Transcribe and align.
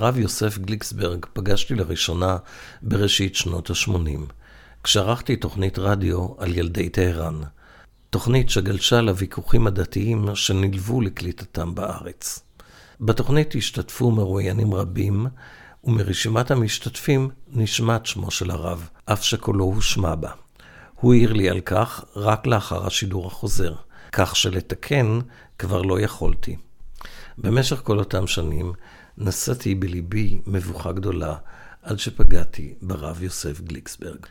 הרב 0.00 0.18
יוסף 0.18 0.58
גליקסברג 0.58 1.26
פגשתי 1.32 1.74
לראשונה 1.74 2.36
בראשית 2.82 3.34
שנות 3.34 3.70
ה-80, 3.70 4.32
כשערכתי 4.82 5.36
תוכנית 5.36 5.78
רדיו 5.78 6.28
על 6.38 6.58
ילדי 6.58 6.88
טהרן, 6.88 7.40
תוכנית 8.10 8.50
שגלשה 8.50 9.00
לוויכוחים 9.00 9.66
הדתיים 9.66 10.34
שנלוו 10.34 11.00
לקליטתם 11.00 11.74
בארץ. 11.74 12.40
בתוכנית 13.00 13.54
השתתפו 13.54 14.10
מרואיינים 14.10 14.74
רבים, 14.74 15.26
ומרשימת 15.84 16.50
המשתתפים 16.50 17.30
נשמט 17.48 18.06
שמו 18.06 18.30
של 18.30 18.50
הרב, 18.50 18.88
אף 19.04 19.24
שקולו 19.24 19.64
הושמע 19.64 20.14
בה. 20.14 20.30
הוא 20.94 21.14
העיר 21.14 21.32
לי 21.32 21.50
על 21.50 21.60
כך 21.60 22.04
רק 22.16 22.46
לאחר 22.46 22.86
השידור 22.86 23.26
החוזר, 23.26 23.74
כך 24.12 24.36
שלתקן 24.36 25.18
כבר 25.58 25.82
לא 25.82 26.00
יכולתי. 26.00 26.56
במשך 27.38 27.80
כל 27.84 27.98
אותם 27.98 28.26
שנים 28.26 28.72
נשאתי 29.18 29.74
בליבי 29.74 30.40
מבוכה 30.46 30.92
גדולה 30.92 31.34
עד 31.82 31.98
שפגעתי 31.98 32.74
ברב 32.82 33.22
יוסף 33.22 33.60
גליקסברג. 33.60 34.26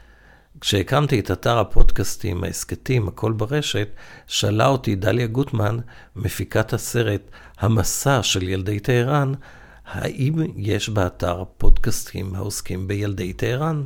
כשהקמתי 0.61 1.19
את 1.19 1.31
אתר 1.31 1.59
הפודקאסטים, 1.59 2.44
ההסכתים, 2.44 3.07
הכל 3.07 3.31
ברשת, 3.31 3.88
שאלה 4.27 4.67
אותי 4.67 4.95
דליה 4.95 5.27
גוטמן, 5.27 5.77
מפיקת 6.16 6.73
הסרט 6.73 7.22
המסע 7.57 8.23
של 8.23 8.44
ילדי 8.44 8.80
טהרן, 8.80 9.33
האם 9.85 10.33
יש 10.55 10.89
באתר 10.89 11.44
פודקאסטים 11.57 12.35
העוסקים 12.35 12.88
בילדי 12.88 13.33
טהרן? 13.33 13.83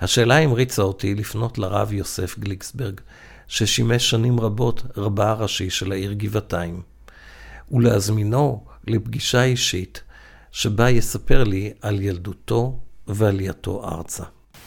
השאלה 0.00 0.38
המריצה 0.38 0.82
אותי 0.82 1.14
לפנות 1.14 1.58
לרב 1.58 1.92
יוסף 1.92 2.38
גליקסברג, 2.38 3.00
ששימש 3.48 4.10
שנים 4.10 4.40
רבות 4.40 4.82
רבה 4.96 5.30
הראשי 5.30 5.70
של 5.70 5.92
העיר 5.92 6.12
גבעתיים, 6.12 6.82
ולהזמינו 7.70 8.64
לפגישה 8.86 9.42
אישית 9.42 10.02
שבה 10.58 10.90
יספר 10.90 11.44
לי 11.44 11.72
על 11.82 12.00
ילדותו 12.00 12.78
ועלייתו 13.06 13.84
ארצה. 13.84 14.24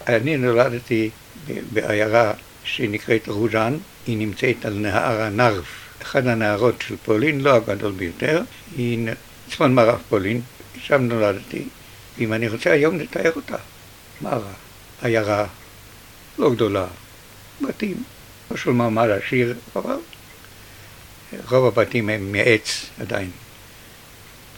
אני 0.08 0.38
נולדתי 0.38 1.10
בעיירה 1.74 2.34
שנקראת 2.64 3.28
רוז'אן, 3.28 3.78
היא 4.08 4.18
נמצאת 4.18 4.66
על 4.66 4.74
נהר 4.74 5.22
הנרף, 5.22 5.66
אחד 6.02 6.28
הנהרות 6.28 6.76
של 6.82 6.96
פולין, 6.98 7.42
לא 7.42 7.56
הגדול 7.56 7.92
ביותר, 7.92 8.42
היא 8.78 9.10
צפון 9.50 9.76
מערב 9.76 10.02
פולין, 10.10 10.42
שם 10.82 11.02
נולדתי, 11.02 11.68
ואם 12.18 12.34
אני 12.34 12.48
רוצה 12.48 12.72
היום 12.72 13.00
לתאר 13.00 13.32
אותה, 13.36 13.58
מה 14.22 14.30
רע? 14.30 14.54
עיירה 15.02 15.48
לא 16.38 16.52
גדולה, 16.52 16.88
בתים, 17.62 18.04
לא 18.52 18.58
של 18.58 18.72
מעמד 18.72 19.10
עשיר, 19.10 19.56
אבל 19.76 19.98
רוב 21.50 21.66
הבתים 21.66 22.10
הם 22.10 22.32
מעץ 22.32 22.86
עדיין. 23.00 23.30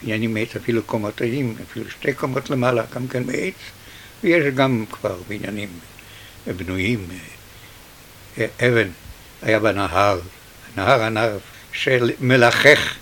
בניינים 0.04 0.34
מעץ 0.34 0.56
אפילו 0.56 0.82
קומותיים, 0.82 1.54
אפילו 1.70 1.90
שתי 1.90 2.12
קומות 2.12 2.50
למעלה, 2.50 2.82
גם 2.94 3.08
כן 3.08 3.22
מעץ, 3.22 3.54
ויש 4.24 4.54
גם 4.54 4.84
כבר 4.90 5.16
בניינים 5.28 5.68
בנויים, 6.46 7.08
אה, 8.38 8.46
אבן 8.68 8.88
היה 9.42 9.58
בנהר, 9.58 10.20
נהר 10.76 11.02
הנהר 11.02 11.38
של 11.72 12.10
מלחך 12.20 12.94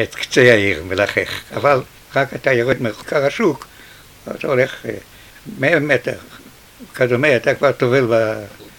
את 0.00 0.14
קצה 0.14 0.40
העיר, 0.40 0.84
מלחך, 0.84 1.42
אבל 1.56 1.82
רק 2.16 2.34
אתה 2.34 2.52
יורד 2.52 2.82
מחקר 2.82 3.24
השוק, 3.24 3.66
אתה 4.36 4.48
הולך 4.48 4.86
אה, 4.86 4.94
מאה 5.58 5.80
מטר, 5.80 6.18
כדומה, 6.94 7.36
אתה 7.36 7.54
כבר 7.54 7.72
טובל 7.72 8.06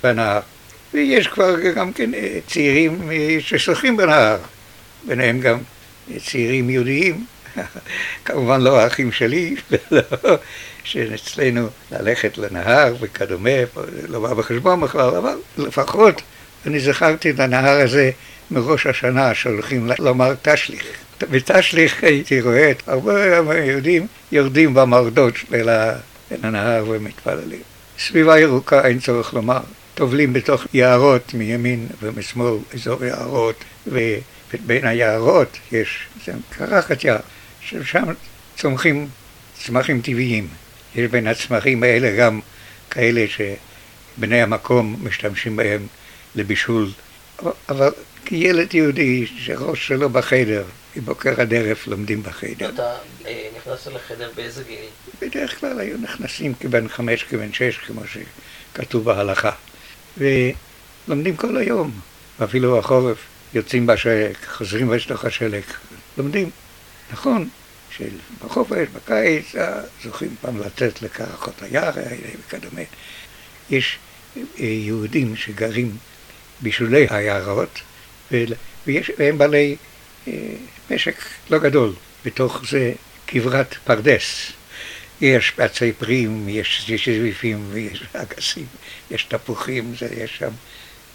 בנהר. 0.04 0.40
ויש 0.94 1.28
כבר 1.28 1.60
גם 1.76 1.94
כן 1.94 2.14
אה, 2.14 2.40
צעירים 2.48 3.10
ששוחים 3.40 3.98
בנהר, 3.98 4.38
ביניהם 5.08 5.40
גם 5.40 5.58
צעירים 6.26 6.70
יהודיים 6.70 7.26
כמובן 8.26 8.62
לא 8.62 8.80
האחים 8.80 9.12
שלי, 9.12 9.56
שאצלנו 10.84 11.68
ללכת 11.92 12.38
לנהר 12.38 12.96
וכדומה, 13.00 13.50
לא 14.08 14.20
בא 14.20 14.34
בחשבון 14.34 14.82
בכלל, 14.82 15.16
אבל 15.16 15.36
לפחות 15.58 16.22
אני 16.66 16.80
זכרתי 16.80 17.30
את 17.30 17.40
הנהר 17.40 17.82
הזה 17.82 18.12
מראש 18.52 18.88
השנה 18.88 19.34
שהולכים 19.34 19.90
לומר 20.00 20.34
תשליך. 20.42 20.84
בתשליך 21.22 22.04
הייתי 22.04 22.42
רואה 22.42 22.72
את 22.72 22.82
הרבה 22.88 23.64
יהודים 23.66 24.08
יורדים 24.32 24.74
במרדות 24.74 25.34
אל 25.54 25.70
הנהר 26.44 26.86
ומתפללים. 26.90 27.62
סביבה 28.00 28.40
ירוקה 28.40 28.88
אין 28.88 29.00
צורך 29.00 29.34
לומר, 29.34 29.60
טובלים 29.96 30.34
בתוך 30.34 30.66
יערות 30.74 31.34
מימין 31.34 31.88
ומשמאל, 32.02 32.58
אזור 32.74 33.06
יערות, 33.06 33.64
ובין 33.88 34.86
היערות 34.86 35.58
יש 35.72 36.08
קרחת 36.50 37.04
יער. 37.04 37.20
ששם 37.68 38.04
צומחים 38.58 39.08
צמחים 39.64 40.02
טבעיים. 40.02 40.48
יש 40.96 41.12
בין 41.12 41.28
הצמחים 41.28 41.84
האלה 41.84 42.16
גם 42.16 42.40
כאלה 42.90 43.26
שבני 43.28 44.42
המקום 44.42 44.96
משתמשים 45.04 45.56
בהם 45.56 45.88
לבישול. 46.36 46.90
אבל 47.70 47.92
כילד 48.26 48.74
יהודי 48.74 49.28
שראש 49.38 49.88
שלו 49.88 50.10
בחדר, 50.10 50.64
מבוקר 50.96 51.42
עד 51.42 51.54
ערב 51.54 51.78
לומדים 51.88 52.24
בחדר. 52.24 52.70
אתה 52.70 52.96
אה, 53.26 53.48
נכנסת 53.58 53.92
לחדר 53.94 54.30
באיזה 54.36 54.64
גיל? 54.64 54.86
בדרך 55.22 55.60
כלל 55.60 55.80
היו 55.80 55.98
נכנסים 55.98 56.54
כבן 56.54 56.88
חמש, 56.88 57.24
כבן 57.24 57.54
שש, 57.54 57.78
כמו 57.78 58.02
שכתוב 58.08 59.04
בהלכה. 59.04 59.52
ולומדים 60.18 61.36
כל 61.36 61.58
היום, 61.58 61.92
ואפילו 62.40 62.80
החורף, 62.80 63.18
יוצאים 63.54 63.88
בשלג, 63.88 64.36
חוזרים 64.48 64.90
בתוך 64.90 65.26
השלג, 65.26 65.64
לומדים. 66.18 66.50
נכון, 67.12 67.50
שבחופש, 67.92 68.88
בקיץ, 68.96 69.56
זוכים 70.04 70.36
פעם 70.42 70.62
לצאת 70.62 71.02
לקרחות 71.02 71.62
היער 71.62 71.92
וכדומה. 72.40 72.82
יש 73.70 73.98
אה, 74.38 74.42
יהודים 74.60 75.36
שגרים 75.36 75.98
בשולי 76.62 77.08
היערות, 77.10 77.80
ויש, 78.32 79.12
והם 79.18 79.38
בעלי 79.38 79.76
אה, 80.28 80.34
משק 80.92 81.16
לא 81.50 81.58
גדול, 81.58 81.94
בתוך 82.26 82.62
זה 82.70 82.94
כברת 83.28 83.76
פרדס. 83.84 84.52
יש 85.22 85.54
עצי 85.58 85.92
פרים, 85.94 86.50
יש 86.50 86.92
זביפים 87.06 87.68
ויש 87.72 88.04
אגסים, 88.14 88.66
יש 89.12 89.24
תפוחים, 89.24 89.94
יש 90.18 90.38
שם 90.38 90.50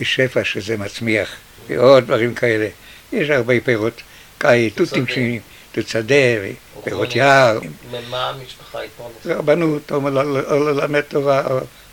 בשפע 0.00 0.44
שזה 0.44 0.76
מצמיח, 0.76 1.36
ועוד 1.68 2.04
דברים 2.04 2.34
כאלה. 2.34 2.68
יש 3.12 3.30
הרבה 3.30 3.60
פירות, 3.64 4.02
תותים 4.74 5.06
שונים. 5.06 5.40
תצדה, 5.72 6.14
פירות 6.84 7.16
יער. 7.16 7.58
ממה 7.90 8.28
המשפחה 8.28 8.78
התפרנסה? 8.82 9.38
רבנות, 9.38 9.92
או 9.92 10.70
ללמד 10.70 11.00
תורה, 11.00 11.42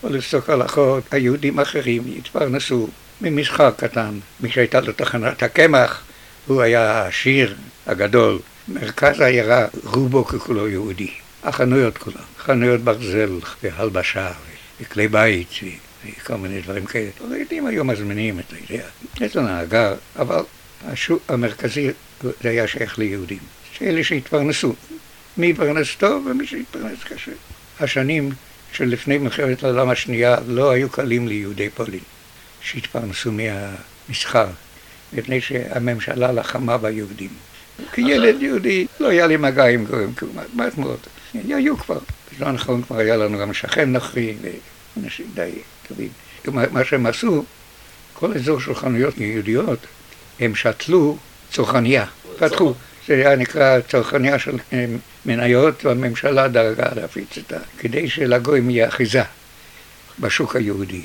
או 0.04 0.10
לפסוק 0.10 0.50
הלכות. 0.50 1.04
היהודים 1.12 1.60
אחרים 1.60 2.04
התפרנסו 2.18 2.88
ממשחק 3.22 3.74
קטן. 3.78 4.20
מי 4.40 4.52
שהייתה 4.52 4.80
לו 4.80 4.94
תחנת 4.94 5.44
הקמח, 5.44 6.04
הוא 6.48 6.62
היה 6.62 6.92
העשיר 6.92 7.56
הגדול. 7.88 8.40
מרכז 8.68 9.20
העיירה, 9.20 9.68
רובו 9.84 10.26
ככולו 10.26 10.68
יהודי. 10.68 11.12
החנויות 11.44 11.98
כולן, 11.98 12.16
חנויות 12.40 12.82
ברזל 12.82 13.40
והלבשה 13.64 14.32
וכלי 14.82 15.08
בית 15.08 15.50
וכל 16.06 16.36
מיני 16.36 16.62
דברים 16.62 16.86
כאלה. 16.86 17.10
היהודים 17.32 17.66
היו 17.66 17.84
מזמינים 17.84 18.40
את 18.40 18.54
הידיעה, 18.54 18.88
את 19.26 19.36
הנהגה, 19.36 19.94
אבל 20.20 20.42
השוק 20.86 21.24
המרכזי 21.28 21.90
זה 22.42 22.50
היה 22.50 22.68
שייך 22.68 23.00
ליהודים. 23.00 23.40
אלה 23.82 24.04
שהתפרנסו. 24.04 24.74
מי 25.38 25.54
פרנס 25.54 25.96
טוב 25.98 26.28
ומי 26.28 26.48
שהתפרנס 26.48 27.04
קשה. 27.04 27.32
השנים 27.80 28.30
שלפני 28.74 29.18
מלחמת 29.18 29.64
העולם 29.64 29.90
השנייה 29.90 30.38
לא 30.48 30.72
היו 30.72 30.90
קלים 30.90 31.28
ליהודי 31.28 31.70
פולין 31.70 32.00
שהתפרנסו 32.62 33.32
מהמסחר, 33.32 34.48
מפני 35.14 35.42
שהממשלה 35.42 36.32
לחמה 36.32 36.78
ביהודים. 36.78 37.30
כילד 37.94 38.42
יהודי 38.42 38.88
לא 39.00 39.08
היה 39.08 39.28
לי 39.28 39.38
מגע 39.38 39.66
עם 39.66 39.86
גויים 39.86 40.14
מעט 40.54 40.78
מאוד. 40.78 41.00
היו 41.34 41.78
כבר, 41.78 42.00
בזמן 42.34 42.52
האחרון 42.52 42.82
כבר 42.82 42.98
היה 42.98 43.18
לנו 43.18 43.38
גם 43.38 43.54
שכן 43.54 43.92
נוכרי 43.92 44.36
ואנשים 44.96 45.26
די 45.34 45.52
טובים. 45.88 46.10
מה 46.72 46.86
שהם 46.86 47.06
עשו, 47.06 47.46
כל 48.14 48.34
אזור 48.34 48.60
של 48.60 48.76
חנויות 48.76 49.18
יהודיות, 49.18 49.80
הם 50.40 50.56
שתלו 50.56 51.18
צרכניה, 51.52 52.06
פתחו. 52.40 52.74
זה 53.10 53.16
היה 53.16 53.36
נקרא 53.36 53.80
צרכניה 53.80 54.40
של 54.40 54.58
מניות, 55.26 55.86
והממשלה 55.86 56.48
דאגה 56.48 56.90
להפיץ 56.96 57.38
אותה, 57.38 57.58
כדי 57.80 58.10
שלגויים 58.10 58.70
יהיה 58.70 58.88
אחיזה 58.88 59.22
בשוק 60.20 60.56
היהודי. 60.56 61.02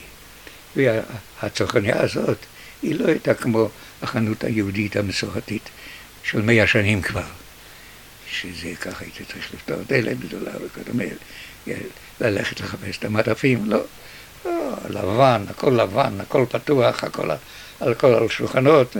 והצרכניה 0.76 2.00
הזאת, 2.00 2.38
היא 2.82 2.94
לא 2.94 3.08
הייתה 3.08 3.34
כמו 3.34 3.68
החנות 4.02 4.44
היהודית 4.44 4.96
המסורתית 4.96 5.68
של 6.24 6.42
מאה 6.42 6.66
שנים 6.66 7.02
כבר, 7.02 7.22
שזה 8.30 8.68
ככה 8.80 9.04
היית 9.04 9.16
צריך 9.32 9.54
לפתור 9.54 9.76
דלת 9.86 10.20
גדולה 10.20 10.52
וכדומה, 10.66 11.04
ללכת 12.20 12.60
לחפש 12.60 12.98
את 12.98 13.04
המדפים, 13.04 13.70
לא. 13.70 13.80
לא, 14.44 14.74
לבן, 14.88 15.42
הכל 15.50 15.70
לבן, 15.70 16.20
הכל 16.20 16.44
פתוח, 16.50 17.04
הכל 17.04 17.30
על 17.80 17.94
על 18.02 18.28
שולחנות, 18.28 18.96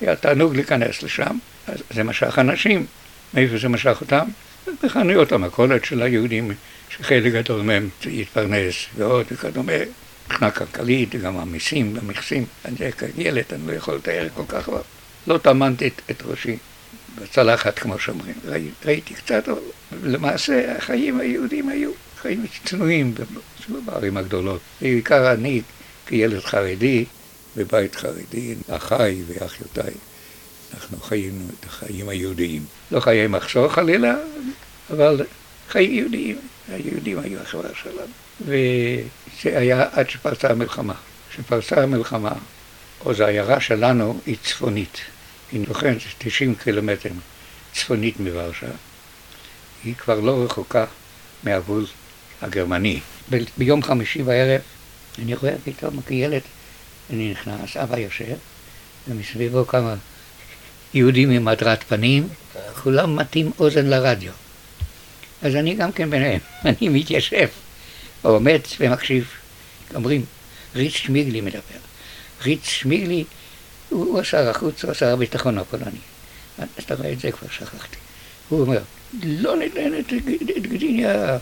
היה 0.00 0.16
תענוג 0.16 0.54
להיכנס 0.54 1.02
לשם. 1.02 1.38
אז 1.66 1.78
זה 1.90 2.02
משך 2.02 2.38
אנשים. 2.38 2.86
מאיפה 3.34 3.58
זה 3.58 3.68
משך 3.68 3.98
אותם? 4.00 4.28
בחנויות 4.82 5.32
המכולת 5.32 5.84
של 5.84 6.02
היהודים, 6.02 6.54
שחלק 6.88 7.32
גדול 7.32 7.62
מהם 7.62 7.88
יתפרנס 8.06 8.74
ועוד 8.96 9.26
וכדומה. 9.32 9.72
מבחינה 10.26 10.50
כלכלית, 10.50 11.14
גם 11.14 11.36
המיסים, 11.36 11.96
המכסים, 12.02 12.46
אני 12.64 12.76
כילד, 12.92 13.44
אני 13.52 13.66
לא 13.66 13.72
יכול 13.72 13.94
לתאר 13.94 14.28
כל 14.34 14.42
כך, 14.48 14.68
אבל 14.68 14.80
לא 15.26 15.38
טמנתי 15.38 15.90
את 16.10 16.22
ראשי 16.26 16.56
בצלחת, 17.18 17.78
כמו 17.78 17.98
שאומרים. 17.98 18.34
ראי, 18.44 18.68
ראיתי 18.84 19.14
קצת, 19.14 19.48
אבל 19.48 19.60
למעשה 20.02 20.76
החיים 20.76 21.20
היהודים 21.20 21.68
היו 21.68 21.90
חיים 22.22 22.46
צנועים 22.64 23.14
בערים 23.84 24.16
הגדולות. 24.16 24.60
בעיקר 24.80 25.32
אני, 25.32 25.62
כילד 26.06 26.40
חרדי, 26.40 27.04
בבית 27.56 27.94
חרדי, 27.94 28.54
אחיי 28.68 29.22
ואחיותיי. 29.26 29.92
אנחנו 30.92 31.06
חיינו 31.06 31.44
את 31.60 31.64
החיים 31.66 32.08
היהודיים. 32.08 32.64
לא 32.90 33.00
חיי 33.00 33.26
מחסור 33.26 33.68
חלילה, 33.68 34.14
אבל 34.90 35.26
חיים 35.68 35.92
יהודיים. 35.92 36.38
היהודים 36.68 37.18
היו 37.18 37.40
החברה 37.40 37.70
שלנו. 37.82 38.12
וזה 38.40 39.58
היה 39.58 39.86
עד 39.92 40.10
שפרצה 40.10 40.50
המלחמה. 40.50 40.94
כשפרצה 41.30 41.82
המלחמה, 41.82 42.32
עוז 42.98 43.20
העיירה 43.20 43.60
שלנו 43.60 44.20
היא 44.26 44.36
צפונית. 44.44 44.98
היא 45.52 45.64
נוחנת 45.68 45.98
90 46.18 46.54
קילומטר 46.54 47.10
צפונית 47.72 48.20
מוורשה. 48.20 48.66
היא 49.84 49.94
כבר 49.94 50.20
לא 50.20 50.44
רחוקה 50.44 50.84
מהגבול 51.42 51.86
הגרמני. 52.42 53.00
ב- 53.30 53.44
ביום 53.58 53.82
חמישי 53.82 54.22
בערב 54.22 54.60
אני 55.18 55.34
רואה 55.34 55.54
פתאום 55.64 56.00
כילד, 56.06 56.40
אני 57.10 57.30
נכנס, 57.30 57.76
אבא 57.76 57.98
יושב, 57.98 58.34
ומסביבו 59.08 59.66
כמה 59.66 59.94
יהודים 60.94 61.30
עם 61.30 61.48
הדרת 61.48 61.82
פנים, 61.82 62.28
כולם 62.82 63.16
מטים 63.16 63.50
אוזן 63.58 63.86
לרדיו. 63.86 64.32
אז 65.42 65.56
אני 65.56 65.74
גם 65.74 65.92
כן 65.92 66.10
ביניהם, 66.10 66.40
אני 66.64 66.88
מתיישב, 66.88 67.48
עומד 68.22 68.60
ומקשיב. 68.80 69.30
אומרים, 69.94 70.24
ריץ 70.74 70.92
שמיגלי 70.92 71.40
מדבר. 71.40 71.82
ריץ 72.44 72.64
שמיגלי 72.64 73.24
הוא, 73.88 74.22
שר 74.22 74.48
החוץ, 74.48 74.84
הוא 74.84 74.94
שר 74.94 75.12
הביטחון 75.12 75.58
הפולני. 75.58 75.98
אז 76.58 76.68
אתה 76.78 76.94
רואה 76.94 77.12
את 77.12 77.20
זה 77.20 77.32
כבר 77.32 77.48
שכחתי. 77.50 77.96
הוא 78.48 78.60
אומר, 78.60 78.80
לא 79.22 79.56
ניתן 79.56 79.90
את, 79.98 80.12
את 80.56 80.66
גדיניה, 80.66 81.38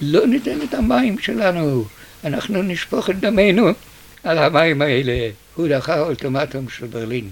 לא 0.00 0.26
ניתן 0.26 0.58
את 0.68 0.74
המים 0.74 1.18
שלנו, 1.18 1.84
אנחנו 2.24 2.62
נשפוך 2.62 3.10
את 3.10 3.20
דמנו 3.20 3.66
על 4.24 4.38
המים 4.38 4.82
האלה. 4.82 5.30
הוא 5.54 5.68
דחה 5.68 6.00
אולטימטום 6.00 6.68
של 6.68 6.86
ברלין. 6.86 7.28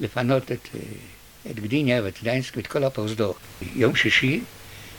לפנות 0.00 0.52
את, 0.52 0.68
אה, 0.74 0.80
את 1.50 1.60
גדיניה 1.60 2.02
ואת 2.02 2.22
דיינסק 2.22 2.56
ואת 2.56 2.66
כל 2.66 2.84
הפרוזדור. 2.84 3.34
יום 3.74 3.96
שישי 3.96 4.40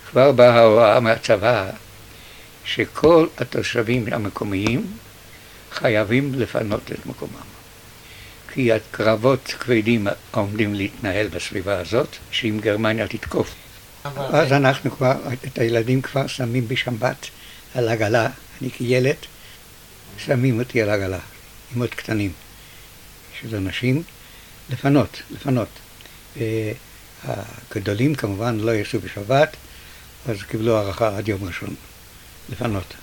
כבר 0.09 0.31
באה 0.31 0.59
ההוראה 0.59 0.99
מהצבא 0.99 1.69
שכל 2.65 3.27
התושבים 3.37 4.05
המקומיים 4.11 4.93
חייבים 5.71 6.33
לפנות 6.35 6.91
את 6.91 7.05
מקומם. 7.05 7.49
כי 8.53 8.73
הקרבות 8.73 9.53
כבדים 9.59 10.07
עומדים 10.31 10.73
להתנהל 10.73 11.27
בסביבה 11.27 11.79
הזאת, 11.79 12.07
שאם 12.31 12.57
גרמניה 12.61 13.07
תתקוף. 13.07 13.55
אז 14.17 14.51
אנחנו 14.51 14.91
כבר, 14.91 15.13
את 15.47 15.57
הילדים 15.57 16.01
כבר 16.01 16.27
שמים 16.27 16.67
בשבת 16.67 17.27
על 17.75 17.89
עגלה, 17.89 18.27
אני 18.61 18.71
כילד, 18.71 19.15
שמים 20.17 20.59
אותי 20.59 20.81
על 20.81 20.89
עגלה, 20.89 21.19
עם 21.75 21.81
עוד 21.81 21.89
קטנים 21.89 22.31
של 23.41 23.55
אנשים. 23.55 24.03
לפנות, 24.69 25.21
לפנות. 25.31 25.67
הגדולים 27.23 28.15
כמובן 28.15 28.59
לא 28.59 28.75
יצאו 28.75 28.99
בשבת, 28.99 29.55
אז 30.27 30.43
קיבלו 30.43 30.77
הערכה 30.77 31.17
עד 31.17 31.27
יום 31.27 31.43
ראשון, 31.43 31.75
לפנות. 32.49 32.93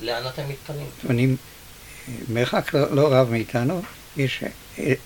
לאן 0.00 0.22
אתם 0.26 0.42
מתפנים? 0.48 0.86
מתפנים 0.98 1.36
מרחק 2.28 2.74
לא, 2.74 2.94
לא 2.94 3.14
רב 3.14 3.30
מאיתנו, 3.30 3.82
יש 4.16 4.44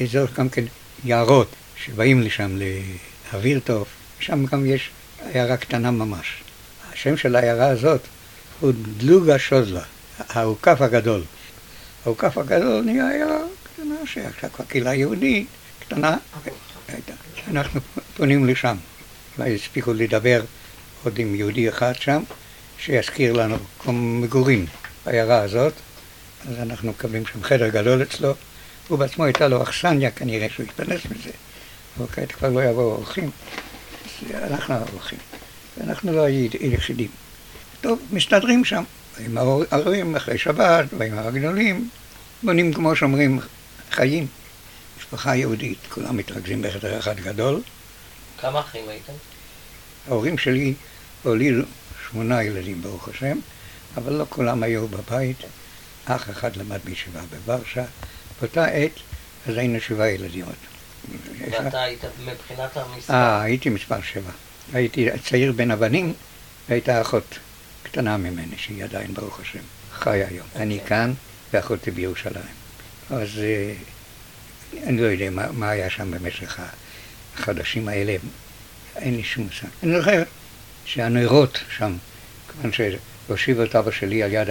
אזור 0.02 0.26
גם 0.36 0.48
כן 0.48 0.64
יערות 1.04 1.48
שבאים 1.76 2.20
לשם 2.20 2.58
לאוויר 3.32 3.60
טוב, 3.64 3.86
שם 4.20 4.46
גם 4.46 4.66
יש 4.66 4.90
עיירה 5.32 5.56
קטנה 5.56 5.90
ממש. 5.90 6.42
השם 6.92 7.16
של 7.16 7.36
העיירה 7.36 7.66
הזאת 7.66 8.00
הוא 8.60 8.72
דלוגה 8.96 9.38
שוזלה, 9.38 9.82
האוכף 10.18 10.80
הגדול. 10.80 11.22
האוכף 12.04 12.38
הגדול 12.38 12.84
נהיה 12.84 13.08
עיירה 13.08 13.38
קטנה 13.64 13.94
שעכשיו 14.06 14.50
כבר 14.52 14.64
קהילה 14.64 14.94
יהודית, 14.94 15.46
קטנה, 15.88 16.16
הייתה. 16.88 17.12
אנחנו 17.50 17.80
פונים 18.16 18.46
לשם. 18.46 18.76
אולי 19.38 19.54
הספיקו 19.54 19.92
לדבר 19.92 20.42
עוד 21.04 21.18
עם 21.18 21.34
יהודי 21.34 21.68
אחד 21.68 21.92
שם, 21.94 22.22
שיזכיר 22.78 23.32
לנו 23.32 23.56
מקום 23.76 24.20
מגורים 24.22 24.66
בעיירה 25.06 25.40
הזאת. 25.40 25.72
אז 26.48 26.58
אנחנו 26.58 26.90
מקבלים 26.90 27.26
שם 27.26 27.42
חדר 27.42 27.68
גדול 27.68 28.02
אצלו. 28.02 28.34
הוא 28.88 28.98
בעצמו 28.98 29.24
הייתה 29.24 29.48
לו 29.48 29.62
אכסניה 29.62 30.10
כנראה 30.10 30.46
שהוא 30.50 30.66
התפרנס 30.66 31.00
מזה. 31.10 31.30
אבל 31.98 32.06
כעת 32.12 32.32
כבר 32.32 32.48
לא 32.48 32.64
יבואו 32.64 32.90
אורחים, 32.90 33.30
אז 34.34 34.52
אנחנו 34.52 34.74
האורחים. 34.74 35.18
ואנחנו 35.78 36.12
לא 36.12 36.24
היחידים. 36.60 37.08
טוב, 37.80 37.98
מסתדרים 38.10 38.64
שם. 38.64 38.84
עם 39.18 39.38
ההורים 39.38 40.16
אחרי 40.16 40.38
שבת, 40.38 40.84
ועם 40.98 41.18
הגדולים, 41.18 41.88
בונים 42.42 42.72
כמו 42.72 42.96
שאומרים 42.96 43.40
חיים. 43.90 44.26
משפחה 45.04 45.36
יהודית, 45.36 45.78
כולם 45.88 46.16
מתרכזים 46.16 46.62
בחדר 46.62 46.98
אחד 46.98 47.20
גדול. 47.20 47.60
כמה 48.40 48.60
אחים 48.60 48.88
הייתם? 48.88 49.12
ההורים 50.08 50.38
שלי 50.38 50.74
הולידו 51.22 51.62
שמונה 52.10 52.42
ילדים 52.42 52.82
ברוך 52.82 53.08
השם, 53.08 53.38
אבל 53.96 54.12
לא 54.12 54.24
כולם 54.28 54.62
היו 54.62 54.88
בבית. 54.88 55.36
אח 56.04 56.30
אחד 56.30 56.56
למד 56.56 56.78
בישיבה 56.84 57.20
בוורשה. 57.30 57.84
באותה 58.40 58.64
עת, 58.64 58.92
אז 59.46 59.56
היינו 59.56 59.80
שבעה 59.80 60.10
ילדים 60.10 60.44
עוד. 60.44 60.54
ואתה 61.50 61.82
היית 61.82 62.04
מבחינת 62.04 62.76
המספר? 62.76 63.14
אה, 63.14 63.42
הייתי 63.42 63.68
מספר 63.68 64.02
שבע. 64.02 64.30
הייתי 64.72 65.08
צעיר 65.24 65.52
בין 65.52 65.70
הבנים, 65.70 66.14
והייתה 66.68 67.00
אחות 67.00 67.38
קטנה 67.82 68.16
ממני, 68.16 68.56
שהיא 68.56 68.84
עדיין, 68.84 69.14
ברוך 69.14 69.40
השם, 69.40 69.62
חיה 69.92 70.28
היום. 70.28 70.46
אני 70.56 70.80
כאן, 70.86 71.12
ואחותי 71.52 71.90
בירושלים. 71.90 72.54
אז 73.10 73.28
אה, 73.38 73.74
אני 74.82 75.00
לא 75.00 75.06
יודע 75.06 75.30
מה, 75.30 75.52
מה 75.52 75.70
היה 75.70 75.90
שם 75.90 76.10
במשך 76.10 76.60
החודשים 77.38 77.88
האלה, 77.88 78.16
אין 78.96 79.16
לי 79.16 79.22
שום 79.22 79.44
מושג. 79.44 79.66
אני 79.82 79.98
זוכר 79.98 80.22
שהנרות 80.84 81.58
שם, 81.76 81.96
כיוון 82.52 82.70
שהושיב 82.72 83.60
את 83.60 83.76
אבא 83.76 83.90
שלי 83.90 84.22
על 84.22 84.32
יד 84.32 84.48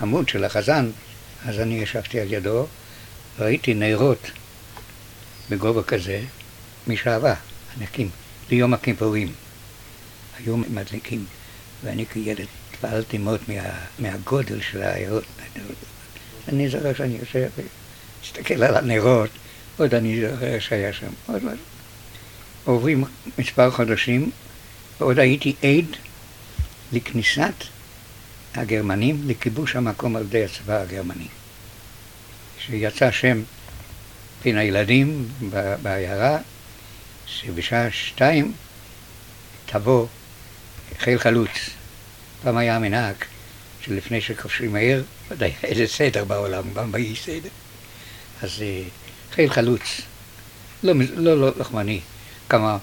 העמוד 0.00 0.28
של 0.28 0.44
החזן, 0.44 0.90
אז 1.46 1.60
אני 1.60 1.74
ישבתי 1.74 2.20
על 2.20 2.32
ידו, 2.32 2.66
ראיתי 3.38 3.74
נרות 3.74 4.30
בגובה 5.50 5.82
כזה, 5.82 6.20
משעבה, 6.86 7.34
ענקים, 7.76 8.08
ליום 8.50 8.74
הכיפורים. 8.74 9.32
היו 10.38 10.56
מדליקים, 10.56 11.24
ואני 11.84 12.06
כילד 12.06 12.46
התפעלתי 12.70 13.18
מאוד 13.18 13.40
מה, 13.48 13.54
מהגודל 13.98 14.60
של 14.60 14.82
העיירות. 14.82 15.24
אני 16.48 16.68
זוכר 16.68 16.94
שאני 16.94 17.18
יושב 17.20 17.48
ומסתכל 17.56 18.62
על 18.62 18.76
הנרות, 18.76 19.30
עוד 19.82 19.94
אני 19.94 20.20
זוכר 20.20 20.58
שהיה 20.58 20.92
שם, 20.92 21.06
עוד 21.26 21.44
משהו. 21.44 21.64
עוברים 22.64 23.04
מספר 23.38 23.70
חודשים, 23.70 24.30
ועוד 25.00 25.18
הייתי 25.18 25.54
עד 25.62 25.96
לכניסת 26.92 27.64
הגרמנים 28.54 29.22
לכיבוש 29.26 29.76
המקום 29.76 30.16
על 30.16 30.22
ידי 30.22 30.44
הצבא 30.44 30.80
הגרמני. 30.80 31.26
שיצא 32.58 33.10
שם 33.10 33.42
בין 34.44 34.58
הילדים 34.58 35.28
בעיירה, 35.82 36.38
שבשעה 37.26 37.90
שתיים 37.90 38.52
תבוא 39.66 40.06
חיל 40.98 41.18
חלוץ. 41.18 41.70
פעם 42.42 42.56
היה 42.56 42.78
מנהג 42.78 43.14
שלפני 43.80 44.20
שכובשים 44.20 44.74
העיר, 44.74 45.04
ודאי 45.28 45.52
איזה 45.62 45.86
סדר 45.86 46.24
בעולם, 46.24 46.74
גם 46.74 46.92
באי 46.92 47.16
סדר. 47.16 47.48
אז 48.42 48.62
אה, 48.62 48.82
חיל 49.32 49.50
חלוץ, 49.50 50.00
לא, 50.82 50.92
לא, 51.16 51.40
לא 51.40 51.52
לחמני, 51.58 52.00
כמה 52.48 52.78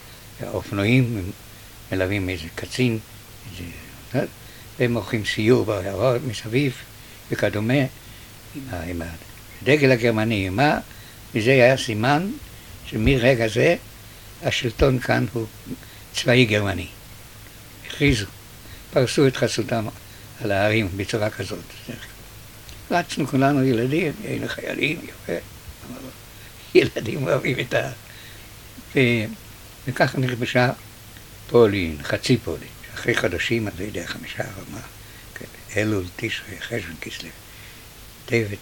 אופנועים 0.47 1.31
מלווים 1.91 2.29
איזה 2.29 2.47
קצין, 2.55 2.99
איזה, 3.51 3.71
אה, 4.15 4.21
והם 4.79 4.93
עורכים 4.93 5.25
סיור 5.25 5.65
בעיירות 5.65 6.21
מסביב 6.27 6.73
וכדומה, 7.31 7.73
עם, 8.55 8.61
עם 8.87 9.01
הדגל 9.61 9.91
הגרמני, 9.91 10.49
מה? 10.49 10.79
וזה 11.35 11.51
היה 11.51 11.77
סימן 11.77 12.31
שמרגע 12.85 13.47
זה 13.47 13.75
השלטון 14.43 14.99
כאן 14.99 15.25
הוא 15.33 15.45
צבאי 16.13 16.45
גרמני. 16.45 16.87
הכריזו, 17.87 18.25
פרסו 18.93 19.27
את 19.27 19.37
חסותם 19.37 19.87
על 20.41 20.51
הערים 20.51 20.89
בצורה 20.95 21.29
כזאת. 21.29 21.63
רצנו 22.91 23.27
כולנו 23.27 23.63
ילדים, 23.63 24.13
היינו 24.23 24.47
חיילים, 24.47 25.01
יפה, 25.03 25.33
ילדים 26.75 27.27
אוהבים 27.27 27.59
את 27.59 27.73
ה... 27.73 27.91
ו... 28.95 28.99
וככה 29.87 30.17
נכבשה 30.17 30.71
פולין, 31.49 31.97
חצי 32.03 32.37
פולין, 32.37 32.69
אחרי 32.93 33.17
חודשים, 33.17 33.67
אני 33.67 33.75
לא 33.79 33.83
יודע, 33.83 34.07
חמישה 34.07 34.43
רמה, 34.43 34.81
כן, 35.35 35.45
אלול, 35.77 36.03
תשרי, 36.15 36.61
חשבון, 36.61 36.95
כסלו, 37.01 37.29
דייוויד, 38.27 38.59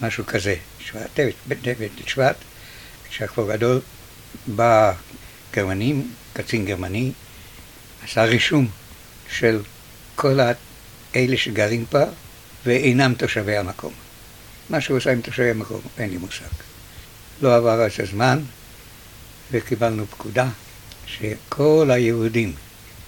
משהו 0.00 0.26
כזה, 0.26 0.54
שבט, 0.80 1.10
דייוויד, 1.16 1.36
דייוויד 1.62 1.90
שבט, 2.06 2.36
כשהכפור 3.08 3.52
גדול, 3.52 3.80
בא 4.46 4.92
גרמנים, 5.52 6.12
קצין 6.32 6.66
גרמני, 6.66 7.12
עשה 8.04 8.24
רישום 8.24 8.68
של 9.30 9.60
כל 10.14 10.38
אלה 11.16 11.36
שגרים 11.36 11.86
פה 11.86 12.04
ואינם 12.64 13.14
תושבי 13.14 13.56
המקום. 13.56 13.92
מה 14.70 14.80
שהוא 14.80 14.96
עושה 14.96 15.12
עם 15.12 15.20
תושבי 15.20 15.50
המקום, 15.50 15.80
אין 15.98 16.10
לי 16.10 16.16
מושג. 16.16 16.71
לא 17.42 17.56
עבר 17.56 17.82
אז 17.82 17.92
הזמן, 17.98 18.40
וקיבלנו 19.52 20.06
פקודה 20.06 20.48
שכל 21.06 21.90
היהודים 21.92 22.52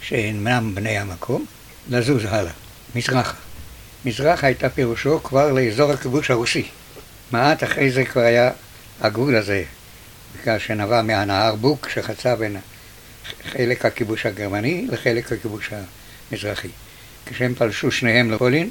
שאינם 0.00 0.74
בני 0.74 0.98
המקום, 0.98 1.44
לזוז 1.88 2.24
הלאה, 2.24 2.52
מזרחה. 2.94 3.34
מזרחה 4.04 4.46
הייתה 4.46 4.68
פירושו 4.68 5.22
כבר 5.22 5.52
לאזור 5.52 5.92
הכיבוש 5.92 6.30
הרוסי. 6.30 6.66
מעט 7.30 7.64
אחרי 7.64 7.90
זה 7.90 8.04
כבר 8.04 8.20
היה 8.20 8.50
הגבול 9.00 9.36
הזה, 9.36 9.64
בגלל 10.42 10.58
שנבע 10.58 11.02
מהנהר 11.02 11.54
בוק 11.54 11.88
שחצה 11.88 12.36
בין 12.36 12.56
חלק 13.52 13.84
הכיבוש 13.84 14.26
הגרמני 14.26 14.86
לחלק 14.90 15.32
הכיבוש 15.32 15.70
המזרחי. 16.30 16.68
כשהם 17.26 17.54
פלשו 17.54 17.90
שניהם 17.90 18.30
לפולין, 18.30 18.70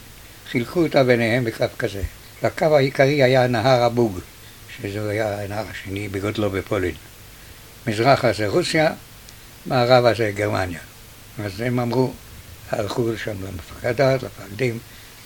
חילקו 0.52 0.84
אותה 0.84 1.04
ביניהם 1.04 1.44
בקו 1.44 1.66
כזה. 1.80 2.02
והקו 2.42 2.66
העיקרי 2.78 3.24
היה 3.24 3.48
נהר 3.48 3.84
הבוג, 3.84 4.20
שזה 4.82 5.10
היה 5.10 5.44
הנהר 5.44 5.66
השני 5.72 6.08
בגודלו 6.08 6.50
בפולין. 6.50 6.96
מזרחה 7.88 8.34
זה 8.34 8.48
רוסיה, 8.48 8.94
מערבה 9.66 10.14
זה 10.14 10.32
גרמניה. 10.36 10.80
אז 11.46 11.62
הם 11.62 11.80
אמרו, 11.80 12.14
הלכו 12.70 13.12
לשם 13.12 13.36
למפקדת, 13.44 14.24
למפקדים, 14.24 14.80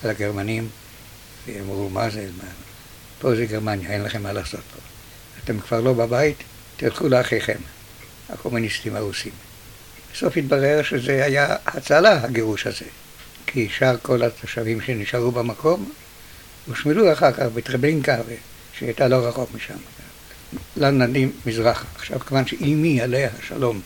לגרמנים, 0.04 0.70
אמרו, 1.60 1.90
מה 1.90 2.10
זה, 2.10 2.28
מה? 2.38 2.50
פה 3.20 3.36
זה 3.36 3.46
גרמניה, 3.46 3.90
אין 3.90 4.04
לכם 4.04 4.24
מה 4.24 4.34
לעשות 4.34 4.60
פה. 4.74 4.80
אתם 5.44 5.60
כבר 5.60 5.82
לא 5.82 5.94
בבית, 5.94 6.38
תלכו 6.78 7.08
לאחיכם, 7.08 7.58
הקומוניסטים 8.30 8.96
הרוסים. 8.96 9.32
בסוף 10.14 10.38
התברר 10.38 10.84
שזה 10.84 11.26
היה 11.26 11.56
הצלה, 11.66 12.24
הגירוש 12.24 12.68
הזה. 12.68 12.86
כי 13.48 13.70
שאר 13.70 13.96
כל 14.02 14.24
התושבים 14.24 14.82
שנשארו 14.82 15.32
במקום 15.32 15.92
הושמדו 16.68 17.14
אחר 17.14 17.32
כך 17.32 17.44
בטרבלינקה, 17.54 18.18
שהייתה 18.80 19.08
לא 19.08 19.16
רחוק 19.16 19.50
משם. 19.54 19.78
לנדים 20.78 21.32
מזרחה. 21.46 21.86
עכשיו, 21.96 22.20
כיוון 22.20 22.48
שאימי 22.48 23.02
עליה 23.02 23.30
השלום 23.40 23.82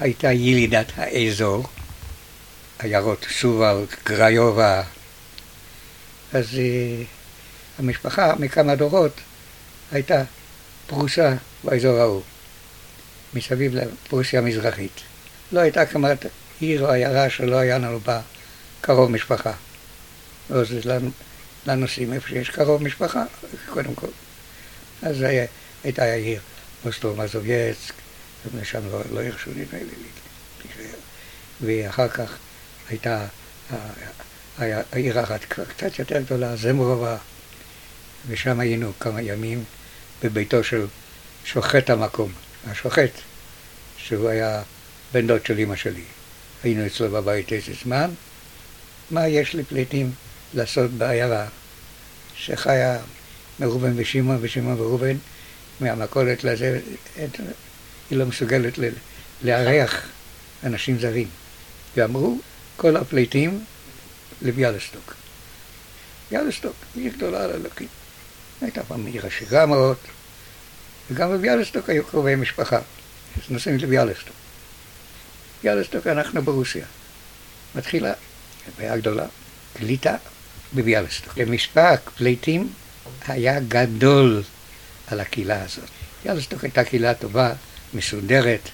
הייתה 0.00 0.32
ילידת 0.32 0.86
האזור, 0.96 1.64
עיירות 2.78 3.26
סובל, 3.38 3.84
גריובה, 4.06 4.82
אז 6.32 6.46
uh, 6.46 7.04
המשפחה 7.78 8.34
מכמה 8.38 8.74
דורות 8.74 9.20
הייתה 9.92 10.22
פרוסה 10.86 11.34
באזור 11.64 11.98
ההוא, 11.98 12.22
מסביב 13.34 13.74
לפרוסיה 13.74 14.40
המזרחית. 14.40 15.00
לא 15.52 15.60
הייתה 15.60 15.86
כמעט 15.86 16.26
עיר 16.60 16.82
או 16.82 16.90
עיירה 16.90 17.30
שלא 17.30 17.56
היה 17.56 17.78
לנו 17.78 18.00
בה 18.00 18.20
קרוב 18.80 19.10
משפחה. 19.10 19.52
לא, 20.50 20.64
זה 20.64 20.80
לנושאים 21.66 22.12
איפה 22.12 22.28
שיש 22.28 22.50
קרוב 22.50 22.82
משפחה, 22.82 23.24
קודם 23.68 23.94
כל. 23.94 24.06
אז 25.02 25.22
היה, 25.22 25.46
הייתה 25.84 26.02
העיר 26.02 26.40
אוסטרו 26.84 27.16
מזובייצק, 27.16 27.94
ושם 28.54 28.80
לא, 28.90 29.00
לא 29.12 29.20
הרשו 29.20 29.50
נדמה 29.50 29.78
לי 29.78 29.84
להישאר. 30.64 30.98
ואחר 31.60 32.08
כך 32.08 32.36
הייתה 32.88 33.26
העיר 34.58 35.22
אחת 35.24 35.44
קצת 35.44 35.98
יותר 35.98 36.20
גדולה, 36.20 36.56
זמרובה, 36.56 37.16
ושם 38.28 38.60
היינו 38.60 38.92
כמה 39.00 39.22
ימים 39.22 39.64
בביתו 40.22 40.64
של 40.64 40.86
שוחט 41.44 41.90
המקום, 41.90 42.32
השוחט, 42.66 43.10
שהוא 43.96 44.28
היה 44.28 44.62
בן 45.12 45.26
דוד 45.26 45.46
של 45.46 45.58
אמא 45.58 45.76
שלי. 45.76 46.04
היינו 46.62 46.86
אצלו 46.86 47.10
בבית 47.10 47.52
איזה 47.52 47.72
זמן, 47.84 48.10
מה 49.10 49.28
יש 49.28 49.54
לפליטים 49.54 50.12
לעשות 50.54 50.90
בעיירה 50.90 51.46
שחיה 52.36 52.98
מראובן 53.60 53.92
ושמעון 53.96 54.38
ושמעון 54.40 54.80
וראובן 54.80 55.16
מהמכולת 55.80 56.44
לזה, 56.44 56.80
היא 58.10 58.18
לא 58.18 58.26
מסוגלת 58.26 58.78
לארח 59.42 60.08
אנשים 60.64 60.98
זרים. 60.98 61.28
ואמרו, 61.96 62.38
כל 62.76 62.96
הפליטים 62.96 63.64
לביאלסטוק. 64.42 65.14
ביאלסטוק, 66.30 66.76
עיר 66.94 67.12
גדולה 67.12 67.46
לאלוקים. 67.46 67.88
הייתה 68.60 68.84
פעם 68.84 69.06
עיר 69.06 69.26
עשירה 69.26 69.66
מאוד, 69.66 69.96
וגם 71.10 71.30
בביאלסטוק 71.32 71.90
היו 71.90 72.04
קרובי 72.04 72.34
משפחה. 72.34 72.78
אז 73.36 73.50
נוסעים 73.50 73.76
לביאלסטוק. 73.78 74.36
ביאלסטוק 75.62 76.06
אנחנו 76.06 76.42
ברוסיה. 76.42 76.86
מתחילה 77.74 78.12
בעיה 78.78 78.96
גדולה, 78.96 79.26
קליטה 79.74 80.16
בביאלסטוק. 80.74 81.38
למספר 81.38 81.94
פליטים 82.16 82.72
היה 83.26 83.60
גדול 83.60 84.42
על 85.06 85.20
הקהילה 85.20 85.62
הזאת. 85.64 85.88
ביאלסטוק 86.24 86.64
הייתה 86.64 86.84
קהילה 86.84 87.14
טובה, 87.14 87.52
מסודרת, 87.94 88.68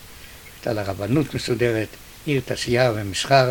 הייתה 0.57 0.73
לה 0.73 0.83
רבנות 0.83 1.35
מסודרת, 1.35 1.89
עיר 2.27 2.41
תעשייה 2.45 2.93
ומסחר, 2.95 3.51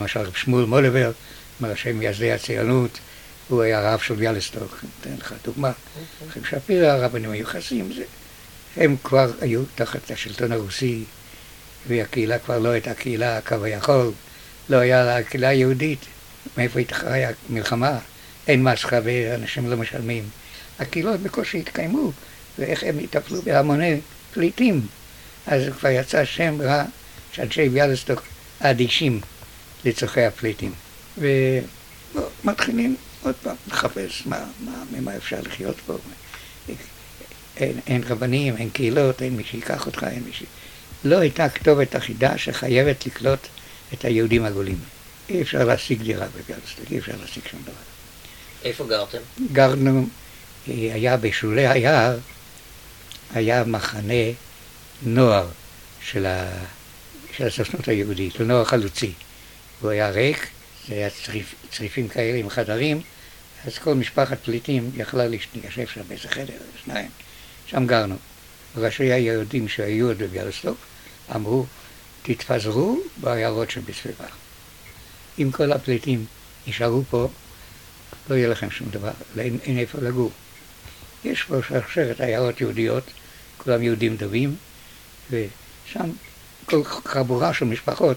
למשל 0.00 0.20
רב 0.20 0.34
שמואל 0.34 0.64
מולבר, 0.64 1.12
מראשי 1.60 1.92
מייסדי 1.92 2.32
הציונות, 2.32 2.98
הוא 3.48 3.62
היה 3.62 3.92
רב 3.92 4.00
של 4.00 4.14
ביאלסטוק, 4.14 4.84
אתן 5.00 5.14
לך 5.20 5.34
דוגמה. 5.44 5.72
רב 6.36 6.44
שפירא, 6.50 6.86
הרבנים 6.86 7.30
המיוחסים, 7.30 7.92
הם 8.76 8.96
כבר 9.04 9.30
היו 9.40 9.62
תחת 9.74 10.10
השלטון 10.10 10.52
הרוסי, 10.52 11.04
והקהילה 11.88 12.38
כבר 12.38 12.58
לא 12.58 12.68
הייתה 12.68 12.94
קהילה 12.94 13.40
כביכול. 13.40 14.12
לא 14.68 14.76
היה 14.76 15.04
לה 15.04 15.22
קהילה 15.22 15.52
יהודית, 15.52 15.98
מאיפה 16.56 16.80
התחרה 16.80 17.16
מלחמה, 17.50 17.98
אין 18.48 18.62
מסחה 18.62 18.98
ואנשים 19.04 19.70
לא 19.70 19.76
משלמים. 19.76 20.24
הקהילות 20.78 21.20
בקושי 21.20 21.58
התקיימו, 21.58 22.12
ואיך 22.58 22.82
הם 22.82 23.00
יטפלו 23.00 23.42
בהמוני 23.42 24.00
פליטים. 24.32 24.86
אז 25.46 25.62
כבר 25.78 25.88
יצא 25.88 26.24
שם 26.24 26.62
רע 26.62 26.84
שאנשי 27.32 27.68
ביאלסטוק 27.68 28.22
אדישים 28.60 29.20
לצורכי 29.84 30.24
הפליטים. 30.24 30.72
ומתחילים 31.18 32.96
עוד 33.22 33.34
פעם 33.42 33.56
לחפש 33.68 34.22
מה, 34.26 34.44
מה, 34.60 34.84
ממה 34.92 35.16
אפשר 35.16 35.40
לחיות 35.42 35.76
פה. 35.86 35.96
אין, 37.56 37.80
אין 37.86 38.02
רבנים, 38.08 38.56
אין 38.56 38.70
קהילות, 38.70 39.22
אין 39.22 39.36
מי 39.36 39.44
שיקח 39.44 39.86
אותך, 39.86 40.06
אין 40.10 40.22
מי 40.26 40.32
ש... 40.32 40.42
לא 41.04 41.18
הייתה 41.18 41.48
כתובת 41.48 41.96
אחידה 41.96 42.38
שחייבת 42.38 43.06
לקלוט 43.06 43.46
את 43.92 44.04
היהודים 44.04 44.44
הגולים. 44.44 44.78
אי 45.28 45.42
אפשר 45.42 45.64
להשיג 45.64 46.02
דירה 46.02 46.26
בגלסטק, 46.26 46.90
אי 46.90 46.98
אפשר 46.98 47.12
להשיג 47.20 47.42
שום 47.50 47.60
דבר. 47.62 47.72
איפה 48.64 48.84
גרתם? 48.84 49.18
גרנו, 49.52 50.06
אה, 50.68 50.74
היה 50.94 51.16
בשולי 51.16 51.66
היער, 51.66 52.18
היה 53.34 53.64
מחנה 53.64 54.32
נוער 55.02 55.48
של, 56.00 56.26
ה... 56.26 56.48
של 57.36 57.46
הסוכנות 57.46 57.88
היהודית, 57.88 58.40
נוער 58.40 58.64
חלוצי. 58.64 59.12
הוא 59.80 59.90
היה 59.90 60.10
ריק, 60.10 60.46
זה 60.88 60.94
היה 60.94 61.10
צריפ, 61.10 61.54
צריפים 61.70 62.08
כאלה 62.08 62.38
עם 62.38 62.48
חדרים, 62.48 63.00
אז 63.66 63.78
כל 63.78 63.94
משפחת 63.94 64.38
פליטים 64.44 64.90
יכלה 64.96 65.26
להישב 65.26 65.86
שם 65.86 66.00
באיזה 66.08 66.28
חדר, 66.28 66.58
שניים. 66.84 67.10
שם 67.66 67.86
גרנו. 67.86 68.16
ראשי 68.76 69.12
היהודים 69.12 69.68
שהיו 69.68 70.06
עוד 70.06 70.18
בביאלסטוק 70.18 70.76
אמרו, 71.34 71.66
תתפזרו 72.22 73.00
בעיירות 73.16 73.70
שבסביבה. 73.70 74.41
אם 75.42 75.50
כל 75.50 75.72
הפליטים 75.72 76.24
יישארו 76.66 77.02
פה, 77.10 77.28
לא 78.30 78.34
יהיה 78.34 78.48
לכם 78.48 78.70
שום 78.70 78.88
דבר, 78.90 79.10
אין, 79.38 79.58
אין 79.62 79.78
איפה 79.78 79.98
לגור. 80.02 80.30
יש 81.24 81.42
פה 81.42 81.56
שרשרת 81.68 82.20
עיירות 82.20 82.60
יהודיות, 82.60 83.04
כולם 83.58 83.82
יהודים 83.82 84.16
טובים, 84.16 84.56
ושם 85.30 86.10
כל 86.64 86.84
חבורה 86.84 87.54
של 87.54 87.64
משפחות 87.64 88.16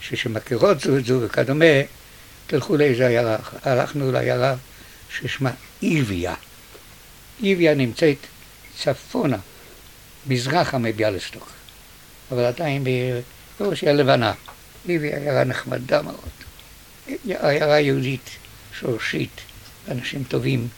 שמכירות 0.00 0.80
זו 0.80 0.96
את 0.96 1.04
זו 1.04 1.20
וכדומה, 1.22 1.64
תלכו 2.46 2.76
לאיזה 2.76 3.06
עיירה. 3.06 3.36
הלכנו 3.62 4.12
לעיירה 4.12 4.54
ששמה 5.10 5.50
איביה. 5.82 6.34
איביה 7.42 7.74
נמצאת 7.74 8.16
צפונה, 8.78 9.36
מזרחה 10.26 10.78
מביאלסטוק, 10.78 11.50
אבל 12.32 12.44
עדיין 12.44 12.84
ברוסיה 13.60 13.90
הלבנה. 13.90 14.32
איביה 14.88 15.16
עיירה 15.18 15.44
נחמדה 15.44 16.02
מאוד. 16.02 16.39
עיירה 17.24 17.80
יהודית, 17.80 18.30
שורשית, 18.80 19.40
אנשים 19.88 20.24
טובים, 20.24 20.68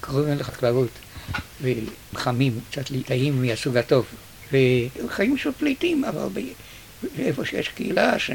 קרובים 0.00 0.38
לחקלאות, 0.38 0.90
וחמים, 1.62 2.60
קצת 2.70 2.90
ליטאים 2.90 3.42
מהסוג 3.42 3.76
הטוב. 3.76 4.06
וחיים 4.52 5.38
של 5.38 5.50
פליטים, 5.58 6.04
אבל 6.04 6.28
איפה 7.18 7.44
שיש 7.44 7.68
קהילה 7.68 8.18
ש... 8.18 8.30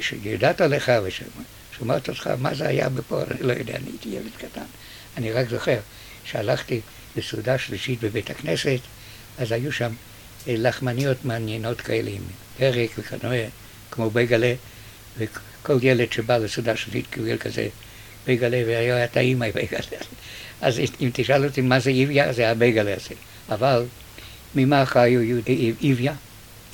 שיודעת 0.00 0.60
עליך 0.60 0.92
ושומעת 1.04 2.08
אותך, 2.08 2.30
מה 2.38 2.54
זה 2.54 2.68
היה 2.68 2.88
בפה, 2.88 3.22
אני 3.30 3.42
לא 3.42 3.52
יודע, 3.52 3.76
אני 3.76 3.86
הייתי 3.86 4.08
ילד 4.08 4.30
קטן. 4.38 4.64
אני 5.16 5.32
רק 5.32 5.48
זוכר 5.48 5.78
שהלכתי 6.24 6.80
לסעודה 7.16 7.58
שלישית 7.58 8.00
בבית 8.00 8.30
הכנסת, 8.30 8.78
אז 9.38 9.52
היו 9.52 9.72
שם 9.72 9.92
אה, 10.48 10.54
לחמניות 10.58 11.24
מעניינות 11.24 11.80
כאלה 11.80 12.10
עם 12.10 12.22
פרק 12.56 12.90
וכדומה, 12.98 13.34
כמו 13.90 14.10
בייגלה, 14.10 14.54
וכל 15.18 15.78
ילד 15.82 16.12
שבא 16.12 16.36
לסעודה 16.36 16.76
שלישית 16.76 17.06
קיבל 17.10 17.38
כזה 17.38 17.68
בייגלה, 18.26 18.62
והיה 18.66 19.06
טעים 19.06 19.42
הבייגלה. 19.42 19.80
אז 20.60 20.80
אם 21.00 21.10
תשאל 21.12 21.44
אותי 21.44 21.60
מה 21.60 21.80
זה 21.80 21.90
איביה, 21.90 22.32
זה 22.32 22.50
הבייגלה 22.50 22.94
הזה. 22.94 23.14
אבל 23.48 23.84
ממה 24.54 24.86
חיו 24.86 25.22
יהודי 25.22 25.72
איביה? 25.82 26.12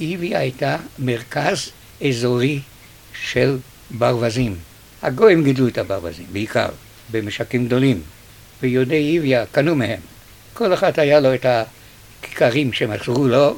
איביה 0.01 0.39
הייתה 0.39 0.77
מרכז 0.99 1.71
אזורי 2.09 2.61
של 3.23 3.57
ברווזים. 3.91 4.57
הגויים 5.03 5.45
גידלו 5.45 5.69
את 5.69 5.79
הברווזים, 5.79 6.27
בעיקר, 6.33 6.69
במשקים 7.11 7.67
גדולים, 7.67 8.03
ויהודי 8.63 8.97
איביה 8.97 9.47
קנו 9.47 9.75
מהם. 9.75 10.01
כל 10.55 10.75
אחד 10.75 10.99
היה 11.01 11.21
לו 11.21 11.35
את 11.35 11.47
הכיכרים 11.47 12.73
שמכרו 12.73 13.29
לו, 13.29 13.57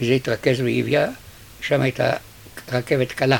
וזה 0.00 0.12
התרכז 0.12 0.60
באיביה, 0.60 1.08
שם 1.60 1.80
הייתה 1.80 2.12
רכבת 2.72 3.12
קלה 3.12 3.38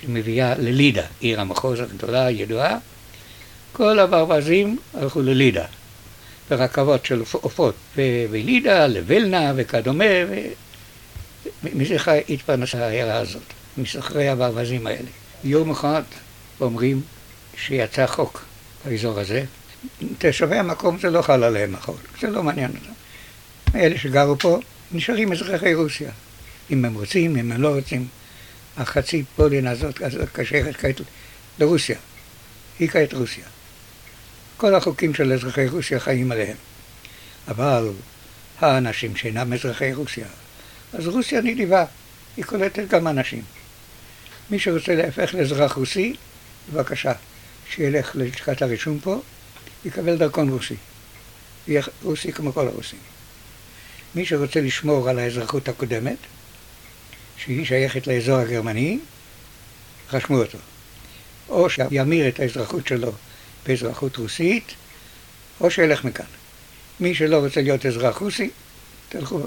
שמביאה 0.00 0.54
ללידה, 0.58 1.06
עיר 1.20 1.40
המחוז 1.40 1.80
הגדולה, 1.80 2.26
הידועה. 2.26 2.78
כל 3.72 3.98
הברווזים 3.98 4.78
הלכו 4.94 5.22
ללידה, 5.22 5.64
ברכבות 6.50 7.06
של 7.06 7.22
עופות, 7.32 7.74
ולידה, 8.30 8.86
לוולנה 8.86 9.52
וכדומה, 9.56 10.04
ומזה 11.64 11.96
התפרנסה 12.28 12.84
העיירה 12.86 13.18
הזאת, 13.18 13.42
מסחרי 13.78 14.28
הברווזים 14.28 14.86
האלה. 14.86 15.08
יום 15.44 15.70
אחד 15.70 16.02
אומרים 16.60 17.00
שיצא 17.56 18.06
חוק 18.06 18.44
באזור 18.84 19.20
הזה, 19.20 19.44
תושבי 20.18 20.56
המקום 20.56 20.98
זה 20.98 21.10
לא 21.10 21.22
חל 21.22 21.44
עליהם 21.44 21.74
החוק, 21.74 22.00
זה 22.20 22.30
לא 22.30 22.42
מעניין 22.42 22.70
אותם. 22.70 22.92
אלה 23.78 23.98
שגרו 23.98 24.38
פה 24.38 24.58
נשארים 24.92 25.32
אזרחי 25.32 25.74
רוסיה, 25.74 26.10
אם 26.70 26.84
הם 26.84 26.94
רוצים, 26.94 27.36
אם 27.36 27.52
הם 27.52 27.62
לא 27.62 27.74
רוצים. 27.74 28.06
החצי 28.76 29.24
פולין 29.36 29.66
הזאת 29.66 29.98
קשרת 30.32 30.76
כעת 30.76 31.00
לרוסיה, 31.58 31.98
היא 32.78 32.88
כעת 32.88 33.12
רוסיה. 33.12 33.44
כל 34.56 34.74
החוקים 34.74 35.14
של 35.14 35.32
אזרחי 35.32 35.68
רוסיה 35.68 36.00
חיים 36.00 36.32
עליהם. 36.32 36.56
אבל 37.48 37.88
האנשים 38.60 39.16
שאינם 39.16 39.52
אזרחי 39.52 39.94
רוסיה, 39.94 40.26
אז 40.92 41.06
רוסיה 41.06 41.40
נדיבה, 41.40 41.84
היא 42.36 42.44
קולטת 42.44 42.88
גם 42.88 43.08
אנשים. 43.08 43.42
מי 44.50 44.58
שרוצה 44.58 44.94
להפך 44.94 45.34
לאזרח 45.34 45.72
רוסי, 45.72 46.14
בבקשה, 46.72 47.12
שילך 47.70 48.16
ללשכת 48.16 48.62
הרישום 48.62 48.98
פה, 49.02 49.20
יקבל 49.84 50.16
דרכון 50.16 50.48
רוסי. 50.48 50.76
יהיה 51.68 51.82
רוסי 52.02 52.32
כמו 52.32 52.52
כל 52.52 52.68
הרוסים. 52.68 52.98
מי 54.14 54.26
שרוצה 54.26 54.60
לשמור 54.60 55.08
על 55.08 55.18
האזרחות 55.18 55.68
הקודמת, 55.68 56.16
שהיא 57.36 57.64
שייכת 57.66 58.06
לאזור 58.06 58.36
הגרמני, 58.36 58.98
רשמו 60.12 60.36
אותו. 60.36 60.58
או 61.48 61.70
שימיר 61.70 62.28
את 62.28 62.40
האזרחות 62.40 62.86
שלו 62.86 63.12
באזרחות 63.66 64.16
רוסית, 64.16 64.74
או 65.60 65.70
שילך 65.70 66.04
מכאן. 66.04 66.26
מי 67.00 67.14
שלא 67.14 67.36
רוצה 67.36 67.60
להיות 67.62 67.86
אזרח 67.86 68.18
רוסי, 68.18 68.50
תלכו 69.08 69.40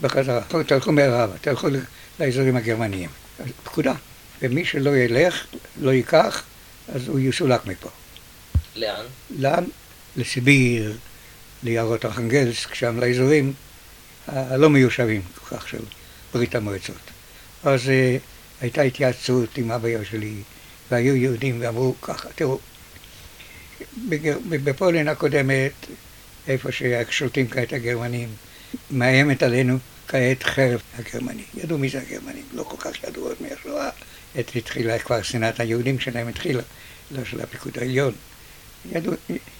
בחזרה, 0.00 0.40
תלכו 0.66 0.92
מערבה, 0.92 1.38
תלכו 1.40 1.68
לאזורים 2.20 2.56
הגרמניים. 2.56 3.10
פקודה. 3.64 3.94
ומי 4.42 4.64
שלא 4.64 4.96
ילך, 4.96 5.46
לא 5.80 5.90
ייקח, 5.90 6.42
אז 6.94 7.08
הוא 7.08 7.18
יסולק 7.20 7.66
מפה. 7.66 7.88
לאן? 8.76 9.04
לאן? 9.30 9.64
לסיביר, 10.16 10.96
ליערות 11.62 12.04
ארכנגלסק, 12.04 12.74
שם 12.74 13.00
לאזורים 13.00 13.52
הלא 14.26 14.70
מיושבים 14.70 15.22
כל 15.34 15.56
כך 15.56 15.68
של 15.68 15.78
ברית 16.34 16.54
המועצות. 16.54 17.17
אז 17.64 17.80
uh, 17.80 18.20
הייתה 18.60 18.82
התייעצות 18.82 19.58
עם 19.58 19.70
אבא 19.70 20.04
שלי, 20.04 20.34
והיו 20.90 21.16
יהודים 21.16 21.60
ואמרו 21.60 21.94
ככה, 22.02 22.28
תראו, 22.34 22.58
בפולין 24.48 25.08
הקודמת, 25.08 25.72
איפה 26.48 26.68
ששולטים 26.72 27.48
כעת 27.48 27.72
הגרמנים, 27.72 28.28
מאיימת 28.90 29.42
עלינו 29.42 29.78
כעת 30.08 30.42
חרב 30.42 30.80
הגרמני. 30.98 31.42
ידעו 31.54 31.78
מי 31.78 31.88
זה 31.88 32.00
הגרמנים, 32.00 32.44
לא 32.52 32.62
כל 32.62 32.76
כך 32.76 33.04
ידעו 33.04 33.24
עוד 33.24 33.36
מהשואה. 33.40 33.90
עת 34.34 34.56
התחילה 34.56 34.98
כבר 34.98 35.22
שנאת 35.22 35.60
היהודים 35.60 36.00
שלהם 36.00 36.28
התחילה, 36.28 36.62
לא 37.10 37.24
של 37.24 37.40
הפיקוד 37.40 37.78
העליון. 37.78 38.14
ידעו, 38.92 39.12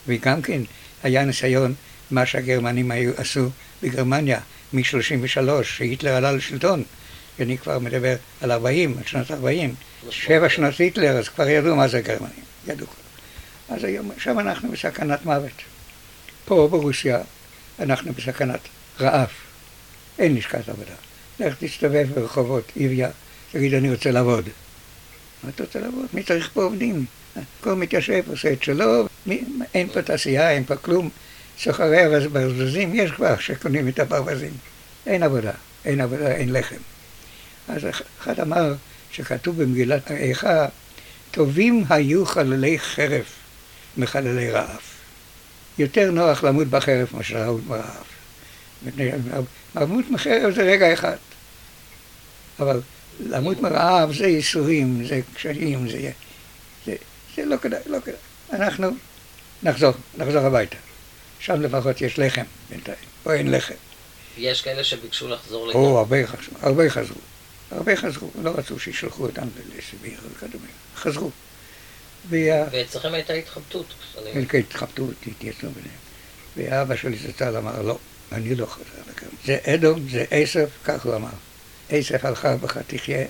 וגם 0.07 0.43
כן 0.43 0.63
היה 1.03 1.25
ניסיון, 1.25 1.75
מה 2.11 2.27
שהגרמנים 2.27 2.91
היו, 2.91 3.13
עשו 3.17 3.51
בגרמניה 3.83 4.41
מ-33, 4.73 5.63
שהיטלר 5.63 6.15
עלה 6.15 6.33
לשלטון. 6.33 6.83
אני 7.41 7.59
כבר 7.59 7.79
מדבר 7.79 8.17
על 8.41 8.53
40, 8.53 8.99
על 8.99 9.05
שנות 9.07 9.31
40. 9.31 9.75
שבע 10.11 10.49
שנות 10.49 10.79
היטלר, 10.79 11.19
אז 11.19 11.29
כבר 11.29 11.49
ידעו 11.49 11.77
מה 11.77 11.89
זה 11.89 12.01
גרמנים. 12.01 12.45
ידעו. 12.67 12.87
אז 13.69 13.85
היום, 13.85 14.11
שם 14.19 14.39
אנחנו 14.39 14.71
בסכנת 14.73 15.25
מוות. 15.25 15.53
פה 16.45 16.69
ברוסיה 16.71 17.19
אנחנו 17.79 18.13
בסכנת 18.13 18.61
רעב. 19.01 19.29
אין 20.19 20.35
לשכת 20.35 20.69
עבודה. 20.69 20.95
לך 21.41 21.55
תסתובב 21.59 22.07
ברחובות 22.15 22.73
איביה, 22.77 23.11
תגיד 23.53 23.75
אני 23.75 23.91
רוצה 23.91 24.11
לעבוד. 24.11 24.49
מה 25.45 25.51
אתה 25.51 25.65
רוצה 25.65 25.81
לעבוד? 25.81 26.07
מי 26.13 26.23
צריך 26.23 26.51
פה 26.53 26.63
עובדים? 26.63 27.05
כל 27.61 27.75
מתיישב 27.75 28.23
עושה 28.27 28.53
את 28.53 28.63
שלו, 28.63 29.09
מי, 29.27 29.45
אין 29.75 29.89
פה 29.89 30.03
תעשייה, 30.03 30.51
אין 30.51 30.65
פה 30.65 30.77
כלום. 30.77 31.11
סוחרי 31.63 32.03
הבזבזים 32.03 32.95
יש 32.95 33.11
כבר 33.11 33.39
שקונים 33.39 33.89
את 33.89 33.99
הברווזים. 33.99 34.53
אין 35.07 35.23
עבודה, 35.23 35.53
אין 35.85 36.01
עבודה, 36.01 36.31
אין 36.31 36.53
לחם. 36.53 36.77
אז 37.69 37.83
אחד 38.23 38.41
אמר 38.41 38.75
שכתוב 39.11 39.63
במגילת 39.63 40.11
איכה, 40.11 40.67
טובים 41.31 41.85
היו 41.89 42.27
חללי 42.27 42.79
חרב 42.79 43.25
מחללי 43.97 44.51
רעב. 44.51 44.81
יותר 45.79 46.11
נוח 46.11 46.45
למות 46.45 46.69
בחרב 46.69 47.09
מאשר 47.13 47.39
למות 47.39 47.65
ברעב. 47.65 49.45
למות 49.75 50.11
מחרב 50.11 50.55
זה 50.55 50.63
רגע 50.63 50.93
אחד. 50.93 51.17
אבל 52.59 52.81
למות 53.21 53.61
מרעב 53.61 54.15
זה 54.15 54.27
ייסורים, 54.27 55.07
זה 55.09 55.21
קשיים, 55.35 55.89
זה, 55.89 56.11
זה, 56.87 56.95
זה 57.37 57.45
לא 57.45 57.57
כדאי, 57.57 57.81
לא 57.87 57.99
כדאי. 58.01 58.19
אנחנו 58.53 58.89
נחזור, 59.63 59.93
נחזור 60.17 60.43
הביתה. 60.43 60.77
שם 61.41 61.63
לפחות 61.63 62.01
יש 62.01 62.19
לחם 62.19 62.45
בינתיים, 62.71 62.97
פה 63.23 63.35
אין 63.35 63.51
לחם. 63.51 63.75
יש 64.39 64.63
כאלה 64.63 64.85
שביקשו 64.85 65.29
לחזור 65.29 65.69
לגמרי. 65.69 65.87
או, 65.87 65.99
הרבה, 65.99 66.17
הרבה 66.63 66.91
חזרו. 66.91 67.17
הרבה 67.71 67.97
חזרו, 67.97 68.31
לא 68.43 68.51
רצו 68.51 68.79
שישלחו 68.79 69.27
אותם 69.27 69.49
לסיביר 69.77 70.21
וכדומה. 70.33 70.67
חזרו. 70.97 71.31
ואצלכם 72.29 73.15
הייתה 73.15 73.33
התחבטות. 73.33 73.87
הייתה 74.25 74.57
התחבטות, 74.57 75.15
התייצנו 75.27 75.71
ביניהם. 75.71 75.99
ואבא 76.57 76.97
שלי 76.97 77.17
זצ"ל 77.17 77.57
אמר, 77.57 77.83
לא, 77.83 77.99
אני 78.33 78.55
לא 78.55 78.67
חוזר 78.67 79.01
לכאן. 79.11 79.29
זה 79.45 79.59
אדום, 79.75 80.09
זה 80.09 80.25
עשף, 80.31 80.69
כך 80.85 81.07
הוא 81.07 81.15
אמר. 81.15 81.29
עשף 81.89 82.25
הלכה 82.25 82.57
בך 82.57 82.79
תחיה, 82.87 83.27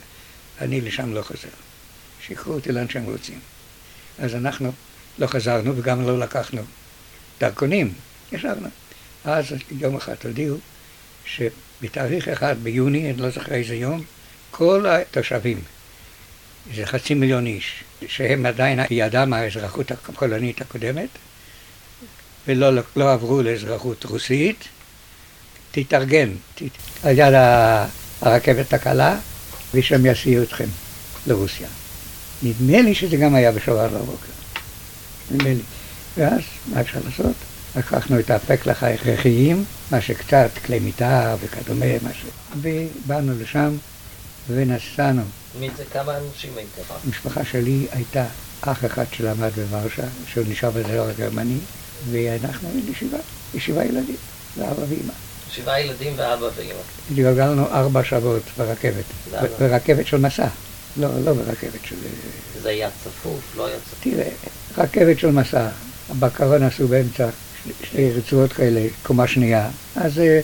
אני 0.60 0.80
לשם 0.80 1.14
לא 1.14 1.22
חוזר. 1.22 1.48
שיקחו 2.26 2.52
אותי 2.52 2.72
לאן 2.72 2.88
שהם 2.88 3.04
רוצים. 3.04 3.40
אז 4.18 4.34
אנחנו 4.34 4.72
לא 5.18 5.26
חזרנו 5.26 5.76
וגם 5.76 6.06
לא 6.06 6.18
לקחנו 6.18 6.62
דרכונים, 7.40 7.92
ישבנו. 8.32 8.68
אז 9.24 9.44
יום 9.70 9.96
אחד 9.96 10.14
הודיעו 10.24 10.56
שבתאריך 11.24 12.28
אחד 12.28 12.56
ביוני, 12.62 13.10
אני 13.10 13.20
לא 13.20 13.30
זוכר 13.30 13.54
איזה 13.54 13.74
יום, 13.74 14.04
כל 14.58 14.86
התושבים, 14.88 15.60
זה 16.74 16.86
חצי 16.86 17.14
מיליון 17.14 17.46
איש, 17.46 17.84
שהם 18.08 18.46
עדיין 18.46 18.80
בידם 18.88 19.32
האזרחות 19.32 19.90
הפולנית 19.90 20.60
הקודמת, 20.60 21.08
ולא 22.48 22.82
לא 22.96 23.12
עברו 23.12 23.42
לאזרחות 23.42 24.04
רוסית, 24.04 24.64
תתארגן 25.70 26.30
תת, 26.54 26.64
על 27.02 27.18
יד 27.18 27.34
הרכבת 28.20 28.72
הקלה, 28.72 29.18
ושם 29.74 30.06
יסיעו 30.06 30.42
אתכם 30.42 30.68
לרוסיה. 31.26 31.68
נדמה 32.42 32.82
לי 32.82 32.94
שזה 32.94 33.16
גם 33.16 33.34
היה 33.34 33.52
בשבת 33.52 33.90
בבוקר. 33.90 34.32
נדמה 35.30 35.48
לי. 35.48 35.62
ואז, 36.16 36.40
מה 36.66 36.80
אפשר 36.80 36.98
לעשות? 37.04 37.36
לקחנו 37.76 38.20
את 38.20 38.30
הפקלח 38.30 38.82
ההכרחיים, 38.82 39.64
מה 39.90 40.00
שקצת, 40.00 40.50
כלי 40.66 40.78
מיטה 40.78 41.36
וכדומה, 41.40 41.86
מה 42.02 42.14
ש... 42.14 42.24
ובאנו 42.56 43.32
לשם 43.40 43.76
ונסענו. 44.50 45.22
מי 45.60 45.70
זה? 45.76 45.84
כמה 45.92 46.12
אנשים 46.16 46.50
הייתם? 46.56 46.94
המשפחה 47.04 47.44
שלי 47.44 47.86
הייתה 47.92 48.24
אח 48.60 48.84
אחד 48.84 49.04
שלמד 49.12 49.50
בוורשה, 49.54 50.02
שהוא 50.26 50.44
נשאר 50.48 50.70
בזרוע 50.70 51.08
הגרמני, 51.08 51.58
ואנחנו 52.10 52.68
היינו 52.68 52.94
שבעה, 52.94 53.20
שבעה 53.58 53.84
ילדים, 53.84 54.16
ואבא 54.58 54.80
ואמא. 54.88 55.12
שבעה 55.50 55.80
ילדים 55.80 56.12
ואבא 56.16 56.48
ואמא. 56.56 56.80
התגלגלנו 57.10 57.66
ארבע 57.66 58.04
שבועות 58.04 58.42
ברכבת, 58.56 59.04
ברכבת 59.58 60.06
של 60.06 60.16
מסע, 60.16 60.48
לא, 60.96 61.08
לא 61.24 61.32
ברכבת 61.32 61.84
של... 61.84 61.96
זה 62.62 62.68
היה 62.68 62.88
צפוף, 63.04 63.56
לא 63.56 63.66
היה 63.66 63.76
צפוף. 63.76 63.98
תראה, 64.00 64.28
רכבת 64.78 65.18
של 65.18 65.30
מסע, 65.30 65.68
בקרון 66.18 66.62
עשו 66.62 66.88
באמצע 66.88 67.28
שתי 67.84 68.12
רצועות 68.12 68.52
כאלה, 68.52 68.86
קומה 69.02 69.26
שנייה, 69.26 69.70
אז 69.96 70.18
אה, 70.18 70.40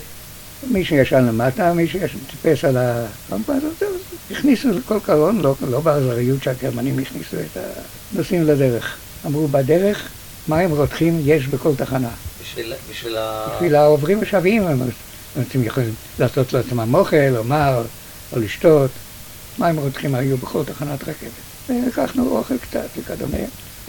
מי 0.70 0.84
שישן 0.84 1.24
למטה, 1.24 1.72
מי 1.72 1.88
שטיפס 1.88 2.64
על 2.64 2.76
הרמפה 2.76 3.52
הזאת, 3.54 3.82
הכניסו 4.30 4.68
לכל 4.70 4.98
קרון, 5.02 5.40
לא, 5.40 5.54
לא 5.68 5.80
באכזריות 5.80 6.42
שהגרמנים 6.42 6.98
הכניסו 6.98 7.36
את 7.36 7.58
הנוסעים 8.14 8.46
לדרך. 8.46 8.96
אמרו, 9.26 9.48
בדרך 9.48 10.08
מים 10.48 10.70
רותחים 10.70 11.20
יש 11.24 11.46
בכל 11.46 11.74
תחנה. 11.76 12.10
בשביל, 12.42 12.72
בשביל 12.90 13.16
ה... 13.16 13.48
בשביל 13.54 13.74
העוברים 13.74 14.18
ושבים, 14.22 14.66
הם 14.66 14.80
אתם 15.42 15.62
יכולים 15.62 15.94
לעשות 16.18 16.52
לעצמם 16.52 16.94
אוכל, 16.94 17.36
או 17.36 17.44
מר, 17.44 17.82
או 18.32 18.40
לשתות. 18.40 18.90
מים 19.58 19.78
רותחים 19.78 20.14
היו 20.14 20.36
בכל 20.36 20.64
תחנת 20.64 21.02
רכבת. 21.02 21.30
ולקחנו 21.68 22.36
אוכל 22.36 22.58
קצת 22.58 22.88
וכדומה. 22.96 23.38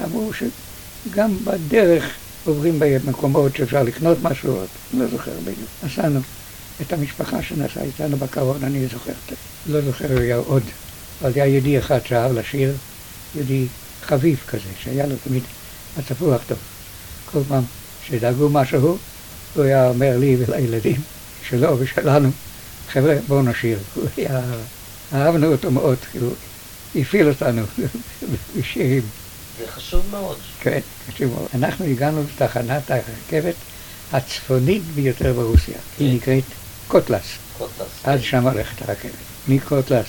אמרו 0.03 0.31
שגם 0.33 1.37
בדרך 1.43 2.05
עוברים 2.45 2.75
במקומות 2.79 3.55
שאפשר 3.55 3.83
לקנות 3.83 4.17
משהו, 4.23 4.59
לא 4.93 5.07
זוכר 5.07 5.31
בדיוק. 5.43 5.69
נסענו. 5.83 6.19
את 6.81 6.93
המשפחה 6.93 7.41
שנסעה 7.41 7.83
איתנו 7.83 8.17
בקרון, 8.17 8.63
אני 8.63 8.87
זוכר, 8.87 9.11
לא 9.67 9.81
זוכר 9.81 10.19
היה 10.19 10.35
עוד, 10.35 10.63
אבל 11.21 11.31
היה 11.35 11.45
יהודי 11.45 11.79
אחד 11.79 11.99
שאהב 12.05 12.31
לשיר, 12.31 12.73
יהודי 13.35 13.65
חביב 14.05 14.43
כזה, 14.47 14.69
שהיה 14.79 15.07
לו 15.07 15.15
תמיד 15.23 15.43
מצפוח 15.97 16.41
טוב. 16.47 16.57
כל 17.25 17.39
פעם 17.47 17.63
שדאגו 18.07 18.49
משהו, 18.49 18.97
הוא 19.55 19.63
היה 19.63 19.89
אומר 19.89 20.17
לי 20.17 20.37
ולילדים 20.39 21.01
שלו 21.49 21.79
ושלנו, 21.79 22.29
חבר'ה, 22.89 23.15
בואו 23.27 23.41
נשיר. 23.41 23.79
הוא 23.95 24.05
היה, 24.17 24.41
אהבנו 25.13 25.51
אותו 25.51 25.71
מאוד, 25.71 25.97
הוא 26.19 26.31
הפעיל 26.95 27.29
אותנו 27.29 27.61
בשירים. 28.59 29.01
זה 29.59 29.67
חשוב 29.67 30.05
מאוד. 30.11 30.37
כן, 30.59 30.79
חשוב 31.07 31.33
מאוד. 31.33 31.47
אנחנו 31.53 31.85
הגענו 31.85 32.23
לתחנת 32.23 32.91
הרכבת 32.91 33.55
הצפונית 34.11 34.83
ביותר 34.95 35.33
ברוסיה. 35.33 35.77
היא 35.99 36.09
כן. 36.09 36.15
נקראת 36.15 36.43
קוטלס. 36.87 37.23
קוטלס. 37.57 37.87
עד 38.03 38.21
שם 38.21 38.47
הולכת 38.47 38.89
הרכבת. 38.89 39.11
מקוטלס 39.47 40.07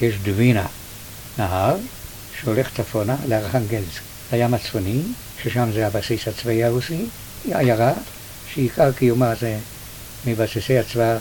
יש 0.00 0.14
דווינה, 0.22 0.66
נהר, 1.38 1.76
שהולך 2.40 2.70
צפונה 2.76 3.16
לארכנגלסק, 3.28 4.00
לים 4.32 4.54
הצפוני, 4.54 5.02
ששם 5.42 5.70
זה 5.72 5.86
הבסיס 5.86 6.28
הצבאי 6.28 6.64
הרוסי, 6.64 7.06
היא 7.44 7.56
עיירה 7.56 7.92
שעיקר 8.54 8.92
קיומה 8.92 9.34
זה 9.40 9.58
מבסיסי 10.26 10.78
הצבא 10.78 11.18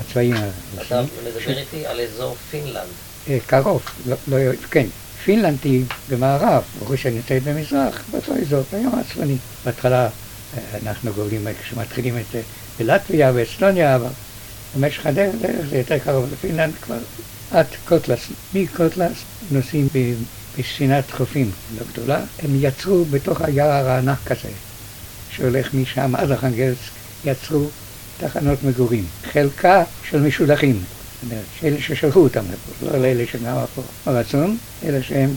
הצבאיים 0.00 0.34
הרוסיים. 0.34 0.54
אתה 0.86 1.02
מדבר 1.02 1.58
איתי 1.58 1.86
על 1.86 2.00
אזור 2.00 2.36
פינלנד. 2.50 2.88
אה, 3.28 3.38
קרוב, 3.46 3.82
לא, 4.06 4.16
לא, 4.28 4.36
כן. 4.70 4.86
פינלנד 5.24 5.58
היא 5.62 5.84
במערב, 6.08 6.62
רוסיה 6.78 7.10
נמצאת 7.10 7.42
במזרח, 7.42 8.02
באותו 8.10 8.32
אזור, 8.42 8.62
הים 8.72 8.98
הצפוני. 8.98 9.36
בהתחלה 9.64 10.04
אה, 10.04 10.08
אנחנו 10.82 11.12
גובלים, 11.12 11.46
כשמתחילים 11.62 12.18
את 12.18 12.36
בלטביה 12.78 13.32
ואסטוניה, 13.34 13.96
אבל 13.96 14.08
במשך 14.76 15.06
הדרך 15.06 15.34
זה 15.70 15.76
יותר 15.76 15.98
קרוב 15.98 16.32
לפינלנד 16.32 16.74
כבר 16.82 16.98
עד 17.50 17.66
קוטלס. 17.88 18.20
מקוטלס 18.54 19.18
נוסעים 19.50 19.88
בספינת 20.58 21.10
חופים 21.10 21.50
לא 21.78 21.84
גדולה, 21.92 22.20
הם 22.42 22.50
יצרו 22.54 23.04
בתוך 23.04 23.40
היער 23.40 23.88
הענק 23.88 24.18
כזה, 24.26 24.48
שהולך 25.30 25.74
משם 25.74 26.14
עד 26.14 26.30
ארכנגלסק, 26.30 26.90
יצרו 27.24 27.68
תחנות 28.18 28.62
מגורים. 28.62 29.06
חלקה 29.32 29.84
של 30.10 30.20
משולחים, 30.20 30.84
אלה 31.64 31.80
ששלחו 31.80 32.20
אותם 32.20 32.44
לפה, 32.52 32.86
לא 32.86 32.98
לאלה 32.98 33.24
שגם 33.32 33.56
פה 33.74 33.82
ברצון, 34.06 34.56
אלא 34.84 35.02
שהם... 35.02 35.34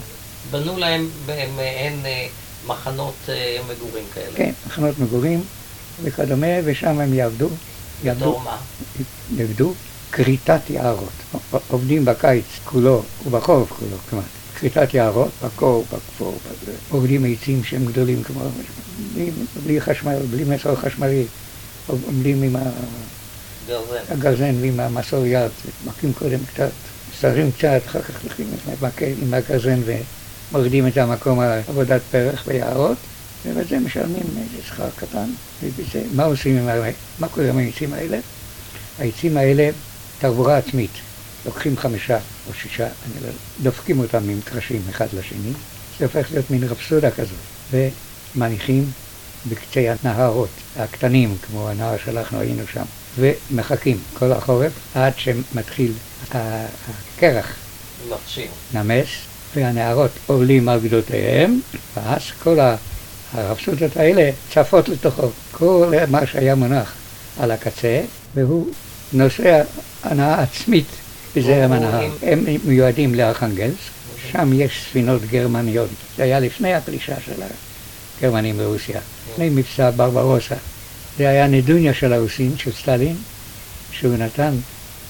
בנו 0.52 0.78
להם 0.78 1.10
מעין 1.56 2.06
אה, 2.06 2.28
מחנות 2.68 3.16
אה, 3.30 3.58
מגורים 3.70 4.04
כאלה. 4.14 4.36
כן, 4.36 4.52
מחנות 4.68 5.00
מגורים. 5.00 5.44
וכדומה, 6.04 6.48
ושם 6.64 7.00
הם 7.00 7.14
יעבדו. 7.14 7.50
יעבדו? 8.04 8.42
יעבדו 9.36 9.74
כריתת 10.12 10.70
יערות. 10.70 11.10
עובדים 11.68 12.06
בקיץ 12.06 12.46
כולו 12.64 13.04
ובחורף 13.26 13.70
כולו 13.70 13.98
כמעט. 14.10 14.24
כריתת 14.60 14.94
יערות, 14.94 15.32
בקור, 15.44 15.86
בכפור, 15.94 16.38
עובדים 16.90 17.26
עצים 17.26 17.64
שהם 17.64 17.86
גדולים 17.86 18.24
כמו... 18.24 18.42
בלי, 19.14 19.32
בלי 19.64 19.82
חשמל, 19.82 20.18
בלי 20.32 20.44
מסור 20.44 20.76
חשמלי, 20.76 21.26
עומדים 21.88 22.44
עם 22.44 22.56
הגרזן 24.10 24.56
ועם 24.62 24.80
המסור 24.80 25.26
יד, 25.26 25.52
מכים 25.86 26.14
קודם 26.14 26.40
קצת, 26.54 26.70
שרים 27.20 27.52
קצת, 27.52 27.82
אחר 27.86 28.02
כך 28.02 28.24
הולכים 28.24 28.48
עם 29.22 29.34
הגרזן 29.34 29.80
ומורידים 30.52 30.88
את 30.88 30.98
המקום 30.98 31.40
על 31.40 31.60
עבודת 31.68 32.02
פרח 32.12 32.48
ביערות. 32.48 32.98
ובזה 33.46 33.80
משלמים 33.80 34.24
איזה 34.38 34.68
שכר 34.68 34.90
קטן, 34.96 35.30
ובזה, 35.64 36.04
מה 36.16 36.24
עושים 36.24 36.58
עם 36.58 36.68
ה... 36.68 36.90
מה 37.20 37.28
קורה 37.28 37.50
עם 37.50 37.58
העצים 37.58 37.94
האלה? 37.94 38.20
העצים 39.00 39.38
האלה, 39.38 39.70
תחבורה 40.20 40.58
עצמית, 40.58 40.92
לוקחים 41.46 41.78
חמישה 41.78 42.18
או 42.48 42.54
שישה, 42.54 42.86
אני 42.86 43.24
לא... 43.24 43.30
דופקים 43.64 44.00
אותם 44.00 44.30
עם 44.30 44.42
קרשים 44.42 44.82
אחד 44.90 45.08
לשני, 45.14 45.52
זה 46.00 46.06
הופך 46.06 46.32
להיות 46.32 46.52
מין 46.52 46.64
רפסודה 46.64 47.12
כזאת, 47.12 47.82
ומניחים 48.36 48.92
בקצה 49.50 49.94
הנהרות 50.04 50.50
הקטנים, 50.78 51.36
כמו 51.42 51.70
הנהר 51.70 51.96
שאנחנו 52.06 52.40
היינו 52.40 52.64
שם, 52.74 52.84
ומחכים 53.20 53.98
כל 54.14 54.32
החורף 54.32 54.72
עד 54.96 55.14
שמתחיל 55.18 55.92
הקרח 56.32 57.56
נמס, 58.74 59.08
והנערות 59.56 60.12
עולים 60.28 60.70
על 60.70 60.80
גדותיהם, 60.80 61.60
ואז 61.96 62.22
כל 62.44 62.60
ה... 62.60 62.76
הרפסודות 63.34 63.98
האלה 63.98 64.30
צפות 64.54 64.90
לתוכו. 64.90 65.30
כל 65.52 65.94
מה 66.10 66.28
שהיה 66.28 66.56
מונח 66.56 66.94
על 67.40 67.52
הקצה, 67.52 68.02
והוא 68.36 68.68
נושא 69.14 69.62
הנאה 70.04 70.42
עצמית 70.42 70.86
בזרם 71.36 71.72
הנהר. 71.72 72.10
הם 72.22 72.46
מיועדים 72.66 73.16
לארכנגלסק, 73.16 73.78
שם 74.32 74.52
יש 74.54 74.86
ספינות 74.90 75.22
גרמניות. 75.22 75.90
זה 76.18 76.24
היה 76.24 76.40
לפני 76.40 76.74
הפלישה 76.74 77.16
של 77.26 77.42
הגרמנים 78.20 78.58
ברוסיה, 78.58 79.00
לפני 79.32 79.50
מבצע 79.50 79.90
ברברוסה. 79.90 80.56
זה 81.18 81.30
היה 81.30 81.48
נדוניה 81.48 81.94
של 81.94 82.14
הרוסים, 82.14 82.58
של 82.58 82.72
סטלין, 82.72 83.16
שהוא 83.92 84.18
נתן 84.18 84.54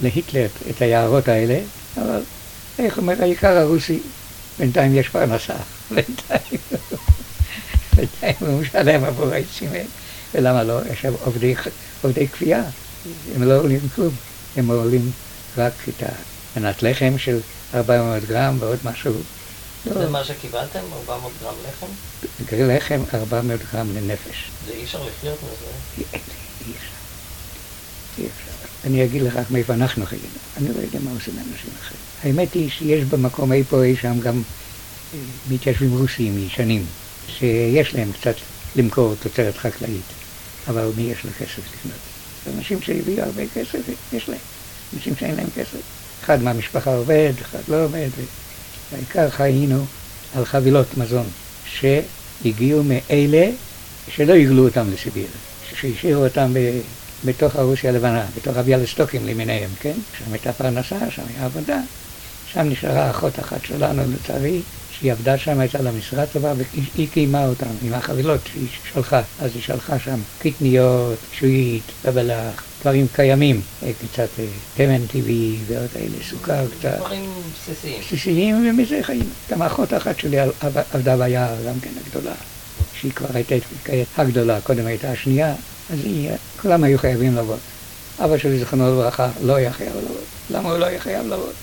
להיטלר 0.01 0.47
את 0.69 0.81
היערות 0.81 1.27
האלה, 1.27 1.59
אבל 1.97 2.21
איך 2.79 2.97
אומר 2.97 3.13
העיקר 3.21 3.57
הרוסי, 3.57 3.99
בינתיים 4.59 4.95
יש 4.95 5.09
פרנסה, 5.09 5.53
בינתיים. 5.95 6.61
בינתיים 7.97 8.35
הוא 8.39 8.61
משלם 8.61 9.03
עבור 9.03 9.29
העצים 9.33 9.69
האלה. 9.71 9.89
ולמה 10.33 10.63
לא? 10.63 10.79
יש 10.91 11.01
שם 11.01 11.13
עובדי, 11.23 11.55
עובדי 12.01 12.27
כפייה, 12.27 12.63
הם 13.35 13.43
לא 13.43 13.59
עולים 13.59 13.79
כלום, 13.95 14.13
הם 14.57 14.71
עולים 14.71 15.11
רק 15.57 15.73
את 15.89 16.03
המנת 16.55 16.83
לחם 16.83 17.13
של 17.17 17.39
400 17.73 18.23
גרם 18.23 18.57
ועוד 18.59 18.77
משהו. 18.83 19.13
זה 19.85 19.93
לא. 19.93 20.09
מה 20.09 20.23
שקיבלתם? 20.23 20.79
400 21.07 21.31
גרם 21.41 21.53
לחם? 21.67 21.87
לחם 22.51 23.01
400 23.13 23.59
גרם 23.73 23.87
לנפש. 23.95 24.49
זה 24.67 24.73
אי 24.73 24.83
אפשר 24.83 25.03
לחיות 25.03 25.37
מזה. 25.43 25.71
אי 25.97 26.03
אפשר. 26.03 26.71
אי 28.17 28.23
אפשר. 28.23 28.57
אני 28.85 29.05
אגיד 29.05 29.21
לך 29.21 29.39
מאיפה 29.51 29.73
אנחנו 29.73 30.05
חיינו. 30.05 30.25
אני 30.57 30.67
לא 30.67 30.81
יודע 30.81 30.99
מה 31.03 31.11
עושים 31.11 31.33
אנשים 31.37 31.71
אחרים. 31.79 32.01
האמת 32.23 32.53
היא 32.53 32.69
שיש 32.69 33.03
במקום 33.03 33.51
אי 33.51 33.63
פה 33.63 33.83
אי 33.83 33.95
שם 33.95 34.19
גם 34.19 34.41
מתיישבים 35.49 35.97
רוסיים 35.97 36.47
ישנים, 36.47 36.85
שיש 37.27 37.95
להם 37.95 38.11
קצת 38.11 38.35
למכור 38.75 39.15
תוצרת 39.23 39.57
חקלאית, 39.57 40.05
אבל 40.67 40.91
מי 40.97 41.03
יש 41.03 41.23
לו 41.23 41.31
כסף 41.39 41.57
לקנות? 41.57 41.99
אנשים 42.57 42.81
שהביאו 42.81 43.25
הרבה 43.25 43.43
כסף, 43.53 43.79
יש 44.13 44.29
להם. 44.29 44.39
אנשים 44.95 45.15
שאין 45.19 45.35
להם 45.35 45.47
כסף. 45.55 45.79
אחד 46.23 46.43
מהמשפחה 46.43 46.95
עובד, 46.95 47.33
אחד 47.41 47.59
לא 47.67 47.83
עובד, 47.83 48.09
והעיקר 48.91 49.29
חיינו 49.29 49.85
על 50.35 50.45
חבילות 50.45 50.97
מזון 50.97 51.25
שהגיעו 51.65 52.83
מאלה 52.83 53.49
שלא 54.15 54.33
הגלו 54.33 54.67
אותם 54.67 54.91
לסיביר, 54.93 55.27
שהשאירו 55.69 56.23
אותם. 56.23 56.53
בתוך 57.25 57.55
הרוסיה 57.55 57.89
הלבנה, 57.89 58.25
בתוך 58.35 58.57
הביאלסטוקים 58.57 59.27
למיניהם, 59.27 59.69
כן? 59.79 59.93
שם 60.17 60.33
הייתה 60.33 60.53
פרנסה, 60.53 60.99
שם 61.09 61.21
הייתה 61.27 61.45
עבודה. 61.45 61.79
שם 62.53 62.69
נשארה 62.69 63.11
אחות 63.11 63.39
אחת 63.39 63.65
שלנו, 63.65 64.03
לצערי, 64.13 64.61
שהיא 64.99 65.11
עבדה 65.11 65.37
שם, 65.37 65.59
הייתה 65.59 65.81
לה 65.81 65.91
משרה 65.91 66.25
טובה, 66.25 66.53
והיא 66.57 67.07
קיימה 67.13 67.45
אותם 67.47 67.65
עם 67.81 67.93
החבילות 67.93 68.41
שהיא 68.51 68.67
שלחה. 68.93 69.21
אז 69.39 69.51
היא 69.53 69.61
שלחה 69.61 69.99
שם 69.99 70.19
קטניות, 70.39 71.17
שועית, 71.31 71.83
בבלח, 72.05 72.63
דברים 72.81 73.07
קיימים, 73.15 73.61
אה, 73.83 73.91
קצת 73.93 74.27
תמן 74.75 74.91
אה, 74.91 75.07
טבעי 75.07 75.57
ועוד 75.67 75.89
אלה, 75.95 76.23
סוכר 76.29 76.65
קצת. 76.79 76.97
דברים 76.97 77.29
בסיסיים. 77.53 77.99
בסיסיים, 78.01 78.69
ומזה 78.69 78.99
חיים. 79.03 79.29
גם 79.51 79.61
אחות 79.61 79.93
אחת 79.93 80.19
שלי 80.19 80.37
עבדה 80.93 81.17
ביער, 81.17 81.55
גם 81.67 81.79
כן 81.81 81.89
הגדולה, 82.05 82.35
שהיא 82.99 83.11
כבר 83.11 83.27
הייתה 83.33 83.55
הגדולה, 84.17 84.61
קודם 84.61 84.85
הייתה 84.85 85.11
השנייה, 85.11 85.53
אז 85.89 85.99
היא, 86.03 86.29
כולם 86.61 86.83
היו 86.83 86.97
חייבים 86.97 87.35
לעבוד. 87.35 87.59
אבא 88.19 88.37
שלי, 88.37 88.59
זכרונו 88.59 88.91
לברכה, 88.91 89.29
לא 89.43 89.55
היה 89.55 89.73
חייב 89.73 89.95
לעבוד. 89.95 90.23
למה 90.49 90.69
הוא 90.69 90.77
לא 90.77 90.85
היה 90.85 90.99
חייב 90.99 91.27
לעבוד? 91.27 91.53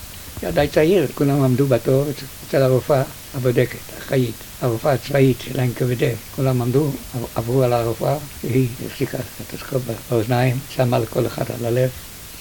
היה 0.41 0.51
די 0.51 0.67
צעיר, 0.73 1.07
כולם 1.15 1.43
עמדו 1.43 1.67
בתור 1.67 2.05
אצל 2.47 2.61
הרופאה 2.61 3.03
הבודקת, 3.35 3.79
האחראית, 3.95 4.35
הרופאה 4.61 4.93
הצבאית 4.93 5.41
של 5.41 5.59
ה-NKVD, 5.59 6.03
כולם 6.35 6.61
עמדו, 6.61 6.91
עברו 7.35 7.63
על 7.63 7.73
הרופאה, 7.73 8.17
והיא 8.43 8.67
הפסיקה 8.85 9.17
את 9.17 9.53
הסקופ 9.53 9.81
באוזניים, 10.09 10.59
שמה 10.69 10.99
לכל 10.99 11.27
אחד 11.27 11.45
על 11.59 11.65
הלב, 11.65 11.89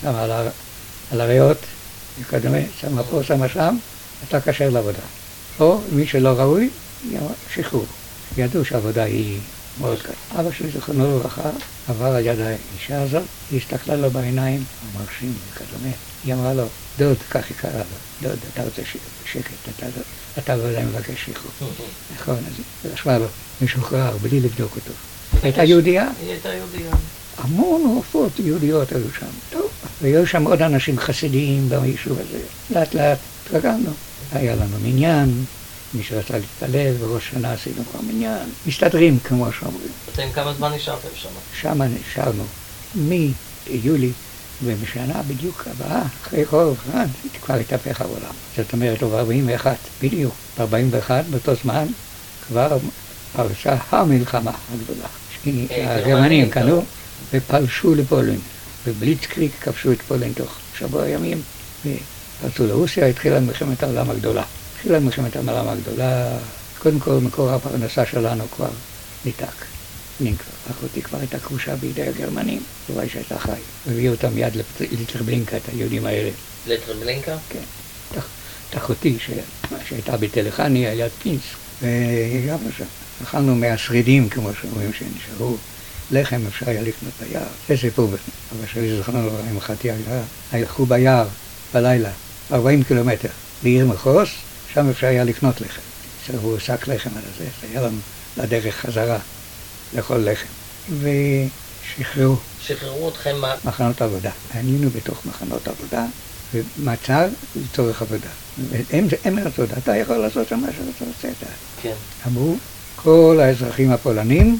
שמה 0.00 0.22
על, 0.22 0.30
הר... 0.30 0.48
על 1.12 1.20
הריאות 1.20 1.58
וכדומה, 2.20 2.58
שמה 2.80 3.02
פה, 3.02 3.22
שמה 3.22 3.48
שם, 3.48 3.76
אתה 4.28 4.40
כשר 4.40 4.70
לעבודה. 4.70 5.02
או 5.60 5.80
מי 5.92 6.06
שלא 6.06 6.28
ראוי, 6.28 6.70
שחרור. 7.54 7.86
ידעו 8.36 8.64
שהעבודה 8.64 9.02
היא 9.02 9.38
מאוד 9.80 9.98
קשה. 10.02 10.40
אבא 10.40 10.52
שלי, 10.52 10.70
זכרונו 10.70 11.18
לברכה, 11.18 11.50
עבר 11.88 12.04
על 12.06 12.26
יד 12.26 12.38
האישה 12.40 13.02
הזאת, 13.02 13.22
היא 13.50 13.60
הסתכלה 13.60 13.96
לו 13.96 14.10
בעיניים, 14.10 14.64
המרשים 14.92 15.32
וכדומה. 15.52 15.94
היא 16.24 16.34
אמרה 16.34 16.54
לו, 16.54 16.64
דוד, 16.98 17.16
כך 17.30 17.44
היא 17.48 17.56
קראה 17.60 17.78
לו, 17.78 17.84
דוד, 18.28 18.38
אתה 18.52 18.62
רוצה 18.64 18.82
שקט, 19.32 19.50
אתה, 19.78 19.86
לא- 19.86 20.02
אתה 20.38 20.54
אם 20.82 20.86
מבקש 20.88 21.26
שחרור. 21.30 21.70
נכון, 22.20 22.36
אז 22.36 22.52
היא 22.84 22.92
רשמה 22.92 23.18
לו, 23.18 23.26
משוחרר, 23.62 24.16
בלי 24.22 24.40
לבדוק 24.40 24.76
אותו. 24.76 24.92
הייתה 25.42 25.64
יהודייה? 25.64 26.08
היא 26.20 26.30
הייתה 26.30 26.48
יהודייה. 26.48 26.90
המון 27.38 27.82
רופאות 27.96 28.38
יהודיות 28.38 28.92
היו 28.92 29.04
שם. 29.20 29.26
טוב, 29.50 29.70
והיו 30.02 30.26
שם 30.26 30.44
עוד 30.44 30.62
אנשים 30.62 30.98
חסידיים 30.98 31.68
ביישוב 31.68 32.18
הזה. 32.18 32.38
לאט 32.70 32.94
לאט 32.94 33.18
התרגלנו. 33.46 33.90
היה 34.32 34.54
לנו 34.56 34.76
מניין, 34.82 35.44
מי 35.94 36.02
שרצה 36.02 36.38
להתפלל, 36.38 36.92
בראש 36.92 37.30
שנה 37.30 37.52
עשינו 37.52 37.84
כבר 37.90 38.00
מניין. 38.00 38.48
מסתדרים, 38.66 39.18
כמו 39.24 39.52
שאומרים. 39.52 39.88
אתם 40.12 40.32
כמה 40.34 40.54
זמן 40.54 40.72
נשארתם 40.72 41.08
שם? 41.14 41.28
שם 41.60 41.82
נשארנו. 41.82 42.44
מיולי 42.94 44.10
ובשנה 44.64 45.22
בדיוק 45.22 45.64
הבאה, 45.70 46.02
אחרי 46.22 46.46
חורף 46.46 46.76
אחד, 46.90 47.06
כבר 47.42 47.54
התהפך 47.54 48.00
העולם. 48.00 48.32
זאת 48.56 48.72
אומרת, 48.72 49.02
הוא 49.02 49.22
ב-41, 49.22 49.66
בדיוק, 50.02 50.34
ב-41, 50.58 51.10
באותו 51.30 51.54
זמן, 51.62 51.86
כבר 52.46 52.78
פרצה 53.36 53.76
המלחמה 53.90 54.52
הגדולה. 54.72 55.08
אה, 55.70 55.96
הגרמנים 55.96 56.50
קנו 56.50 56.84
ופלשו 57.32 57.94
לפולין, 57.94 58.38
ובליצקריק 58.86 59.52
כבשו 59.60 59.92
את 59.92 60.02
פולין 60.02 60.32
תוך 60.32 60.58
שבוע 60.78 61.08
ימים, 61.08 61.42
ופרצו 61.86 62.66
לרוסיה, 62.66 63.06
התחילה 63.06 63.40
מלחמת 63.40 63.82
העולם 63.82 64.10
הגדולה. 64.10 64.42
התחילה 64.84 65.00
מלחמת 65.00 65.36
העולם 65.36 65.68
הגדולה, 65.68 66.38
קודם 66.78 67.00
כל 67.00 67.10
מקור 67.10 67.50
הפרנסה 67.50 68.06
שלנו 68.06 68.44
כבר 68.56 68.68
ניתק. 69.24 69.64
אחותי 70.70 71.02
כבר 71.02 71.18
הייתה 71.18 71.38
כבושה 71.38 71.76
בידי 71.76 72.02
הגרמנים, 72.02 72.62
הלוואי 72.88 73.08
שהייתה 73.08 73.38
חי. 73.38 73.50
הביאו 73.90 74.12
אותם 74.12 74.34
מיד 74.34 74.52
לטרבלינקה, 75.00 75.56
את 75.56 75.62
היהודים 75.72 76.06
האלה. 76.06 76.30
לטרבלינקה? 76.66 77.36
כן. 77.48 78.20
אחותי 78.76 79.16
שהייתה 79.88 80.16
בטלחני, 80.16 80.86
על 80.86 81.00
יד 81.00 81.10
פינסק, 81.22 81.44
והיא 81.82 82.48
גם 82.48 82.58
שם. 82.78 82.84
אכלנו 83.22 83.54
מהשרידים, 83.54 84.28
כמו 84.28 84.50
שאומרים, 84.60 84.90
שנשארו. 84.92 85.56
לחם 86.10 86.40
אפשר 86.48 86.70
היה 86.70 86.82
לקנות 86.82 87.12
ביער. 87.20 87.42
זה 87.68 87.76
סיפור, 87.76 88.10
אבל 88.52 88.66
שלי 88.72 88.98
זכרנו 88.98 89.30
עם 89.50 89.58
היה, 89.82 90.22
הלכו 90.52 90.86
ביער 90.86 91.26
בלילה, 91.74 92.10
40 92.52 92.82
קילומטר, 92.82 93.28
בעיר 93.62 93.86
מחוז, 93.86 94.28
שם 94.74 94.90
אפשר 94.90 95.06
היה 95.06 95.24
לקנות 95.24 95.60
לחם. 95.60 95.80
שרבו 96.26 96.60
שק 96.60 96.88
לחם 96.88 97.10
על 97.16 97.22
זה, 97.38 97.44
היה 97.70 97.82
לנו 97.82 97.98
לדרך 98.36 98.76
חזרה. 98.76 99.18
לאכול 99.94 100.28
לחם. 100.30 100.46
ושחררו. 100.88 102.36
שחררו 102.60 103.08
אתכם 103.08 103.36
מה? 103.40 103.54
מחנות 103.64 104.02
עבודה. 104.02 104.30
היינו 104.54 104.90
בתוך 104.90 105.26
מחנות 105.26 105.68
עבודה, 105.68 106.06
ומצב 106.54 107.28
לצורך 107.56 108.02
עבודה. 108.02 108.28
הם, 108.90 109.06
הם 109.24 109.38
רצו, 109.38 109.62
אתה 109.64 109.96
יכול 109.96 110.16
לעשות 110.16 110.48
שם 110.48 110.60
מה 110.60 110.66
שאתה 110.72 111.04
רוצה. 111.04 111.28
כן. 111.82 111.94
אמרו, 112.26 112.56
כל 112.96 113.38
האזרחים 113.42 113.90
הפולנים 113.90 114.58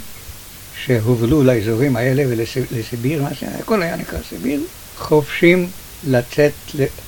שהובלו 0.85 1.43
לאזורים 1.43 1.97
האלה 1.97 2.23
ולסיביר, 2.29 3.23
מה 3.23 3.35
שהיה, 3.35 3.59
הכל 3.59 3.83
היה 3.83 3.97
נקרא 3.97 4.19
סיביר, 4.29 4.61
חופשים 4.99 5.71
לצאת 6.07 6.53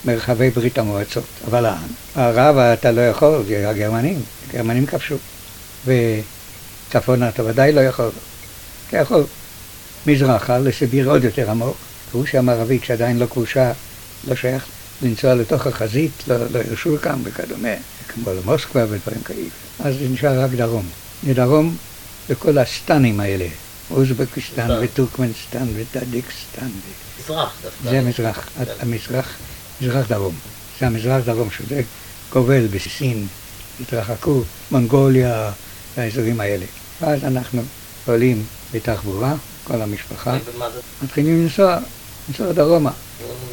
למרחבי 0.05 0.51
ברית 0.51 0.79
המועצות. 0.79 1.25
אבל 1.49 1.67
הרב 2.17 2.57
אתה 2.59 2.91
לא 2.91 3.01
יכול, 3.01 3.45
זה 3.49 3.69
הגרמנים, 3.71 4.23
הגרמנים 4.49 4.87
כבשו. 4.87 5.17
צפונה 6.91 7.29
אתה 7.29 7.45
ודאי 7.45 7.73
לא 7.73 7.81
יכול. 7.81 8.11
אתה 8.89 8.97
יכול 8.97 9.25
מזרחה 10.07 10.59
לסיביר 10.59 11.11
עוד 11.11 11.25
יותר 11.25 11.51
עמוק, 11.51 11.77
רוסיה 12.13 12.41
המערבית 12.41 12.85
שעדיין 12.85 13.19
לא 13.19 13.27
כבושה, 13.27 13.73
לא 14.29 14.35
שייך 14.35 14.65
לנסוע 15.03 15.35
לתוך 15.35 15.67
החזית, 15.67 16.13
לא, 16.29 16.37
לא 16.37 16.61
הרשו 16.69 16.97
כאן 17.03 17.19
וכדומה, 17.25 17.69
כמו 18.09 18.31
למוסקבה 18.35 18.85
ודברים 18.89 19.23
כאלה. 19.25 19.49
אז 19.85 19.95
נשאר 20.11 20.41
רק 20.41 20.51
דרום. 20.51 20.87
מדרום 21.23 21.77
לכל 22.29 22.59
הסטנים 22.59 23.21
האלה, 23.21 23.47
אוזבקיסטן 23.91 24.69
וטורקמנסטן 24.83 25.67
וטאדיקסטן. 25.75 26.69
מזרח 27.21 27.55
דווקא. 27.63 27.91
זה 27.91 28.01
מזרח, 28.01 28.49
המזרח, 28.81 29.37
מזרח 29.81 30.09
דרום. 30.09 30.35
זה 30.81 30.87
המזרח 30.87 31.25
דרום 31.25 31.49
שזה 31.51 31.83
גובל 32.33 32.67
בסין, 32.67 33.27
התרחקו, 33.81 34.43
מונגוליה, 34.71 35.51
לאזורים 35.99 36.41
האלה. 36.41 36.65
ואז 37.01 37.25
אנחנו 37.25 37.63
עולים 38.07 38.43
בתחבורה, 38.73 39.35
כל 39.65 39.83
המשפחה, 39.83 40.39
מתחילים 41.03 41.43
לנסוע, 41.43 41.79
לנסוע 42.29 42.53
דרומה. 42.53 42.91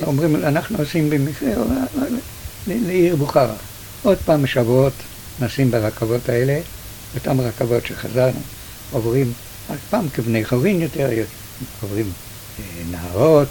אומרים, 0.03 0.35
אנחנו 0.35 0.77
נוסעים 0.77 1.09
במקרה 1.09 1.53
לעיר 2.67 3.15
בוכרה. 3.15 3.55
עוד 4.03 4.17
פעם 4.25 4.41
בשבועות 4.43 4.93
נסעים 5.39 5.71
ברכבות 5.71 6.29
האלה, 6.29 6.59
אותן 7.15 7.39
רכבות 7.39 7.85
שחזרנו, 7.85 8.39
עוברים, 8.91 9.33
אז 9.69 9.77
פעם 9.89 10.09
כבני 10.09 10.45
חורין 10.45 10.81
יותר, 10.81 11.09
עוברים 11.81 12.11
אה, 12.59 12.63
נהרות, 12.91 13.47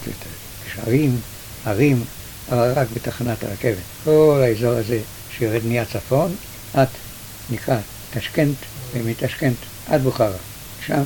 גשרים, 0.66 1.20
ערים, 1.66 2.04
אבל 2.50 2.72
רק 2.76 2.88
בתחנת 2.94 3.44
הרכבת. 3.44 3.76
כל 4.04 4.40
האזור 4.42 4.72
הזה 4.72 5.00
שיורד 5.38 5.64
מהצפון, 5.64 6.34
עד 6.74 6.88
נקרא 7.50 7.76
תשכנת 8.14 8.54
ומתשכנת 8.92 9.56
עד 9.88 10.02
בוכרה. 10.02 10.36
שם, 10.86 11.02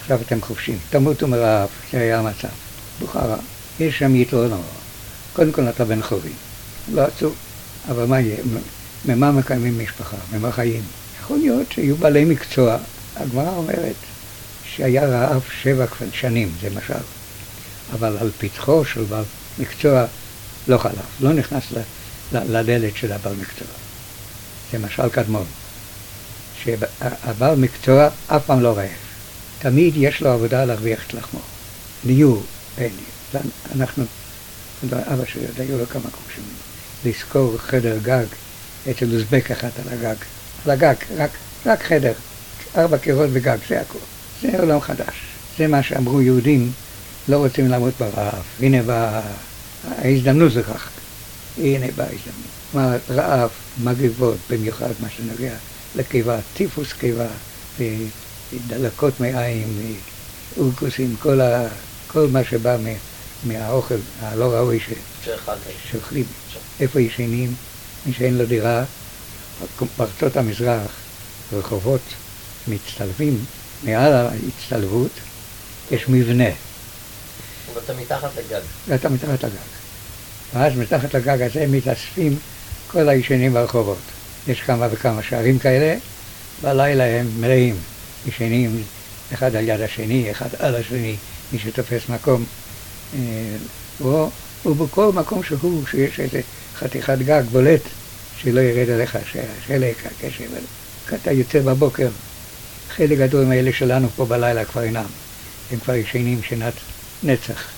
עכשיו 0.00 0.20
אתם 0.26 0.40
חופשים. 0.40 0.78
תמותו 0.90 1.28
מרעב, 1.28 1.68
זה 1.92 2.00
היה 2.00 2.18
המצב. 2.18 2.48
בוכרה, 3.00 3.36
יש 3.80 3.98
שם 3.98 4.16
יתרונות. 4.16 4.60
קודם 5.32 5.52
כל 5.52 5.68
אתה 5.68 5.84
בן 5.84 6.02
חורי. 6.02 6.30
לא 6.92 7.02
עצוב, 7.02 7.34
אבל 7.90 8.04
מה 8.04 8.20
יהיה? 8.20 8.36
ממה 9.04 9.32
מקיימים 9.32 9.78
משפחה? 9.78 10.16
ממה 10.32 10.52
חיים? 10.52 10.82
יכול 11.20 11.38
להיות 11.38 11.72
שיהיו 11.72 11.96
בעלי 11.96 12.24
מקצוע. 12.24 12.76
הגמרא 13.16 13.50
אומרת 13.56 13.94
שהיה 14.64 15.06
רעב 15.06 15.42
שבע 15.62 15.86
שנים, 16.12 16.52
זה 16.60 16.68
משל. 16.70 17.04
אבל 17.92 18.16
על 18.20 18.30
פתחו 18.38 18.84
של 18.84 19.02
בעל 19.02 19.24
מקצוע 19.58 20.04
לא 20.68 20.78
חלף, 20.78 21.20
לא 21.20 21.32
נכנס 21.32 21.62
לדלת 22.34 22.96
של 22.96 23.12
הבעל 23.12 23.34
מקצוע. 23.34 23.68
זה 24.72 24.78
משל 24.78 25.08
קדמון. 25.08 25.44
שהבעל 26.62 27.56
מקצוע 27.56 28.08
אף 28.26 28.46
פעם 28.46 28.60
לא 28.60 28.76
רעב. 28.76 28.88
תמיד 29.58 29.94
יש 29.96 30.20
לו 30.20 30.30
עבודה 30.30 30.64
להרוויח 30.64 31.06
את 31.06 31.14
לחמו. 31.14 31.40
דיור, 32.06 32.42
אין 32.78 32.90
לי. 32.96 33.40
אנחנו, 33.74 34.04
אבא 34.92 35.24
שלי 35.26 35.46
עוד 35.46 35.60
היו 35.60 35.78
לו 35.78 35.86
כמה 35.86 36.02
קורשים. 36.02 36.44
לשכור 37.04 37.58
חדר 37.58 37.98
גג 38.02 38.24
אצל 38.90 39.14
אוזבק 39.14 39.50
אחת 39.50 39.70
על 39.78 39.92
הגג. 39.92 40.14
על 40.64 40.70
הגג, 40.70 40.94
רק, 41.16 41.30
רק 41.66 41.82
חדר, 41.82 42.12
ארבע 42.76 42.98
קירות 42.98 43.30
וגג, 43.32 43.58
זה 43.68 43.80
הכול. 43.80 44.00
זה 44.42 44.58
עולם 44.58 44.80
חדש. 44.80 45.14
זה 45.58 45.66
מה 45.66 45.82
שאמרו 45.82 46.22
יהודים, 46.22 46.72
לא 47.28 47.36
רוצים 47.36 47.68
לעמוד 47.68 47.92
ברעב. 47.98 48.42
הנה 48.60 48.82
באה 48.82 49.20
ההזדמנות 49.98 50.54
לכך. 50.54 50.88
הנה 51.58 51.86
באה 51.96 52.06
ההזדמנות. 52.06 53.00
רעב, 53.10 53.50
מגריבות, 53.82 54.36
במיוחד 54.50 54.90
מה 55.00 55.08
שנוגע 55.16 55.54
לקיבה, 55.96 56.38
טיפוס 56.54 56.92
קיבה, 56.92 57.26
דלקות 58.66 59.20
מעיים, 59.20 59.96
אורקוסים, 60.58 61.16
כל, 61.22 61.40
ה, 61.40 61.68
כל 62.06 62.26
מה 62.32 62.44
שבא 62.44 62.76
מהאוכל 63.46 63.94
הלא 64.20 64.44
ראוי 64.44 64.78
שאוכלים. 65.90 66.24
איפה 66.80 67.00
ישנים? 67.00 67.54
מי 68.06 68.12
שאין 68.12 68.38
לו 68.38 68.46
דירה, 68.46 68.84
בארצות 69.96 70.36
המזרח, 70.36 70.90
רחובות 71.52 72.00
מצטלבים, 72.68 73.44
מעל 73.82 74.12
ההצטלבות 74.12 75.10
יש 75.90 76.08
מבנה. 76.08 76.50
ואתה 77.74 77.92
מתחת 77.94 78.30
לגג. 78.36 78.60
ואתה 78.88 79.08
מתחת 79.08 79.44
לגג. 79.44 79.81
ואז 80.54 80.76
מתחת 80.76 81.14
לגג 81.14 81.42
הזה 81.42 81.66
מתאספים 81.66 82.36
כל 82.86 83.08
הישנים 83.08 83.52
ברחובות. 83.52 83.98
יש 84.48 84.60
כמה 84.60 84.88
וכמה 84.90 85.22
שערים 85.22 85.58
כאלה, 85.58 85.98
בלילה 86.62 87.04
הם 87.04 87.26
מלאים, 87.40 87.76
ישנים 88.26 88.82
אחד 89.34 89.56
על 89.56 89.68
יד 89.68 89.80
השני, 89.80 90.30
אחד 90.30 90.48
על 90.58 90.74
השני, 90.74 91.16
מי 91.52 91.58
שתופס 91.58 92.08
מקום. 92.08 92.44
אה, 93.14 94.26
ובכל 94.66 95.12
מקום 95.14 95.42
שהוא, 95.42 95.86
שיש 95.90 96.20
איזה 96.20 96.40
חתיכת 96.74 97.18
גג 97.18 97.42
בולט, 97.52 97.82
שלא 98.36 98.60
ירד 98.60 98.90
עליך 98.90 99.16
השלג, 99.16 99.94
הקשר, 100.04 100.44
אתה 101.14 101.32
יוצא 101.32 101.60
בבוקר, 101.60 102.08
חלק 102.96 103.18
גדול 103.18 103.44
מאלה 103.44 103.72
שלנו 103.72 104.08
פה 104.16 104.24
בלילה 104.24 104.64
כבר 104.64 104.82
אינם, 104.82 105.04
הם 105.70 105.78
כבר 105.78 105.94
ישנים 105.94 106.40
שנת 106.42 106.74
נצח. 107.22 107.68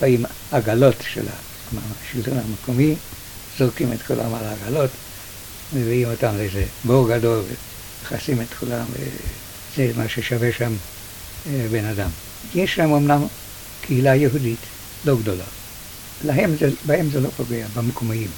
באים 0.00 0.24
עגלות 0.52 0.96
של 1.08 1.22
השלטון 1.78 2.38
המקומי, 2.38 2.94
זורקים 3.58 3.92
את 3.92 4.02
כולם 4.02 4.34
על 4.34 4.44
העגלות, 4.44 4.90
מביאים 5.72 6.10
אותם 6.10 6.36
לאיזה 6.36 6.64
בור 6.84 7.08
גדול, 7.08 7.42
ומכסים 8.02 8.40
את 8.40 8.54
כולם, 8.60 8.84
וזה 8.92 9.92
מה 9.96 10.08
ששווה 10.08 10.52
שם 10.52 10.72
אה, 11.46 11.66
בן 11.70 11.84
אדם. 11.84 12.08
יש 12.54 12.74
שם 12.74 12.92
אמנם 12.92 13.26
קהילה 13.80 14.14
יהודית 14.14 14.58
לא 15.04 15.16
גדולה. 15.16 15.44
להם 16.24 16.56
זה, 16.60 16.70
בהם 16.86 17.10
זה 17.10 17.20
לא 17.20 17.28
פוגע, 17.36 17.66
במקומיים. 17.74 18.28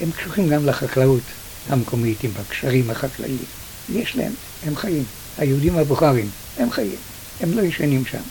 הם 0.00 0.10
קשוחים 0.10 0.48
גם 0.48 0.66
לחקלאות 0.66 1.22
המקומית, 1.68 2.24
עם 2.24 2.30
הקשרים 2.36 2.90
החקלאיים. 2.90 3.44
יש 3.92 4.16
להם, 4.16 4.32
הם 4.66 4.76
חיים. 4.76 5.04
היהודים 5.38 5.78
הבוכרים, 5.78 6.30
הם 6.58 6.70
חיים. 6.70 6.96
הם 7.40 7.52
לא 7.52 7.62
ישנים 7.62 8.06
שם. 8.06 8.22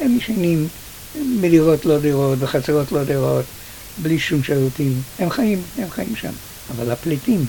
הם 0.00 0.16
ישנים 0.16 0.68
בדירות 1.40 1.84
לא 1.84 1.98
דירות, 1.98 2.38
בחצרות 2.38 2.92
לא 2.92 3.04
דירות, 3.04 3.44
בלי 3.98 4.18
שום 4.18 4.42
שירותים. 4.42 5.02
הם 5.18 5.30
חיים, 5.30 5.62
הם 5.78 5.90
חיים 5.90 6.16
שם. 6.16 6.32
אבל 6.70 6.90
הפליטים, 6.90 7.46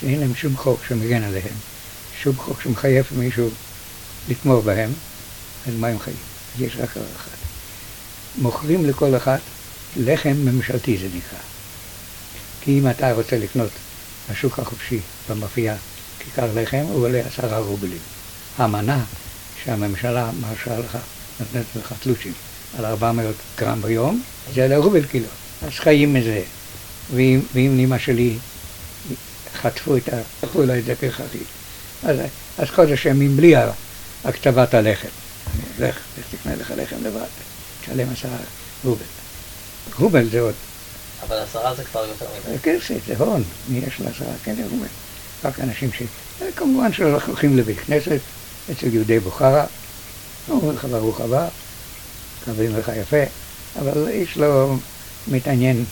שאין 0.00 0.20
להם 0.20 0.34
שום 0.34 0.56
חוק 0.56 0.80
שמגן 0.88 1.22
עליהם, 1.22 1.54
שום 2.22 2.36
חוק 2.36 2.60
שמחייב 2.62 3.06
מישהו 3.16 3.48
לתמוך 4.28 4.64
בהם, 4.64 4.90
אז 5.68 5.74
מה 5.74 5.88
הם 5.88 5.98
חיים? 5.98 6.16
יש 6.58 6.76
רק 6.76 6.96
דבר 6.96 7.06
אחד. 7.16 7.36
מוכרים 8.38 8.84
לכל 8.84 9.16
אחד 9.16 9.38
לחם 9.96 10.36
ממשלתי 10.44 10.98
זה 10.98 11.06
נקרא. 11.06 11.38
כי 12.60 12.78
אם 12.78 12.90
אתה 12.90 13.12
רוצה 13.12 13.38
לקנות 13.38 13.70
בשוק 14.30 14.58
החופשי, 14.58 15.00
במאפייה, 15.28 15.76
כיכר 16.18 16.48
לחם, 16.54 16.84
הוא 16.88 17.04
עולה 17.04 17.20
עשרה 17.26 17.58
רובלים. 17.58 17.98
המנה 18.58 19.04
שהממשלה 19.64 20.30
מרשה 20.40 20.78
לך, 20.78 20.98
נותנת 21.40 21.64
לך 21.76 21.94
תלושים 22.00 22.32
על 22.78 22.84
400 22.84 23.34
גרם 23.58 23.82
ביום, 23.82 24.22
זה 24.54 24.62
עולה 24.62 24.76
רובל 24.76 25.04
קילו. 25.06 25.28
אז 25.62 25.72
חיים 25.72 26.14
מזה. 26.14 26.42
ואם, 27.14 27.40
ואם 27.54 27.78
אמא 27.78 27.98
שלי 27.98 28.36
חטפו 29.54 29.96
את 29.96 30.08
ה... 30.08 30.16
לקחו 30.42 30.62
לה 30.62 30.78
את 30.78 30.84
זה 30.84 30.94
פרחתי. 30.96 31.38
אז, 32.02 32.16
אז 32.58 32.68
חודש 32.68 33.06
ימים 33.06 33.36
בלי 33.36 33.54
הקצבת 34.24 34.74
הלחם. 34.74 35.08
לך, 35.78 35.98
תקנה 36.30 36.56
לך 36.56 36.72
לחם 36.76 36.96
לבד, 37.02 37.26
תשלם 37.82 38.08
עשרה 38.12 38.36
רובל. 38.84 39.04
רובל 39.98 40.28
זה 40.30 40.40
עוד. 40.40 40.54
אבל 41.26 41.36
עשרה 41.36 41.74
זה 41.74 41.84
כבר 41.84 42.04
יותר 42.06 42.26
מדי. 42.48 42.58
כסף, 42.62 43.06
זה 43.06 43.14
הון, 43.18 43.42
מי 43.68 43.78
יש 43.78 44.00
לעשרה? 44.00 44.28
כן, 44.44 44.54
זה 44.54 44.62
רובל. 44.70 44.86
רק 45.44 45.60
אנשים 45.60 45.90
ש... 45.92 46.02
כמובן 46.56 46.92
שאנחנו 46.92 47.32
הולכים 47.32 47.56
לבית 47.56 47.80
כנסת 47.80 48.20
אצל 48.72 48.94
יהודי 48.94 49.20
בוכרה, 49.20 49.64
אומרים 50.48 50.76
לך 50.76 50.84
ברוך 50.84 51.20
הבא, 51.20 51.48
קבלים 52.44 52.76
לך 52.76 52.90
יפה, 52.96 53.22
אבל 53.78 54.08
איש 54.08 54.36
לא 54.36 54.74
מתעניין, 55.28 55.84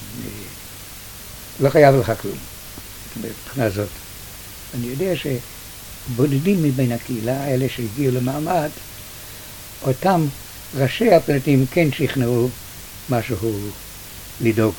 לא 1.60 1.70
חייב 1.70 1.94
לך 1.94 2.12
כלום, 2.22 2.38
מבחינה 3.16 3.70
זאת. 3.70 3.88
אני 4.74 4.86
יודע 4.86 5.12
שבודדים 5.16 6.62
מבין 6.62 6.92
הקהילה, 6.92 7.48
אלה 7.48 7.66
שהגיעו 7.68 8.14
למעמד, 8.14 8.68
אותם 9.82 10.26
ראשי 10.74 11.12
הפליטים 11.14 11.66
כן 11.70 11.92
שכנעו 11.92 12.48
משהו 13.10 13.70
לדאוג 14.40 14.74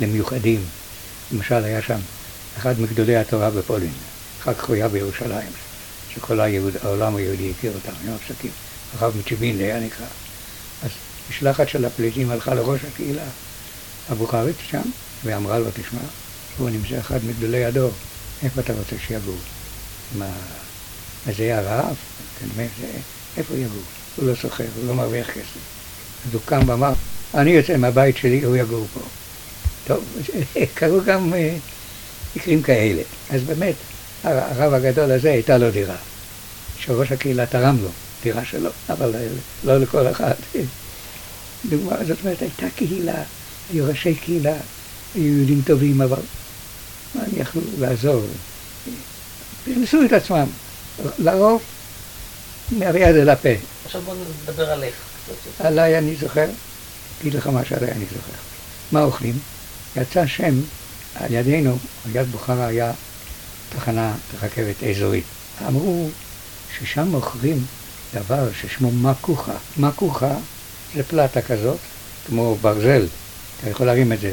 למיוחדים. 0.00 0.64
למשל 1.32 1.64
היה 1.64 1.82
שם 1.82 1.98
אחד 2.56 2.80
מגדולי 2.80 3.16
התורה 3.16 3.50
בפולין, 3.50 3.92
אחר 4.42 4.54
כך 4.54 4.64
הוא 4.64 4.76
היה 4.76 4.88
בירושלים, 4.88 5.50
שכל 6.14 6.40
היהוד, 6.40 6.74
העולם 6.82 7.16
היהודי 7.16 7.50
הכיר 7.50 7.72
אותם, 7.74 7.92
היו 8.04 8.14
הפסקים. 8.14 8.50
הרב 8.98 9.16
מצ'יבין 9.16 9.58
היה 9.58 9.80
נקרא. 9.80 10.06
אז 10.82 10.90
משלחת 11.30 11.68
של 11.68 11.84
הפליטים 11.84 12.30
הלכה 12.30 12.54
לראש 12.54 12.80
הקהילה 12.92 13.24
הבוכרית 14.12 14.56
שם, 14.70 14.82
ואמרה 15.24 15.58
לו, 15.58 15.66
תשמע, 15.70 16.00
הוא 16.58 16.70
נמצא 16.70 17.00
אחד 17.00 17.18
מגדולי 17.24 17.64
הדור, 17.64 17.90
איפה 18.42 18.60
אתה 18.60 18.72
רוצה 18.72 18.96
שיגור? 19.06 19.36
מה, 20.18 20.30
זה 21.26 21.42
היה 21.42 21.60
רעב? 21.60 21.96
איפה 23.36 23.54
יגור? 23.54 23.82
הוא 24.16 24.28
לא 24.28 24.34
סוחר, 24.34 24.64
הוא 24.76 24.88
לא 24.88 24.94
מרוויח 24.94 25.30
כסף. 25.30 25.58
אז 26.28 26.34
הוא 26.34 26.42
קם 26.44 26.60
ואמר, 26.66 26.92
אני 27.34 27.50
יוצא 27.50 27.76
מהבית 27.76 28.16
שלי, 28.16 28.44
הוא 28.44 28.56
יגור 28.56 28.86
פה. 28.94 29.00
טוב, 29.86 30.04
קרו 30.74 31.00
גם 31.04 31.34
אה, 31.34 31.56
מקרים 32.36 32.62
כאלה. 32.62 33.02
אז 33.30 33.42
באמת, 33.42 33.74
הרב 34.24 34.74
הגדול 34.74 35.12
הזה 35.12 35.30
הייתה 35.30 35.58
לו 35.58 35.70
דירה, 35.70 35.96
שראש 36.78 37.12
הקהילה 37.12 37.46
תרם 37.46 37.76
לו, 37.82 37.88
דירה 38.22 38.44
שלו, 38.44 38.70
אבל 38.88 39.14
לא 39.64 39.78
לכל 39.78 40.10
אחד. 40.10 40.34
דוגמה, 41.70 41.96
זאת 42.06 42.18
אומרת, 42.24 42.42
הייתה 42.42 42.66
קהילה, 42.76 43.22
ראשי 43.80 44.14
קהילה, 44.14 44.54
היו 45.14 45.36
יהודים 45.36 45.62
טובים, 45.66 46.02
אבל 46.02 46.20
מה 47.14 47.22
הם 47.22 47.30
יכלו 47.36 47.62
לעזור? 47.78 48.22
פרנסו 49.64 50.04
את 50.04 50.12
עצמם, 50.12 50.46
לרוב 51.18 51.62
מהיד 52.78 53.16
אל 53.16 53.28
הפה. 53.28 53.48
עכשיו 53.84 54.02
בוא 54.02 54.14
נדבר 54.42 54.70
עליך 54.70 54.94
עליי 55.58 55.98
אני 55.98 56.16
זוכר, 56.16 56.46
אגיד 57.20 57.34
לך 57.34 57.46
מה 57.46 57.64
שעליי 57.64 57.90
אני 57.90 58.04
זוכר. 58.04 58.38
מה 58.92 59.02
אוכלים? 59.02 59.38
יצא 59.96 60.26
שם 60.26 60.60
על 61.14 61.32
ידינו, 61.32 61.78
על 62.04 62.16
יד 62.16 62.26
בוכרה 62.26 62.66
היה 62.66 62.92
תחנה 63.76 64.14
רכבת 64.42 64.84
אזורית. 64.84 65.24
אמרו 65.68 66.08
ששם 66.78 67.08
מוכרים 67.08 67.64
דבר 68.14 68.48
ששמו 68.60 68.90
מקוחה. 68.90 69.52
מקוחה 69.76 70.34
זה 70.94 71.02
פלטה 71.02 71.42
כזאת, 71.42 71.78
כמו 72.26 72.56
ברזל, 72.60 73.06
אתה 73.62 73.70
יכול 73.70 73.86
להרים 73.86 74.12
את 74.12 74.20
זה. 74.20 74.32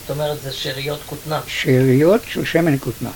זאת 0.00 0.10
אומרת, 0.10 0.42
זה 0.42 0.52
שאריות 0.52 1.00
כותנה. 1.06 1.40
שאריות 1.46 2.20
של 2.28 2.44
שמן 2.44 2.78
כותנה. 2.80 3.10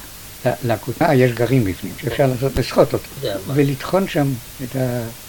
לכותנה 0.65 1.15
יש 1.15 1.33
גרעין 1.33 1.65
בפנים, 1.65 1.93
שאפשר 2.03 2.27
לעשות, 2.27 2.57
לסחוט 2.57 2.93
אותו, 2.93 3.09
ולטחון 3.47 4.09
שם 4.09 4.27
את 4.63 4.77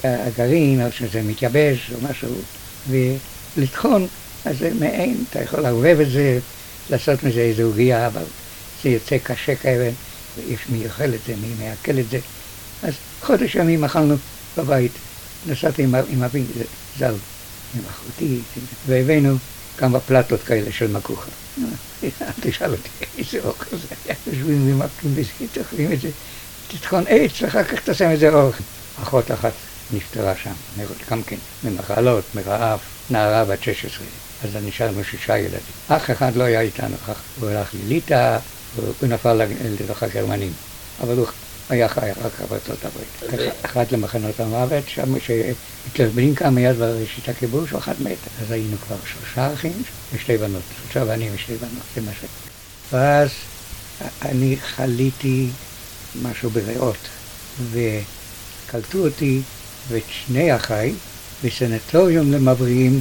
הגרעין, 0.03 0.85
או 0.85 0.91
שזה 0.91 1.21
מתייבש 1.21 1.91
או 1.93 2.09
משהו, 2.09 2.35
ולטחון, 3.57 4.07
אז 4.45 4.57
זה 4.59 4.71
מעין, 4.79 5.23
אתה 5.29 5.41
יכול 5.41 5.59
לערבב 5.59 5.97
את 6.01 6.11
זה, 6.11 6.39
לעשות 6.89 7.23
מזה 7.23 7.39
איזו 7.39 7.63
עוגיה, 7.63 8.07
אבל 8.07 8.23
זה 8.83 8.89
יוצא 8.89 9.17
קשה 9.23 9.55
כאבן, 9.55 9.91
ויש 10.37 10.59
מי 10.69 10.85
אוכל 10.85 11.13
את 11.13 11.19
זה, 11.27 11.33
מי 11.41 11.53
מעכל 11.59 11.99
את 11.99 12.09
זה. 12.09 12.19
אז 12.83 12.93
חודש 13.21 13.55
ימים 13.55 13.83
אכלנו 13.83 14.15
בבית, 14.57 14.91
נסעתי 15.47 15.83
עם, 15.83 15.95
עם 16.09 16.23
אבי 16.23 16.43
ז"ל, 16.99 17.13
עם 17.75 17.81
אחותי, 17.89 18.39
והבאנו 18.87 19.37
כמה 19.77 19.99
פלטות 19.99 20.43
כאלה 20.43 20.71
של 20.71 20.87
מקוחה. 20.87 21.29
אל 22.03 22.09
תשאל 22.41 22.71
אותי 22.71 22.89
איזה 23.17 23.39
אוכל 23.47 23.77
זה 23.77 23.95
היה, 24.05 24.15
יושבים 24.27 24.71
ומקים 24.71 25.15
בזכית, 25.15 25.57
אוכלים 25.57 25.91
את 25.93 26.01
זה, 26.01 26.09
תטחון 26.67 27.03
עץ, 27.07 27.41
ואחר 27.41 27.63
כך 27.63 27.89
תשים 27.89 28.11
את 28.13 28.19
זה 28.19 28.29
אוכל. 28.29 28.63
אחות 29.01 29.31
אחת 29.31 29.51
נפטרה 29.93 30.33
שם, 30.43 30.53
גם 31.11 31.23
כן, 31.23 31.37
ממחלות, 31.63 32.23
מרעב, 32.35 32.79
נערה 33.09 33.45
בת 33.45 33.63
16. 33.63 34.05
אז 34.43 34.49
נשארנו 34.65 35.03
שישה 35.03 35.37
ילדים. 35.37 35.59
אח 35.87 36.11
אחד 36.11 36.35
לא 36.35 36.43
היה 36.43 36.61
איתנו, 36.61 36.95
הוא 37.39 37.49
הלך 37.49 37.69
לליטא, 37.73 38.37
הוא 38.75 39.09
נפל 39.09 39.41
לתוך 39.79 40.03
הגרמנים. 40.03 40.53
אבל 41.01 41.17
הוא 41.17 41.27
היה 41.69 41.89
חי 41.89 42.09
רק 42.21 42.31
בארצות 42.49 42.85
הברית. 42.85 43.47
אחד 43.61 43.85
למחנות 43.91 44.39
המוות, 44.39 44.83
שם 44.87 45.19
שהיטלר 45.19 46.09
בלינקה 46.15 46.49
מיד 46.49 46.75
בראשית 46.75 47.29
הכיבוש, 47.29 47.71
הוא 47.71 47.79
אחד 47.79 47.93
מת. 47.99 48.17
אז 48.41 48.51
היינו 48.51 48.77
כבר 48.77 48.95
שלושה 49.05 49.53
אחים 49.53 49.83
ושתי 50.13 50.37
בנות, 50.37 50.61
שלושה 50.83 51.05
בנים 51.05 51.31
ושתי 51.35 51.55
בנות, 51.55 51.83
זה 51.95 52.01
מה 52.01 52.11
ש... 52.21 52.25
ואז 52.91 53.29
אני 54.21 54.57
חליתי 54.75 55.49
משהו 56.21 56.49
בריאות, 56.49 56.97
וקלטו 57.71 58.97
אותי 58.97 59.41
ואת 59.89 60.03
שני 60.09 60.55
אחיי 60.55 60.93
בסנטוריום 61.43 62.31
למבריאים 62.31 62.99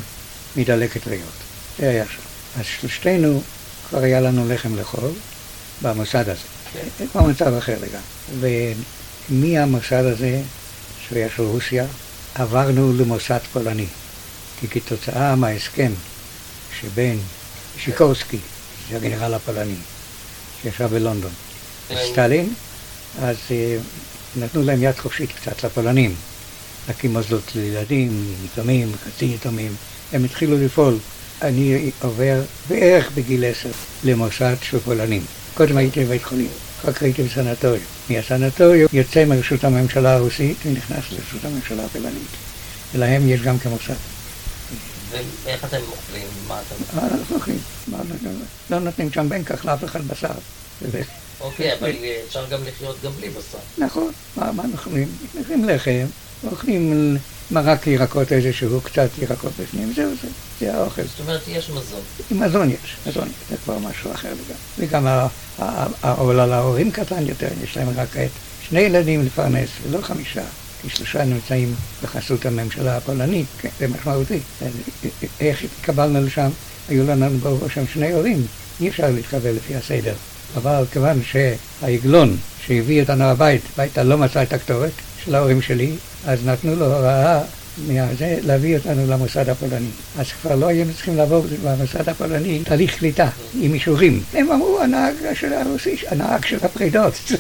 מדלקת 0.56 1.06
ריאות. 1.06 1.32
זה 1.78 1.88
היה 1.88 2.04
שם. 2.06 2.22
אז 2.60 2.66
שלושתנו, 2.66 3.42
כבר 3.88 4.02
היה 4.02 4.20
לנו 4.20 4.48
לחם 4.48 4.76
לאכול 4.76 5.10
במוסד 5.82 6.28
הזה. 6.28 6.51
זה 6.98 7.04
כבר 7.12 7.22
מצב 7.22 7.54
אחר 7.54 7.76
לגמרי. 7.76 8.56
ומהמוסד 9.30 10.04
הזה, 10.04 10.40
שהוא 11.06 11.18
היה 11.18 11.28
של 11.36 11.42
רוסיה, 11.42 11.86
עברנו 12.34 12.92
למוסד 12.92 13.38
פולני. 13.52 13.86
כי 14.60 14.68
כתוצאה 14.68 15.36
מההסכם 15.36 15.92
שבין 16.80 17.18
שיקורסקי, 17.78 18.38
הגנרל 18.92 19.34
הפולני, 19.34 19.74
שישב 20.62 20.86
בלונדון, 20.86 21.30
וסטלין, 21.90 22.54
אז 23.22 23.36
אה, 23.50 23.76
נתנו 24.36 24.62
להם 24.62 24.82
יד 24.82 24.98
חופשית 24.98 25.30
קצת 25.32 25.64
לפולנים, 25.64 26.14
להקים 26.88 27.12
מוסדות 27.12 27.52
לילדים, 27.54 28.34
יתומים, 28.44 28.92
חצי 29.04 29.24
יתומים. 29.24 29.74
הם 30.12 30.24
התחילו 30.24 30.58
לפעול. 30.64 30.98
אני 31.42 31.90
עובר 32.02 32.42
בערך 32.68 33.10
בגיל 33.14 33.44
עשר 33.44 33.70
למוסד 34.04 34.56
של 34.62 34.78
פולנים. 34.78 35.22
קודם 35.54 35.76
הייתי 35.76 36.04
בבית 36.04 36.24
חולים, 36.24 36.48
אחר 36.80 36.92
כך 36.92 37.02
הייתי 37.02 37.22
בסנטוריום. 37.22 37.84
מהסנטוריום 38.10 38.88
יוצא 38.92 39.24
מרשות 39.24 39.64
הממשלה 39.64 40.14
הרוסית 40.14 40.56
ונכנס 40.66 41.04
לרשות 41.12 41.44
הממשלה 41.44 41.84
הפולנית. 41.84 42.28
ולהם 42.94 43.28
יש 43.28 43.40
גם 43.40 43.58
כמוסד. 43.58 43.94
ואיך 45.44 45.64
אתם 45.64 45.76
אוכלים? 45.90 46.26
מה 46.48 46.60
אתם 46.60 46.74
אוכלים? 46.82 47.10
אנחנו 47.12 47.36
אוכלים. 47.36 47.58
לא 48.70 48.78
נותנים 48.78 49.12
שם 49.12 49.28
בין 49.28 49.44
כך 49.44 49.64
לאף 49.64 49.84
אחד 49.84 50.08
בשר. 50.08 50.28
אוקיי, 51.40 51.74
אבל 51.78 51.90
אפשר 52.26 52.46
גם 52.46 52.60
לחיות 52.64 52.96
גם 53.04 53.12
בלי 53.12 53.28
בשר. 53.28 53.58
נכון, 53.78 54.12
מה 54.36 54.48
אנחנו 54.48 54.72
אוכלים? 54.72 55.08
אוכלים 55.38 55.68
לחם, 55.68 56.06
אוכלים 56.50 57.16
מרק 57.52 57.86
ירקות 57.86 58.32
איזשהו, 58.32 58.80
קצת 58.80 59.08
ירקות 59.18 59.52
בפנים, 59.60 59.92
זהו 59.96 60.10
זה, 60.22 60.28
זה 60.60 60.74
האוכל. 60.74 61.02
זאת 61.02 61.20
אומרת, 61.20 61.40
יש 61.48 61.70
מזון. 61.70 62.00
מזון 62.30 62.70
יש, 62.70 62.96
מזון, 63.06 63.28
זה 63.50 63.56
כבר 63.64 63.78
משהו 63.78 64.12
אחר 64.12 64.28
לגמרי. 64.28 64.54
וגם 64.78 65.06
העול 66.02 66.40
על 66.40 66.52
ההורים 66.52 66.90
קטן 66.90 67.26
יותר, 67.26 67.48
יש 67.64 67.76
להם 67.76 67.88
רק 67.96 68.16
את 68.16 68.30
שני 68.68 68.80
ילדים 68.80 69.26
לפרנס, 69.26 69.68
ולא 69.82 70.02
חמישה. 70.02 70.42
כי 70.82 70.88
שלושה 70.88 71.24
נמצאים 71.24 71.74
בחסות 72.02 72.46
הממשלה 72.46 72.96
הפולנית, 72.96 73.46
כן, 73.60 73.68
זה 73.78 73.88
משמעותי. 73.88 74.38
איך 75.40 75.62
התקבלנו 75.64 76.26
לשם? 76.26 76.50
היו 76.88 77.06
לנו 77.06 77.38
ברוך 77.38 77.62
השם 77.62 77.86
שני 77.86 78.12
הורים, 78.12 78.46
אי 78.80 78.88
אפשר 78.88 79.10
להתקבל 79.10 79.50
לפי 79.50 79.76
הסדר. 79.76 80.14
אבל 80.56 80.84
כיוון 80.92 81.22
שהעגלון 81.22 82.36
שהביא 82.66 83.00
אותנו 83.00 83.24
הבית, 83.24 83.62
הביתה 83.74 84.02
לא 84.02 84.18
מצא 84.18 84.42
את 84.42 84.52
הכתובת 84.52 84.92
של 85.24 85.34
ההורים 85.34 85.62
שלי, 85.62 85.92
אז 86.26 86.46
נתנו 86.46 86.76
לו 86.76 86.86
הוראה 86.86 87.40
מהזה 87.88 88.38
להביא 88.42 88.78
אותנו 88.78 89.06
למוסד 89.06 89.48
הפולני. 89.48 89.90
אז 90.18 90.26
כבר 90.42 90.54
לא 90.54 90.66
היינו 90.66 90.94
צריכים 90.94 91.16
לעבור 91.16 91.46
במוסד 91.64 92.08
הפולני 92.08 92.62
תהליך 92.64 92.98
קליטה 92.98 93.28
עם 93.60 93.74
אישורים. 93.74 94.22
הם 94.32 94.52
אמרו, 94.52 94.80
הנהג 94.80 95.14
של 95.34 95.52
הרוסי, 95.52 95.96
הנהג 96.08 96.44
של 96.44 96.58
הפרידות. 96.62 97.14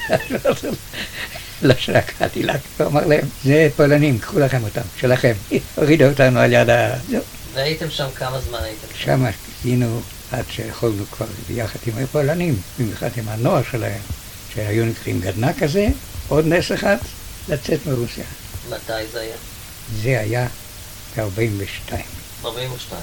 לא 1.62 1.74
של 1.78 1.96
הקדילק, 1.96 2.60
הוא 2.78 2.86
אמר 2.86 3.06
להם, 3.06 3.20
זה 3.44 3.68
פולנים, 3.76 4.18
קחו 4.18 4.38
לכם 4.38 4.64
אותם, 4.64 4.80
שלכם. 4.96 5.32
הורידו 5.76 6.04
אותנו 6.04 6.40
על 6.40 6.52
יד 6.52 6.70
ה... 6.70 6.94
והייתם 7.54 7.90
שם 7.90 8.06
כמה 8.14 8.40
זמן 8.40 8.58
הייתם 8.62 8.86
שם? 8.94 9.04
שם 9.04 9.24
היינו 9.64 10.00
עד 10.32 10.44
שיכולנו 10.50 11.04
כבר 11.10 11.26
ביחד 11.48 11.78
עם 11.86 12.04
הפולנים, 12.04 12.56
במיוחד 12.78 13.08
עם 13.16 13.28
הנוער 13.28 13.62
שלהם, 13.70 14.00
שהיו 14.54 14.84
נקראים 14.84 15.20
גדנ"ע 15.20 15.52
כזה, 15.52 15.88
עוד 16.28 16.46
נס 16.46 16.72
אחד, 16.72 16.96
לצאת 17.48 17.86
מרוסיה. 17.86 18.24
מתי 18.68 18.92
זה 19.12 19.20
היה? 19.20 19.36
זה 20.02 20.20
היה 20.20 20.48
ב-42. 21.16 21.94
ב-42. 22.42 22.94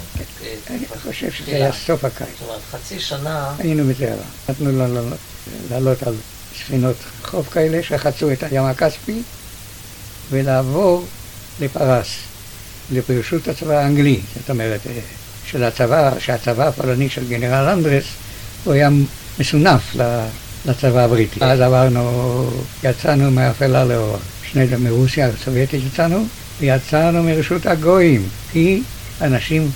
אני 0.69 0.85
חושב 1.03 1.31
שזה 1.31 1.55
היה 1.55 1.71
סוף 1.73 2.05
הקיץ. 2.05 2.27
זאת 2.39 2.49
אומרת, 2.49 2.61
חצי 2.71 2.99
שנה... 2.99 3.55
היינו 3.57 3.93
בטהרן. 3.93 4.17
נתנו 4.49 4.71
לנו 4.71 5.15
לעלות 5.69 6.03
על 6.03 6.15
ספינות 6.59 6.95
חוף 7.23 7.49
כאלה 7.49 7.83
שחצו 7.83 8.31
את 8.31 8.43
הים 8.43 8.63
הכספי 8.63 9.21
ולעבור 10.29 11.05
לפרס, 11.59 12.07
לרשות 12.91 13.47
הצבא 13.47 13.73
האנגלי, 13.73 14.21
זאת 14.39 14.49
אומרת, 14.49 14.81
של 15.45 15.63
הצבא, 15.63 16.19
שהצבא 16.19 16.67
הפולני 16.67 17.09
של 17.09 17.27
גנרל 17.29 17.69
אנדרס, 17.69 18.05
הוא 18.63 18.73
היה 18.73 18.89
מסונף 19.39 19.95
לצבא 20.65 21.03
הבריטי. 21.03 21.39
אז 21.41 21.61
עברנו, 21.61 22.49
יצאנו 22.83 23.31
מאפלה 23.31 23.85
לאור. 23.85 24.17
שני 24.51 24.65
מרוסיה 24.79 25.27
הסובייטית 25.27 25.81
יצאנו, 25.93 26.25
ויצאנו 26.59 27.23
מרשות 27.23 27.65
הגויים, 27.65 28.27
כי 28.51 28.81
אנשים 29.21 29.69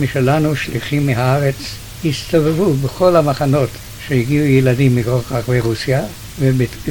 משלנו, 0.00 0.56
שליחים 0.56 1.06
מהארץ, 1.06 1.56
הסתובבו 2.04 2.74
בכל 2.74 3.16
המחנות 3.16 3.68
שהגיעו 4.08 4.46
ילדים 4.46 4.96
מכל 4.96 5.10
רחבי 5.10 5.60
רוסיה, 5.60 6.02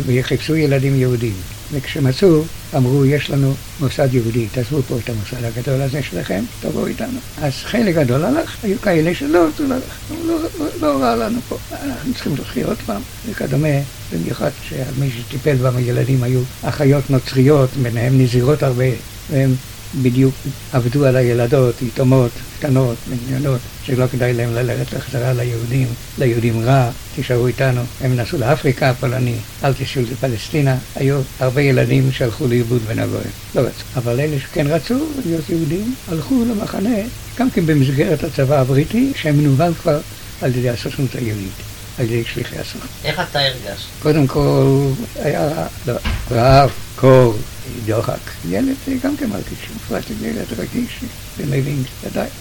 וחיפשו 0.06 0.56
ילדים 0.56 0.96
יהודים. 0.96 1.34
וכשמצאו, 1.74 2.44
אמרו, 2.76 3.06
יש 3.06 3.30
לנו 3.30 3.54
מוסד 3.80 4.14
יהודי, 4.14 4.48
תעזבו 4.48 4.82
פה 4.82 4.98
את 5.04 5.10
המוסד 5.10 5.44
הגדול 5.44 5.82
הזה 5.82 6.04
שלכם, 6.04 6.44
תבואו 6.62 6.88
איתנו. 6.88 7.20
אז 7.42 7.54
חלק 7.64 7.96
גדול 7.96 8.26
הלך, 8.26 8.56
היו 8.64 8.82
כאלה 8.82 9.16
שלא 9.16 9.48
רצו 9.48 9.64
ללכת, 9.64 9.86
לא, 10.26 10.36
לא, 10.60 10.68
לא 10.82 11.04
רע 11.04 11.16
לנו 11.16 11.40
פה, 11.50 11.58
אנחנו 11.72 12.14
צריכים 12.14 12.36
לחיות 12.42 12.78
פעם, 12.86 13.02
וכדומה, 13.30 13.68
במיוחד 14.14 14.50
שמי 14.70 15.10
שטיפל 15.12 15.56
בהם 15.56 15.78
הילדים 15.78 16.24
היו 16.24 16.42
אחיות 16.62 17.10
נוצריות, 17.10 17.70
ביניהם 17.82 18.22
נזירות 18.22 18.64
הרבה, 18.64 18.86
והם 19.30 19.56
בדיוק 20.02 20.34
עבדו 20.74 21.06
על 21.06 21.16
הילדות, 21.16 21.82
יתומות, 21.82 22.32
קטנות, 22.60 22.98
מדינות, 23.12 23.60
שלא 23.84 24.06
כדאי 24.08 24.34
להם 24.34 24.54
ללכת 24.54 24.94
לחזרה 24.94 25.34
ליהודים, 25.34 25.88
ליהודים 26.18 26.66
רע, 26.66 26.90
תישארו 27.16 27.48
איתנו. 27.48 27.82
הם 28.02 28.16
נסעו 28.16 28.40
לאפריקה 28.40 28.90
הפולני, 28.90 29.36
אל 29.64 29.74
תיסעו 29.74 30.02
לפלסטינה. 30.12 30.78
היו 30.96 31.22
הרבה 31.40 31.62
ילדים 31.62 32.12
שהלכו 32.12 32.48
לאיבוד 32.48 32.82
בין 32.88 33.00
הגויים, 33.00 33.32
לא 33.56 33.62
רצו. 33.62 33.84
אבל 33.96 34.20
אלה 34.20 34.40
שכן 34.40 34.68
רצו 34.68 35.08
להיות 35.26 35.50
יהודים, 35.50 35.96
הלכו 36.08 36.46
למחנה, 36.50 36.98
גם 37.38 37.50
כן 37.50 37.66
במסגרת 37.66 38.24
הצבא 38.24 38.60
הבריטי, 38.60 39.12
שמנוהל 39.16 39.74
כבר 39.74 40.00
על 40.42 40.56
ידי 40.56 40.70
הסוכנות 40.70 41.16
היהודית. 41.16 41.74
על 42.00 42.06
ידי 42.06 42.24
שליחי 42.24 42.60
הסוכנות. 42.60 42.90
איך 43.04 43.22
אתה 43.30 43.40
הרגשת? 43.40 43.88
קודם 44.02 44.28
כל, 44.28 44.88
היה 45.16 45.68
לא, 45.88 45.94
רעב, 46.32 46.72
קור, 46.96 47.36
דוחק. 47.86 48.18
ילד 48.50 48.76
גם 49.04 49.18
כן 49.18 49.30
מרגיש, 49.30 49.70
מופרט 49.74 50.04
ילד 50.22 50.46
רגיש 50.58 51.00
ומבין. 51.38 51.84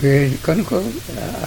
וקודם 0.00 0.64
כל, 0.64 0.80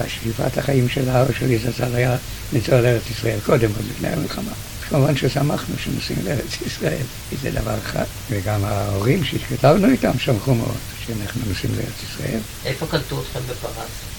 שאיפת 0.06 0.58
החיים 0.58 0.88
של 0.88 1.08
האבא 1.08 1.32
שלי 1.32 1.58
זצ"ל 1.58 1.94
היה 1.94 2.16
לנסוע 2.52 2.80
לארץ 2.80 3.10
ישראל, 3.10 3.38
קודם, 3.46 3.68
עוד 3.76 3.84
לפני 3.90 4.08
המלחמה. 4.08 4.52
כמובן 4.88 5.16
ששמחנו 5.16 5.74
שנוסעים 5.78 6.18
לארץ 6.24 6.60
ישראל, 6.66 7.02
כי 7.30 7.36
זה 7.42 7.50
דבר 7.50 7.78
אחד. 7.78 8.04
וגם 8.30 8.64
ההורים 8.64 9.24
שהתכתבנו 9.24 9.88
איתם 9.88 10.18
שמחו 10.18 10.54
מאוד 10.54 10.76
שאנחנו 11.06 11.40
נוסעים 11.48 11.72
לארץ 11.74 12.02
ישראל. 12.10 12.40
איפה 12.64 12.86
קלטו 12.86 13.20
אתכם 13.20 13.40
בפרס? 13.50 13.72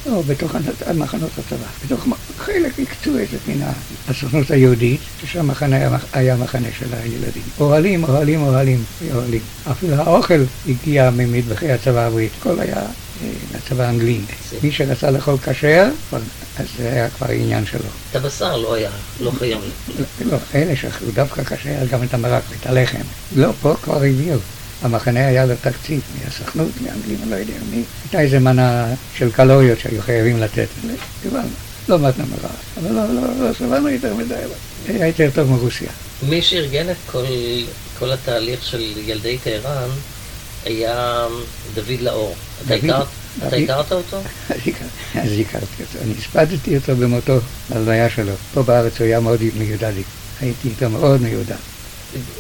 לא, 0.06 0.22
בתוך 0.28 0.56
מחנות 0.96 1.32
הצבא. 1.38 1.68
בתוך 1.86 2.08
חלק 2.38 2.80
הקצו 2.80 3.18
איזה 3.18 3.38
פינה. 3.46 3.72
הסוכנות 4.08 4.52
היהודית, 4.52 5.02
ששם 5.22 5.50
היה 6.14 6.36
מחנה 6.36 6.68
של 6.80 6.94
הילדים. 6.94 7.44
אוהלים, 7.60 8.04
אוהלים, 8.04 8.42
אוהלים, 8.42 8.84
אוהלים. 9.14 9.42
אפילו 9.72 9.96
האוכל 9.96 10.44
הגיע 10.68 11.10
ממטבחי 11.10 11.72
הצבא 11.72 12.06
הבריטי. 12.06 12.36
הכל 12.40 12.60
היה 12.60 12.82
הצבא 13.56 13.84
האנגלי. 13.84 14.20
מי 14.64 14.72
שרצה 14.72 15.12
לאכול 15.12 15.38
כשר, 15.38 15.90
אז 16.60 16.66
זה 16.78 16.92
היה 16.92 17.10
כבר 17.10 17.28
עניין 17.30 17.66
שלו. 17.66 17.90
את 18.12 18.16
הבשר 18.16 18.58
לא 18.58 18.74
היה, 18.74 18.90
לא 19.20 19.32
חייב. 19.32 19.60
לא, 20.26 20.38
אלה 20.56 20.76
שאכלו 20.76 21.12
דווקא 21.12 21.44
כשר, 21.44 21.86
גם 21.92 22.04
את 22.04 22.14
המרק 22.14 22.44
ואת 22.50 22.66
הלחם. 22.66 23.04
לא, 23.36 23.52
פה 23.62 23.76
כבר 23.84 23.98
הביאו. 23.98 24.38
המחנה 24.82 25.28
היה 25.28 25.46
לו 25.46 25.54
תקציב 25.62 26.02
מהסוכנות, 26.24 26.72
מאנגלים, 26.82 27.18
לא 27.30 27.36
יודע 27.36 27.54
מי. 27.72 27.84
הייתה 28.04 28.20
איזה 28.20 28.40
מנה 28.40 28.86
של 29.16 29.32
קלוריות 29.32 29.80
שהיו 29.80 30.02
חייבים 30.02 30.40
לתת. 30.40 30.68
קיבלנו. 31.24 31.48
לא 31.90 32.00
מתנו 32.00 32.26
מרעב. 32.28 32.52
אבל 32.78 32.96
לא, 32.96 33.14
לא, 33.14 33.48
לא 33.48 33.54
סבלנו 33.54 33.90
יותר 33.90 34.16
מדי, 34.16 34.34
היה 34.88 35.08
יותר 35.08 35.30
טוב 35.36 35.52
מרוסיה. 35.52 35.90
מי 36.30 36.42
שארגן 36.42 36.90
את 36.90 36.96
כל, 37.12 37.26
כל 38.00 38.12
התהליך 38.12 38.64
של 38.64 38.82
ילדי 39.06 39.38
טהרן 39.38 39.90
היה 40.66 41.26
דוד 41.74 42.02
לאור. 42.02 42.36
אתה 42.66 42.74
הכרת 42.74 43.08
אותו? 43.92 44.18
אז 45.24 45.32
הכרתי 45.40 45.84
אותו. 45.84 46.00
אני 46.02 46.14
הספדתי 46.18 46.78
אותו 46.78 46.96
במותו, 46.96 47.38
בהלוויה 47.70 48.10
שלו. 48.10 48.34
פה 48.54 48.64
בארץ 48.64 49.00
הוא 49.00 49.06
היה 49.06 49.20
מאוד 49.20 49.40
מיודע 49.58 49.92
לי. 49.92 50.04
הייתי 50.42 50.68
איתו 50.70 50.90
מאוד 50.90 51.22
מיודע. 51.22 51.56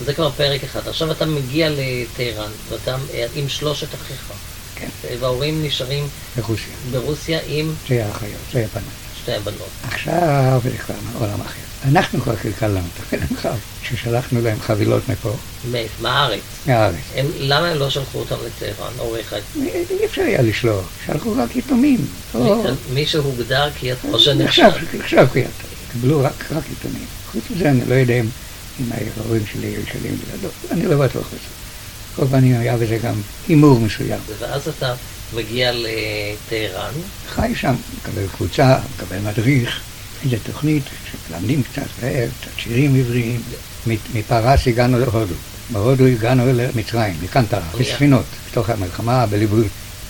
זה 0.06 0.14
כבר 0.14 0.32
פרק 0.32 0.64
אחד. 0.64 0.88
עכשיו 0.88 1.12
אתה 1.12 1.26
מגיע 1.26 1.70
לטהרן, 1.70 2.52
ואתה 2.70 2.96
עם 3.36 3.50
שלושת 3.50 3.96
אחיך. 3.96 4.32
כן. 4.76 4.90
וההורים 5.20 5.64
נשארים 5.64 6.08
ברוסיה. 6.38 6.74
ברוסיה 6.92 7.40
עם 7.48 7.74
זה 7.90 8.06
האחיות, 8.06 8.42
זה 8.54 8.60
הבנות. 8.60 8.94
שתי 9.22 9.34
הבנות. 9.34 9.70
עכשיו 9.84 10.62
זה 10.64 10.78
כבר 10.78 10.96
עולם 11.20 11.42
אחר. 11.42 11.67
אנחנו 11.86 12.22
כבר 12.22 12.36
קלקלנו 12.36 12.80
את 12.80 13.14
המלאכה, 13.14 13.52
כששלחנו 13.82 14.42
להם 14.42 14.60
חבילות 14.60 15.10
מפה, 15.10 15.36
מאיפה? 15.72 16.04
מהארץ. 16.04 16.40
מהארץ. 16.68 16.96
הם, 17.16 17.26
למה 17.40 17.68
הם 17.68 17.78
לא 17.78 17.90
שלחו 17.90 18.20
אותם 18.20 18.36
לטהרן, 18.46 18.94
הוריך? 18.98 19.36
אי 19.64 20.06
אפשר 20.06 20.22
היה 20.22 20.42
לשלוח, 20.42 20.86
שלחו 21.06 21.34
רק 21.38 21.56
יתומים. 21.56 22.06
או- 22.36 22.64
מי 22.94 23.06
שהוגדר 23.06 23.70
כיתום 23.80 24.20
שנחשב. 24.20 24.64
נחשב, 24.64 24.98
נחשב 25.00 25.28
כיתום. 25.34 25.52
קיבלו 25.92 26.20
רק 26.24 26.34
יתומים. 26.72 27.06
חוץ 27.32 27.44
מזה 27.56 27.70
אני 27.70 27.82
לא 27.88 27.94
יודע 27.96 28.14
אם 28.14 28.26
ההורים 29.18 29.44
שלי 29.52 29.68
היו 29.68 29.82
שלים 29.92 30.18
בלעדו, 30.28 30.48
אני 30.72 30.86
לא 30.86 30.98
בטוח 30.98 31.28
בזה. 31.28 31.38
כל 32.16 32.26
פנים 32.28 32.60
היה 32.60 32.78
בזה 32.78 32.98
גם 33.04 33.14
הימור 33.48 33.80
מסוים. 33.80 34.20
ואז 34.40 34.68
אתה 34.68 34.94
מגיע 35.34 35.72
לטהרן, 35.74 36.92
חי 37.30 37.54
שם, 37.56 37.76
מקבל 37.98 38.28
קבוצה, 38.38 38.78
מקבל 38.96 39.20
מדריך, 39.20 39.80
איזה 40.26 40.38
תוכנית 40.44 40.84
שמלמדים 41.12 41.64
קצת 41.64 41.82
קצת 42.42 42.52
שירים 42.58 42.96
עבריים. 42.96 43.42
מפרס 43.88 44.68
הגענו 44.68 45.00
להודו, 45.00 45.36
בהודו 45.72 46.06
הגענו 46.06 46.44
למצרים, 46.54 47.14
מקנטרה, 47.24 47.62
אויה. 47.74 47.86
בספינות, 47.86 48.26
בתוך 48.52 48.70
המלחמה, 48.70 49.26
בליווי 49.26 49.68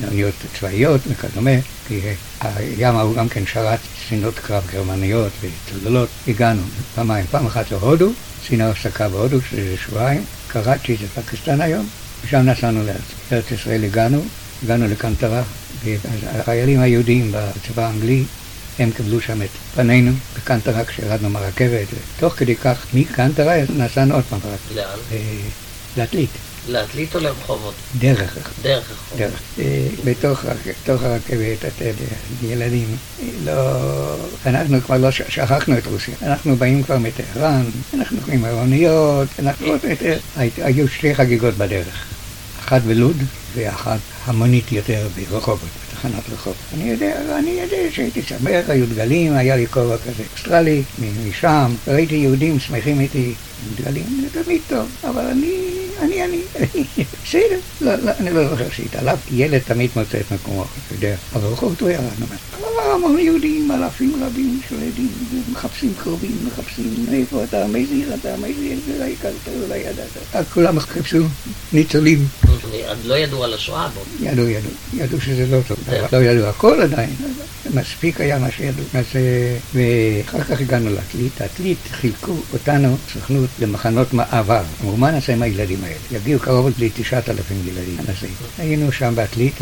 אוניות 0.07 0.33
צבאיות 0.59 1.01
וכדומה, 1.07 1.51
כי 1.87 1.99
הים 2.41 2.95
ההוא 2.95 3.15
גם 3.15 3.29
כן 3.29 3.43
שרת 3.45 3.79
ספינות 4.05 4.39
קרב 4.39 4.63
גרמניות 4.73 5.31
וצוללות, 5.41 6.09
הגענו 6.27 6.61
פעמיים, 6.95 7.25
פעם 7.31 7.45
אחת 7.45 7.71
להודו, 7.71 8.11
עשינו 8.43 8.63
הפסקה 8.63 9.09
בהודו, 9.09 9.37
שזה 9.49 9.75
שבועיים, 9.85 10.23
קראצ'י 10.47 10.97
זה 10.97 11.21
פקיסטן 11.21 11.61
היום, 11.61 11.87
ושם 12.25 12.37
נסענו 12.37 12.83
לארץ. 12.83 12.97
לארץ 13.31 13.51
ישראל 13.51 13.83
הגענו, 13.83 14.25
הגענו 14.63 14.87
לקנטרה, 14.87 15.43
והחיילים 15.83 16.79
היהודים 16.79 17.31
בצבא 17.31 17.85
האנגלי, 17.85 18.23
הם 18.79 18.91
קיבלו 18.91 19.21
שם 19.21 19.41
את 19.41 19.47
פנינו 19.75 20.11
בקנטרה 20.37 20.85
כשירדנו 20.85 21.29
מהרכבת, 21.29 21.87
ותוך 22.17 22.33
כדי 22.37 22.55
כך 22.55 22.85
מקנטרה 22.93 23.55
נסענו 23.77 24.15
עוד 24.15 24.23
פעם 24.29 24.39
לאן? 24.75 24.85
אה, 25.11 25.17
לעתלית, 25.97 26.29
לעתלית 26.67 27.15
או 27.15 27.19
לרחובות? 27.19 27.73
דרך 27.99 28.37
דרך 28.61 28.91
רחובות. 28.91 29.17
דרך. 29.17 29.39
אה, 29.59 29.63
בתוך 30.05 30.45
הרכ- 30.45 30.75
בתוך 30.83 31.03
הרכבת, 31.03 31.65
אתה 31.67 31.85
יודע, 31.85 32.05
ילדים, 32.53 32.95
לא... 33.45 33.53
אנחנו 34.45 34.81
כבר 34.81 34.97
לא 34.97 35.11
שכחנו 35.11 35.77
את 35.77 35.85
רוסיה. 35.87 36.13
אנחנו 36.21 36.55
באים 36.55 36.83
כבר 36.83 36.97
מטהרן, 36.97 37.63
אנחנו 37.93 38.17
הולכים 38.17 38.45
האוניות, 38.45 39.27
אנחנו 39.39 39.67
עוד 39.67 39.79
יותר... 39.83 40.17
הי- 40.37 40.49
היו 40.57 40.87
שתי 40.87 41.15
חגיגות 41.15 41.53
בדרך. 41.53 42.05
אחת 42.65 42.81
בלוד 42.81 43.17
ואחת 43.55 43.99
המונית 44.25 44.71
יותר 44.71 45.07
ברחובות, 45.31 45.69
בתחנת 45.97 46.29
רחוב. 46.33 46.53
אני 46.73 46.89
יודע, 46.89 47.37
אני 47.39 47.49
יודע 47.49 47.77
שהייתי 47.91 48.21
שמח, 48.21 48.69
היו 48.69 48.85
דגלים, 48.85 49.33
היה 49.33 49.55
לי 49.55 49.67
כובע 49.67 49.97
כזה 49.97 50.23
אוסטרלי 50.33 50.83
מ- 50.99 51.29
משם, 51.29 51.71
ראיתי 51.87 52.15
יהודים 52.15 52.59
שמחים 52.59 52.99
איתי. 52.99 53.33
עם 53.63 53.83
דגלים, 53.83 54.03
זה 54.33 54.43
תמיד 54.43 54.61
טוב, 54.67 54.87
אבל 55.03 55.25
אני, 55.25 55.53
אני, 56.01 56.23
אני, 56.23 56.41
בסדר, 57.25 57.59
לא, 57.81 57.95
לא, 57.95 58.11
אני 58.19 58.29
לא 58.31 58.49
זוכר 58.49 58.69
שהתעלף, 58.69 59.19
ילד 59.31 59.61
תמיד 59.65 59.89
מוצא 59.95 60.17
את 60.19 60.31
מקומו, 60.31 60.63
אתה 60.63 60.95
יודע, 60.95 61.15
אבל 61.33 61.41
ברחובות 61.49 61.81
הוא 61.81 61.89
ירד, 61.89 62.03
אבל 62.27 62.35
המון 62.93 63.19
יהודים, 63.19 63.71
אלפים 63.71 64.13
רבים 64.25 64.59
של 64.69 64.75
יהודים, 64.81 65.09
מחפשים 65.51 65.93
קרובים, 66.03 66.37
מחפשים 66.47 67.05
מאיפה 67.11 67.43
אתה 67.43 67.67
מזהיר, 67.67 68.13
אתה 68.13 68.37
מזהיר, 68.37 68.79
אולי 68.97 69.13
הכרת, 69.19 69.33
אולי 69.63 69.77
ידעת, 69.77 70.47
כולם 70.53 70.79
חיפשו 70.79 71.23
ניצולים. 71.73 72.27
עוד 72.87 72.97
לא 73.05 73.17
ידעו 73.17 73.43
על 73.43 73.53
השואה 73.53 73.87
בו. 73.89 74.01
ידעו, 74.19 74.47
ידעו, 74.47 74.71
ידעו 74.93 75.21
שזה 75.21 75.45
לא 75.51 75.61
טוב, 75.67 75.77
לא 76.11 76.17
ידעו 76.17 76.45
הכל 76.47 76.81
עדיין, 76.81 77.15
מספיק 77.73 78.21
היה 78.21 78.39
מה 78.39 78.51
שידעו. 78.51 78.83
אז, 78.93 79.05
ואחר 79.73 80.43
כך 80.43 80.61
הגענו 80.61 80.89
לעתלית, 80.89 81.41
העתלית 81.41 81.77
חילקו 81.91 82.35
אותנו, 82.53 82.97
סוכנות, 83.13 83.49
למחנות 83.59 84.13
מעבר. 84.13 84.61
אמרו, 84.83 84.97
מה 84.97 85.11
נעשה 85.11 85.33
עם 85.33 85.41
הילדים 85.41 85.83
האלה? 85.83 85.95
יגיעו 86.11 86.39
קרוב 86.39 86.69
לתשעת 86.79 87.29
אלפים 87.29 87.57
ילדים? 87.65 87.97
היינו 88.57 88.91
שם 88.91 89.13
בעתלית, 89.15 89.53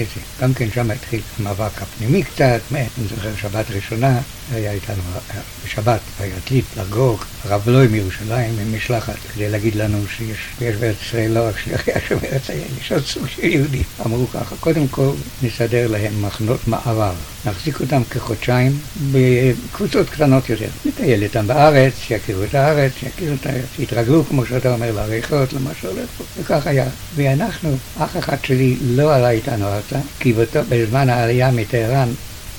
גם 0.41 0.53
כן 0.53 0.67
שם 0.73 0.91
התחיל 0.91 1.21
המאבק 1.39 1.81
הפנימי 1.81 2.23
קצת, 2.23 2.59
אני 2.71 2.85
זוכר 3.09 3.29
שבת 3.41 3.65
ראשונה, 3.71 4.19
היה 4.53 4.71
איתנו 4.71 5.01
אה, 5.15 5.39
בשבת 5.65 5.99
בעתלית 6.19 6.65
לחגוג, 6.77 7.23
הרב 7.43 7.61
בלוי 7.65 7.87
מירושלים 7.87 8.55
עם 8.61 8.75
משלחת, 8.75 9.15
כדי 9.33 9.49
להגיד 9.49 9.75
לנו 9.75 9.97
שיש 10.07 10.37
יש 10.61 10.75
בארץ 10.75 10.95
ישראל 11.01 11.31
לא 11.31 11.47
רק 11.47 11.59
שליחי 11.59 11.91
השם 11.91 12.17
ארץ 12.23 12.49
העין, 12.49 12.67
יש 12.81 12.91
עוד 12.91 13.05
סוג 13.05 13.27
של 13.27 13.43
יהודים. 13.43 13.83
אמרו 14.05 14.27
ככה, 14.27 14.55
קודם 14.59 14.87
כל 14.87 15.09
נסדר 15.43 15.87
להם 15.87 16.21
מחנות 16.21 16.67
מעבר, 16.67 17.13
נחזיק 17.45 17.79
אותם 17.79 18.01
כחודשיים 18.09 18.79
בקבוצות 19.11 20.09
קטנות 20.09 20.49
יותר. 20.49 20.67
נטייל 20.85 21.23
איתם 21.23 21.47
בארץ, 21.47 21.93
שיכירו 22.07 22.43
את 22.43 22.55
הארץ, 22.55 22.91
שיכירו 22.99 23.35
את 23.41 23.45
הארץ, 23.45 23.65
שיתרגלו, 23.75 24.25
כמו 24.25 24.45
שאתה 24.45 24.73
אומר, 24.73 24.91
לעריכות, 24.91 25.53
למה 25.53 25.71
שהולך 25.81 26.09
פה, 26.17 26.23
וכך 26.37 26.67
היה. 26.67 26.85
ואנחנו, 27.15 27.77
אח 27.97 28.17
אחד 28.17 28.37
שלי 28.43 28.77
לא 28.81 29.15
עלה 29.15 29.29
איתנו 29.29 29.67
ארצה, 29.67 29.99
כי 30.19 30.33
בזמן 30.69 31.09
העלייה 31.09 31.51
מטהרן 31.51 32.09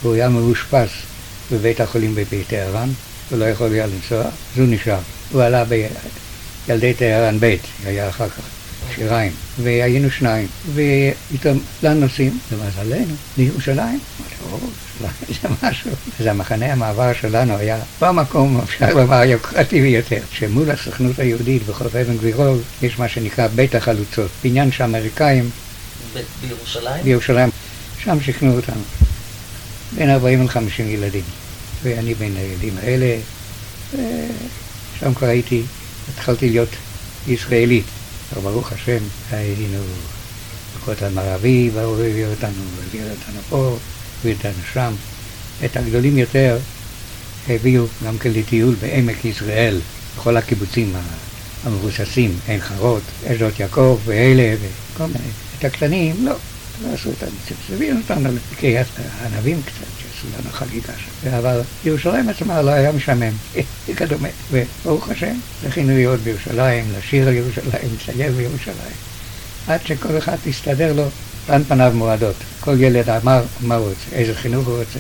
הוא 0.03 0.14
היה 0.14 0.28
מאושפז 0.28 0.89
בבית 1.53 1.80
החולים 1.80 2.14
בטהרן, 2.30 2.88
הוא 3.30 3.38
לא 3.38 3.44
יכול 3.44 3.72
היה 3.72 3.86
לנסוע, 3.86 4.20
אז 4.20 4.30
הוא 4.59 4.66
נשאר. 4.68 4.99
הוא 5.32 5.42
עלה 5.42 5.64
בילדי 5.64 6.94
טהרן 6.94 7.36
ב', 7.40 7.57
היה 7.84 8.09
אחר 8.09 8.28
כך, 8.28 8.40
שיריים, 8.94 9.32
והיינו 9.62 10.11
שניים, 10.11 10.47
לאן 11.82 12.01
נוסעים? 12.01 12.38
למזלנו, 12.53 13.14
לירושלים. 13.38 14.01
זה 15.42 15.49
משהו. 15.62 15.90
אז 16.20 16.26
המחנה 16.26 16.72
המעבר 16.72 17.12
שלנו 17.20 17.57
היה 17.57 17.78
במקום, 18.01 18.61
אפשר 18.61 18.94
לומר, 18.94 19.14
היוקרתי 19.20 19.80
ביותר, 19.82 20.20
שמול 20.30 20.70
הסוכנות 20.70 21.18
היהודית 21.18 21.62
בחוף 21.66 21.97
אבן 21.97 22.16
גבירול, 22.16 22.59
יש 22.82 22.99
מה 22.99 23.09
שנקרא 23.09 23.47
בית 23.47 23.74
החלוצות, 23.74 24.30
בניין 24.44 24.72
שאמריקאים 24.72 25.51
ב- 26.14 26.20
בירושלים? 26.47 27.05
בירושלים, 27.05 27.51
שם 28.05 28.20
שיכנו 28.20 28.57
אותנו. 28.57 28.80
בין 29.95 30.11
40 30.11 30.43
ל-50 30.43 30.82
ילדים. 30.82 31.24
ואני 31.82 32.14
בין 32.14 32.37
הילדים 32.37 32.74
האלה, 32.82 33.16
ושם 33.93 35.14
כבר 35.14 35.26
הייתי, 35.26 35.62
התחלתי 36.14 36.51
להיות 36.51 36.68
ישראלי. 37.28 37.82
ברוך 38.43 38.72
השם, 38.72 38.99
היינו 39.30 39.78
בכותל 40.76 41.09
מערבי, 41.09 41.70
באו 41.74 41.99
והביאו 41.99 42.30
אותנו, 42.30 42.62
והביאו 42.76 43.11
אותנו 43.11 43.41
פה, 43.49 43.76
הביאו 44.20 44.37
אותנו 44.37 44.62
שם. 44.72 44.93
את 45.64 45.76
הגדולים 45.76 46.18
יותר 46.18 46.59
הביאו 47.49 47.84
גם 48.05 48.18
כן 48.18 48.30
לטיול 48.32 48.74
בעמק 48.80 49.24
יזרעאל, 49.24 49.80
בכל 50.16 50.37
הקיבוצים 50.37 50.93
המבוססים, 51.64 52.39
עין 52.49 52.61
חרוד, 52.61 53.03
אשדות 53.26 53.61
יעקב 53.61 53.99
ואלה 54.05 54.55
וכל 54.61 55.07
מיני. 55.07 55.30
את 55.59 55.64
הקטנים, 55.64 56.26
לא, 56.26 56.34
לא 56.82 56.94
עשו 56.94 57.08
אותם 57.08 57.26
ציפוס, 57.48 57.64
הביאו 57.74 57.96
אותנו 57.96 58.30
לקריית 58.52 58.86
הענבים 59.20 59.62
קצת, 59.62 59.86
שעשו 59.98 60.26
לנו 60.38 60.50
חגיגה 60.52 60.92
שם. 60.98 61.30
אבל 61.30 61.60
ירושלים 61.84 62.28
עצמה 62.28 62.62
לא 62.62 62.70
היה 62.70 62.92
משעמם, 62.92 63.32
וכדומה. 63.88 64.28
וברוך 64.50 65.08
השם, 65.08 65.34
זכינו 65.62 65.94
להיות 65.94 66.20
בירושלים, 66.20 66.84
לשיר 66.98 67.28
על 67.28 67.34
ירושלים, 67.34 67.96
לסייל 67.96 68.32
בירושלים. 68.32 68.96
עד 69.66 69.80
שכל 69.84 70.18
אחד 70.18 70.36
הסתדר 70.46 70.92
לו, 70.92 71.08
פן 71.46 71.64
פניו 71.64 71.92
מועדות. 71.94 72.36
כל 72.60 72.80
ילד 72.80 73.10
אמר 73.10 73.42
מה 73.60 73.74
הוא 73.74 73.88
רוצה, 73.88 74.16
איזה 74.16 74.34
חינוך 74.34 74.66
הוא 74.66 74.78
רוצה. 74.78 74.98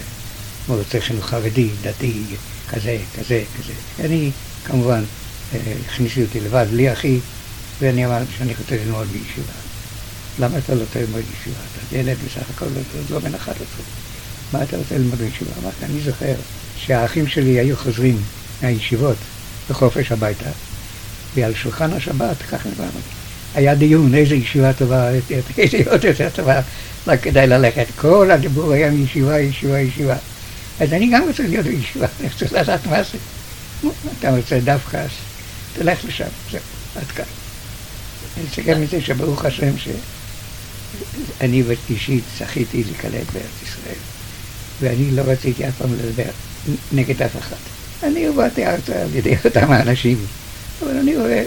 הוא 0.66 0.76
רוצה 0.76 1.00
חינוך 1.00 1.26
חרדי, 1.26 1.68
דתי, 1.82 2.22
כזה, 2.70 2.98
כזה, 3.18 3.42
כזה. 3.58 3.72
אני, 4.04 4.30
כמובן, 4.64 5.02
אה, 5.54 5.58
הכניסו 5.86 6.20
אותי 6.20 6.40
לבד, 6.40 6.66
בלי 6.70 6.92
אחי, 6.92 7.18
ואני 7.80 8.06
אמרתי 8.06 8.32
שאני 8.38 8.52
רוצה 8.58 8.76
ללמוד 8.84 9.06
בישיבה. 9.06 9.65
למה 10.38 10.58
אתה 10.58 10.74
לא 10.74 10.80
רוצה 10.80 11.00
ללמוד 11.00 11.20
בישיבה? 11.20 11.60
אתה 11.88 11.96
ילד 11.96 12.16
בסך 12.26 12.50
הכל 12.54 12.64
לא, 12.64 13.00
לא 13.10 13.28
מנחת 13.28 13.54
אותך. 13.60 13.80
מה 14.52 14.62
אתה 14.62 14.76
רוצה 14.76 14.98
ללמוד 14.98 15.18
בישיבה? 15.18 15.50
אמרתי, 15.62 15.84
אני 15.84 16.00
זוכר 16.00 16.34
שהאחים 16.76 17.28
שלי 17.28 17.60
היו 17.60 17.76
חוזרים 17.76 18.18
מהישיבות 18.62 19.16
בחופש 19.70 20.12
הביתה, 20.12 20.50
ועל 21.34 21.54
שולחן 21.54 21.92
השבת, 21.92 22.36
ככה 22.50 22.68
נאמר, 22.68 22.90
היה 23.54 23.74
דיון 23.74 24.14
איזה 24.14 24.34
ישיבה 24.34 24.72
טובה, 24.72 25.10
איזה 25.58 25.90
עוד 25.90 26.04
יותר 26.04 26.28
טובה, 26.34 26.60
רק 27.06 27.20
כדאי 27.22 27.46
ללכת. 27.46 27.86
כל 27.96 28.30
הדיבור 28.30 28.72
היה 28.72 28.90
מישיבה, 28.90 29.40
ישיבה, 29.40 29.80
ישיבה. 29.80 30.16
אז 30.80 30.92
אני 30.92 31.10
גם 31.12 31.24
רוצה 31.28 31.42
להיות 31.42 31.66
בישיבה, 31.66 32.06
אני 32.20 32.28
רוצה 32.32 32.60
לדעת 32.62 32.86
מה 32.86 33.02
זה. 33.02 33.18
אתה 34.18 34.36
רוצה 34.36 34.60
דווקא, 34.60 34.96
אז 34.96 35.10
תלך 35.74 36.04
לשם, 36.04 36.24
זהו, 36.50 36.60
עד 36.96 37.06
כאן. 37.06 37.24
אני 38.36 38.44
אסכם 38.46 38.82
את 38.82 38.90
זה 38.90 39.00
שברוך 39.00 39.44
השם 39.44 39.78
שאני 41.38 41.62
אישית 41.90 42.24
זכיתי 42.38 42.84
להיקלט 42.84 43.32
בארץ 43.32 43.62
ישראל, 43.62 43.98
ואני 44.80 45.10
לא 45.10 45.22
רציתי 45.22 45.68
אף 45.68 45.74
פעם 45.78 45.94
לדבר 45.94 46.30
נגד 46.92 47.22
אף 47.22 47.36
אחד. 47.38 47.56
אני 48.02 48.26
הובאתי 48.26 48.66
ארצה 48.66 49.02
על 49.02 49.14
ידי 49.14 49.36
אותם 49.44 49.72
האנשים, 49.72 50.18
אבל 50.82 50.96
אני 50.98 51.16
רואה 51.16 51.44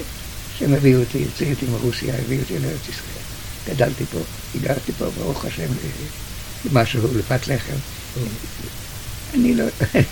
שהם 0.60 0.74
הביאו 0.74 1.00
אותי, 1.00 1.18
יוצאו 1.18 1.48
אותי 1.50 1.66
מרוסיה, 1.72 2.14
הביאו 2.26 2.42
אותי 2.42 2.60
לארץ 2.60 2.90
ישראל. 2.90 3.20
גדלתי 3.70 4.06
פה, 4.06 4.20
הגעתי 4.56 4.92
פה, 4.98 5.06
ברוך 5.18 5.46
השם, 5.46 5.68
למשהו, 6.66 7.02
לפת 7.18 7.48
לחם. 7.48 7.76
אני 9.34 9.56
לא, 9.56 9.66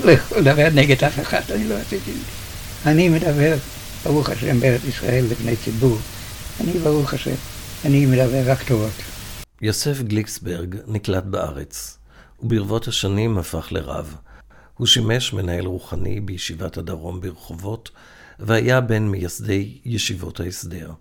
לא 0.06 0.12
יכול 0.12 0.38
לדבר 0.38 0.68
נגד 0.74 1.04
אף 1.04 1.20
אחד, 1.20 1.42
אני 1.56 1.68
לא 1.68 1.76
רציתי. 1.76 2.12
אני 2.86 3.10
מדבר, 3.10 3.56
ברוך 4.04 4.30
השם, 4.30 4.60
בארץ 4.60 4.82
ישראל 4.90 5.26
לבני 5.30 5.56
ציבור. 5.64 5.98
אני, 6.62 6.72
ברוך 6.84 7.14
השם, 7.14 7.36
אני 7.86 8.06
מדבר 8.06 8.52
רק 8.52 8.64
טובות. 8.64 8.92
יוסף 9.62 10.01
גליקסברג 10.01 10.76
נקלט 10.88 11.24
בארץ, 11.24 11.97
וברבות 12.39 12.88
השנים 12.88 13.38
הפך 13.38 13.68
לרב. 13.72 14.16
הוא 14.74 14.88
שימש 14.88 15.34
מנהל 15.34 15.66
רוחני 15.66 16.20
בישיבת 16.20 16.78
הדרום 16.78 17.22
ברחובות, 17.22 17.89
והיה 18.39 18.82
בין 18.82 19.10
מייסדי 19.10 19.78
ישיבות 19.86 20.39
ההסדר. 20.39 20.91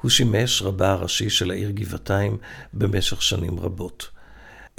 הוא 0.00 0.10
שימש 0.10 0.62
רבה 0.62 0.90
הראשי 0.90 1.30
של 1.30 1.50
העיר 1.50 1.70
גבעתיים 1.70 2.38
במשך 2.72 3.22
שנים 3.22 3.60
רבות. 3.60 4.08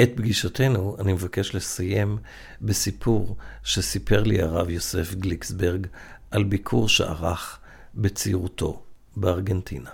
את 0.01 0.09
פגישתנו 0.15 0.97
אני 0.99 1.13
מבקש 1.13 1.55
לסיים 1.55 2.17
בסיפור 2.61 3.37
שסיפר 3.63 4.23
לי 4.23 4.41
הרב 4.41 4.69
יוסף 4.69 5.13
גליקסברג 5.15 5.87
על 6.31 6.43
ביקור 6.43 6.89
שערך 6.89 7.59
בצעירותו 7.95 8.83
בארגנטינה. 9.15 9.89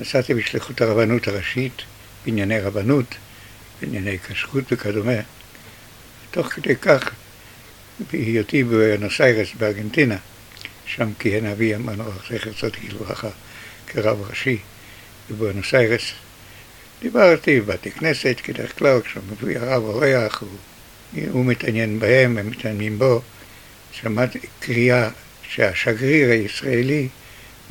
נסעתי 0.00 0.34
בשליחות 0.34 0.80
הרבנות 0.80 1.28
הראשית 1.28 1.82
בענייני 2.26 2.60
רבנות, 2.60 3.14
בענייני 3.80 4.18
כשרות 4.18 4.64
וכדומה. 4.72 5.20
תוך 6.30 6.46
כדי 6.46 6.76
כך, 6.76 7.10
בהיותי 8.12 8.64
בבואנוס 8.64 9.20
איירס 9.20 9.48
בארגנטינה, 9.58 10.16
שם 10.86 11.10
כיהן 11.18 11.46
אבי 11.46 11.74
המנוח, 11.74 12.32
זכר 12.32 12.52
צדיק 12.52 12.92
לברכה, 12.92 13.28
כרב 13.86 14.22
ראשי 14.28 14.58
בבואנוס 15.30 15.74
איירס. 15.74 16.12
דיברתי 17.02 17.60
בבתי 17.60 17.90
כנסת, 17.90 18.36
כדרך 18.42 18.78
כלל, 18.78 19.00
כשמביא 19.00 19.58
הרב 19.58 19.82
אורח, 19.82 20.40
הוא, 20.40 20.48
הוא 21.30 21.44
מתעניין 21.44 21.98
בהם, 21.98 22.38
הם 22.38 22.50
מתעניינים 22.50 22.98
בו. 22.98 23.22
שמעתי 23.92 24.38
קריאה 24.60 25.08
שהשגריר 25.48 26.30
הישראלי 26.30 27.08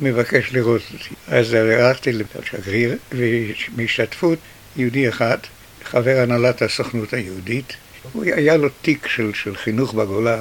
מבקש 0.00 0.52
לראות 0.52 0.82
אותי. 0.92 1.14
אז 1.28 1.52
הלכתי 1.52 2.12
לשגריר, 2.12 2.96
ובהשתתפות 3.12 4.38
יהודי 4.76 5.08
אחד, 5.08 5.38
חבר 5.84 6.20
הנהלת 6.22 6.62
הסוכנות 6.62 7.12
היהודית, 7.12 7.72
היה 8.14 8.56
לו 8.56 8.68
תיק 8.82 9.06
של, 9.06 9.30
של 9.34 9.56
חינוך 9.56 9.94
בגולה. 9.94 10.40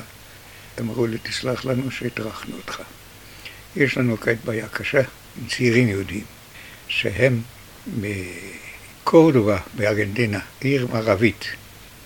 אמרו 0.80 1.08
לי, 1.08 1.18
תסלח 1.24 1.66
לנו 1.66 1.92
שהטרחנו 1.92 2.56
אותך. 2.56 2.82
יש 3.76 3.98
לנו 3.98 4.18
כעת 4.18 4.38
בעיה 4.46 4.68
קשה 4.68 5.02
עם 5.42 5.48
צעירים 5.48 5.88
יהודים, 5.88 6.24
שהם 6.88 7.42
מקורדובה 7.98 9.58
בארגנטינה, 9.76 10.40
עיר 10.60 10.88
מערבית. 10.92 11.46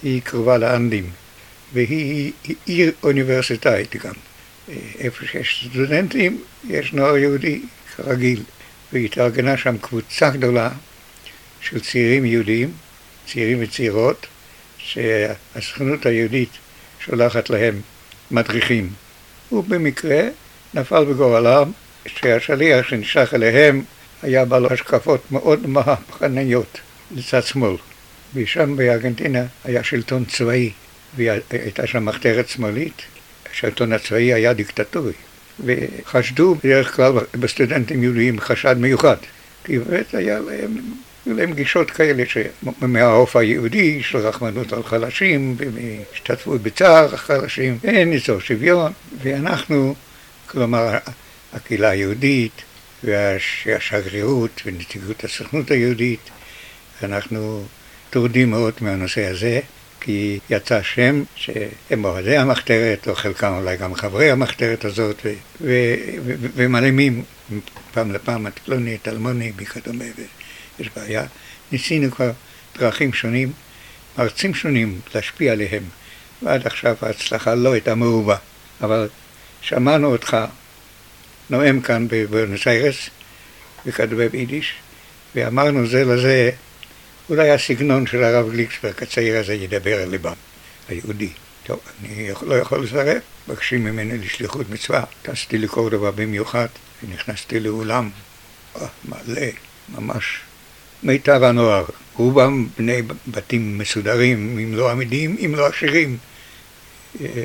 היא 0.03 0.21
קרובה 0.21 0.57
לאנדים, 0.57 1.09
והיא 1.73 2.31
עיר 2.65 2.91
אוניברסיטאית 3.03 3.95
גם. 3.95 4.13
איפה 4.99 5.26
שיש 5.26 5.67
סטודנטים, 5.70 6.43
יש 6.67 6.93
נוער 6.93 7.17
יהודי 7.17 7.61
כרגיל. 7.95 8.43
והתארגנה 8.93 9.57
שם 9.57 9.78
קבוצה 9.78 10.30
גדולה 10.30 10.70
של 11.61 11.80
צעירים 11.80 12.26
יהודים, 12.26 12.72
צעירים 13.28 13.57
וצעירות, 13.61 14.26
שהסוכנות 14.78 16.05
היהודית 16.05 16.49
שולחת 17.05 17.49
להם 17.49 17.82
מדריכים. 18.32 18.89
ובמקרה 19.51 20.22
נפל 20.74 21.05
בגורלם 21.05 21.72
שהשליח 22.07 22.89
שנשלח 22.89 23.34
אליהם 23.34 23.84
היה 24.22 24.45
בעל 24.45 24.65
השקפות 24.65 25.32
מאוד 25.32 25.67
מהפכניות 25.67 26.80
לצד 27.11 27.43
שמאל. 27.43 27.76
ושם 28.34 28.76
בארגנטינה 28.76 29.43
היה 29.63 29.84
שלטון 29.84 30.26
צבאי, 30.26 30.72
והייתה 31.15 31.88
שם 31.88 32.05
מחתרת 32.05 32.49
שמאלית, 32.49 33.01
השלטון 33.51 33.93
הצבאי 33.93 34.33
היה 34.33 34.53
דיקטטורי. 34.53 35.13
וחשדו 35.65 36.55
בדרך 36.55 36.95
כלל 36.95 37.13
בסטודנטים 37.39 38.03
יהודיים 38.03 38.39
חשד 38.39 38.77
מיוחד, 38.77 39.15
כי 39.63 39.79
באמת 39.79 40.15
היה 40.15 40.39
להם, 40.39 40.77
היו 41.25 41.37
להם 41.37 41.53
גישות 41.53 41.91
כאלה 41.91 42.23
שמהעוף 42.25 43.35
היהודי 43.35 44.03
של 44.03 44.17
רחמנות 44.17 44.73
על 44.73 44.83
חלשים, 44.83 45.55
והשתתפות 45.57 46.61
בצער 46.61 47.15
החלשים, 47.15 47.77
ואין 47.81 48.13
איזו 48.13 48.41
שוויון, 48.41 48.91
ואנחנו, 49.21 49.95
כלומר 50.47 50.97
הקהילה 51.53 51.89
היהודית 51.89 52.61
והשגרירות 53.03 54.61
ונציגות 54.65 55.23
הסוכנות 55.23 55.71
היהודית, 55.71 56.29
אנחנו 57.03 57.63
טורדים 58.09 58.49
מאוד 58.49 58.73
מהנושא 58.81 59.25
הזה. 59.25 59.59
כי 60.01 60.39
יצא 60.49 60.81
שם 60.81 61.23
שהם 61.35 62.05
אוהדי 62.05 62.37
המחתרת, 62.37 63.07
או 63.07 63.15
חלקם 63.15 63.53
אולי 63.53 63.77
גם 63.77 63.95
חברי 63.95 64.31
המחתרת 64.31 64.85
הזאת, 64.85 65.25
ומלאימים 66.55 67.23
פעם 67.93 68.11
לפעם 68.11 68.47
את 68.47 68.59
פלוני, 68.59 68.95
את 68.95 69.07
אלמוני 69.07 69.51
וכדומה, 69.57 70.05
ויש 70.77 70.89
בעיה. 70.95 71.23
ניסינו 71.71 72.11
כבר 72.11 72.31
דרכים 72.77 73.13
שונים, 73.13 73.51
מרצים 74.17 74.53
שונים 74.53 74.99
להשפיע 75.15 75.51
עליהם, 75.51 75.83
ועד 76.41 76.67
עכשיו 76.67 76.95
ההצלחה 77.01 77.55
לא 77.55 77.73
הייתה 77.73 77.95
מרובה. 77.95 78.35
אבל 78.81 79.09
שמענו 79.61 80.11
אותך 80.11 80.37
נואם 81.49 81.81
כאן 81.81 82.07
בבואנוס 82.09 82.67
איירס, 82.67 83.09
וכדומה 83.85 84.29
ביידיש, 84.29 84.73
ואמרנו 85.35 85.87
זה 85.87 86.03
לזה 86.03 86.51
אולי 87.30 87.51
הסגנון 87.51 88.07
של 88.07 88.23
הרב 88.23 88.51
גליקסברג 88.51 88.93
הצעיר 89.01 89.39
הזה 89.39 89.53
ידבר 89.53 90.01
על 90.01 90.09
ליבם, 90.09 90.34
היהודי. 90.89 91.30
טוב, 91.63 91.80
אני 92.03 92.30
לא 92.41 92.55
יכול 92.55 92.84
לסרב, 92.84 93.17
מבקשים 93.47 93.84
ממני 93.84 94.17
לשליחות 94.17 94.69
מצווה. 94.69 95.03
טסתי 95.21 95.57
לקורדובה 95.57 96.11
במיוחד, 96.11 96.67
ונכנסתי 97.03 97.59
לאולם 97.59 98.09
אה, 98.75 98.88
מלא, 99.05 99.47
ממש 99.89 100.39
מיטב 101.03 101.43
הנוער. 101.43 101.86
רובם 102.15 102.67
בני 102.77 103.01
בתים 103.27 103.77
מסודרים, 103.77 104.59
אם 104.59 104.75
לא 104.75 104.91
עמידים, 104.91 105.36
אם 105.45 105.55
לא 105.55 105.67
עשירים. 105.67 106.17
אה, 107.21 107.43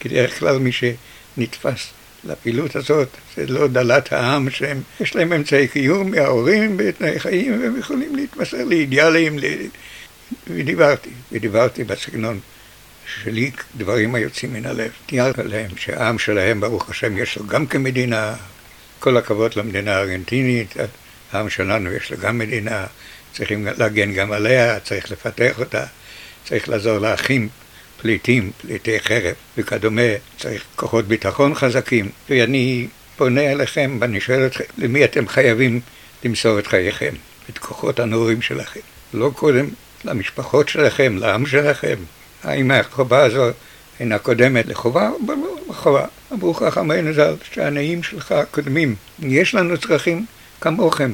כדרך 0.00 0.38
כלל 0.38 0.58
מי 0.58 0.70
שנתפס 0.72 1.90
לפעילות 2.26 2.76
הזאת, 2.76 3.08
זה 3.36 3.46
לא 3.46 3.68
דלת 3.68 4.12
העם 4.12 4.50
שהם, 4.50 4.82
יש 5.00 5.16
להם 5.16 5.32
אמצעי 5.32 5.68
קיום 5.68 6.10
מההורים 6.10 6.76
בתנאי 6.76 7.20
חיים 7.20 7.62
והם 7.62 7.78
יכולים 7.78 8.16
להתמסר 8.16 8.64
לאידיאלים 8.64 9.38
ל... 9.38 9.44
ודיברתי, 10.46 11.10
ודיברתי 11.32 11.84
בסגנון 11.84 12.40
שלי 13.06 13.50
דברים 13.76 14.14
היוצאים 14.14 14.52
מן 14.52 14.66
הלב. 14.66 14.90
תיארתי 15.06 15.42
להם 15.44 15.70
שהעם 15.76 16.18
שלהם, 16.18 16.60
ברוך 16.60 16.90
השם, 16.90 17.18
יש 17.18 17.36
לו 17.36 17.46
גם 17.46 17.66
כמדינה, 17.66 18.34
כל 18.98 19.16
הכבוד 19.16 19.56
למדינה 19.56 19.96
הארגנטינית, 19.96 20.74
העם 21.32 21.50
שלנו 21.50 21.92
יש 21.92 22.10
לו 22.10 22.18
גם 22.18 22.38
מדינה, 22.38 22.86
צריכים 23.32 23.68
להגן 23.78 24.12
גם 24.12 24.32
עליה, 24.32 24.80
צריך 24.80 25.10
לפתח 25.10 25.58
אותה, 25.58 25.84
צריך 26.44 26.68
לעזור 26.68 26.98
לאחים 26.98 27.48
פליטים, 28.04 28.50
פליטי 28.60 29.00
חרב 29.00 29.34
וכדומה, 29.58 30.02
צריך 30.38 30.64
כוחות 30.76 31.04
ביטחון 31.04 31.54
חזקים, 31.54 32.08
ואני 32.30 32.86
פונה 33.16 33.52
אליכם 33.52 33.98
ואני 34.00 34.20
שואל 34.20 34.46
אתכם, 34.46 34.64
למי 34.78 35.04
אתם 35.04 35.28
חייבים 35.28 35.80
למסור 36.24 36.58
את 36.58 36.66
חייכם, 36.66 37.14
את 37.50 37.58
כוחות 37.58 38.00
הנעורים 38.00 38.42
שלכם? 38.42 38.80
לא 39.14 39.30
קודם 39.34 39.66
למשפחות 40.04 40.68
שלכם, 40.68 41.16
לעם 41.16 41.46
שלכם? 41.46 41.94
האם 42.42 42.70
החובה 42.70 43.24
הזו 43.24 43.44
אינה 44.00 44.18
קודמת 44.18 44.66
לחובה? 44.66 45.10
ברור, 45.26 45.58
לחובה. 45.70 46.06
אמרו 46.32 46.54
חכמינו 46.54 47.12
ז"ל, 47.12 47.34
שהעניים 47.52 48.02
שלך 48.02 48.34
קודמים. 48.50 48.94
יש 49.18 49.54
לנו 49.54 49.78
צרכים 49.78 50.26
כמוכם, 50.60 51.12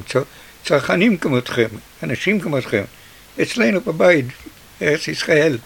צרכנים 0.65 1.17
כמותכם, 1.17 1.67
אנשים 2.03 2.39
כמותכם. 2.39 2.83
אצלנו 3.41 3.81
בבית 3.81 4.25
ארץ 4.81 5.07
ישראל, 5.07 5.57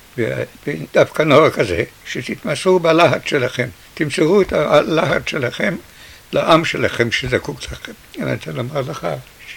ודווקא 0.68 1.24
נוער 1.24 1.50
כזה, 1.50 1.84
שתתמסרו 2.06 2.80
בלהט 2.80 3.28
שלכם, 3.28 3.68
תמסרו 3.94 4.42
את 4.42 4.54
הלהט 4.54 5.28
שלכם 5.28 5.76
לעם 6.34 6.66
שלכם 6.66 7.12
שזקוק 7.12 7.60
לכם. 7.64 7.92
אני 8.20 8.34
רוצה 8.34 8.52
לומר 8.52 8.82
לך 8.82 9.08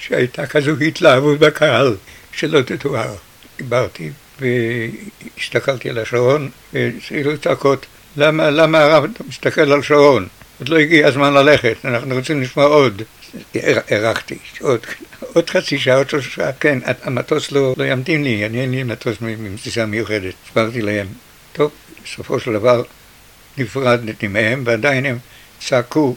שהייתה 0.01 0.47
כזו 0.47 0.71
התלהבות 0.81 1.39
בקהל 1.39 1.97
שלא 2.33 2.61
תתואר. 2.61 3.15
דיברתי 3.57 4.11
והסתכלתי 4.41 5.91
על 5.91 5.99
השעון 5.99 6.51
והתחילו 6.73 7.39
צעקות 7.39 7.87
למה, 8.17 8.51
למה 8.51 8.79
הרב 8.79 9.05
מסתכל 9.29 9.73
על 9.73 9.83
שעון? 9.83 10.29
עוד 10.59 10.69
לא 10.69 10.79
הגיע 10.79 11.07
הזמן 11.07 11.35
ללכת, 11.35 11.77
אנחנו 11.85 12.15
רוצים 12.15 12.43
לשמוע 12.43 12.67
עוד. 12.67 13.03
הארכתי, 13.91 14.39
עוד, 14.61 14.81
עוד 15.21 15.51
חצי 15.51 15.79
שעה, 15.79 15.97
עוד 15.97 16.11
שלושה 16.11 16.31
שעה, 16.31 16.53
כן, 16.53 16.79
המטוס 17.03 17.53
לא, 17.53 17.75
לא 17.77 17.85
ימתין 17.85 18.25
לי, 18.25 18.47
אני 18.47 18.61
אין 18.61 18.71
לי 18.71 18.83
מטוס 18.83 19.17
מטיסה 19.21 19.87
מיוחדת. 19.87 20.35
הסברתי 20.47 20.83
להם, 20.83 21.07
טוב, 21.53 21.71
בסופו 22.05 22.41
של 22.41 22.53
דבר 22.53 22.83
נפרדתי 23.59 24.29
מהם, 24.29 24.63
ועדיין 24.67 25.07
הם 25.07 25.19
צעקו, 25.61 26.17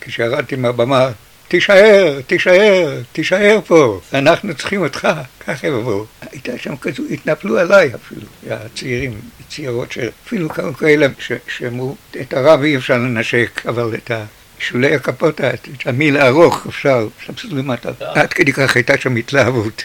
כשירדתי 0.00 0.56
מהבמה, 0.56 1.10
תישאר, 1.48 2.20
תישאר, 2.26 3.00
תישאר 3.12 3.60
פה, 3.66 4.00
אנחנו 4.14 4.54
צריכים 4.54 4.82
אותך, 4.82 5.08
ככה 5.46 5.66
הם 5.66 5.74
אמרו. 5.74 6.04
הייתה 6.32 6.58
שם 6.58 6.76
כזו, 6.76 7.02
התנפלו 7.10 7.58
עליי 7.58 7.90
אפילו, 7.94 8.26
הצעירים, 8.50 9.20
צעירות 9.48 9.92
שאפילו 9.92 10.48
כאלה 10.78 11.06
שאמרו, 11.48 11.96
את 12.20 12.32
הרב 12.32 12.62
אי 12.62 12.76
אפשר 12.76 12.94
לנשק, 12.94 13.66
אבל 13.66 13.94
את 13.94 14.10
ה... 14.10 14.24
שולי 14.58 14.94
הכפות, 14.94 15.40
את 15.40 15.68
המיל 15.86 16.16
הארוך 16.16 16.66
אפשר, 16.68 17.08
שם 17.26 17.32
למטה. 17.50 17.90
עד 18.00 18.32
כדי 18.32 18.52
כך 18.52 18.76
הייתה 18.76 18.98
שם 18.98 19.16
התלהבות. 19.16 19.84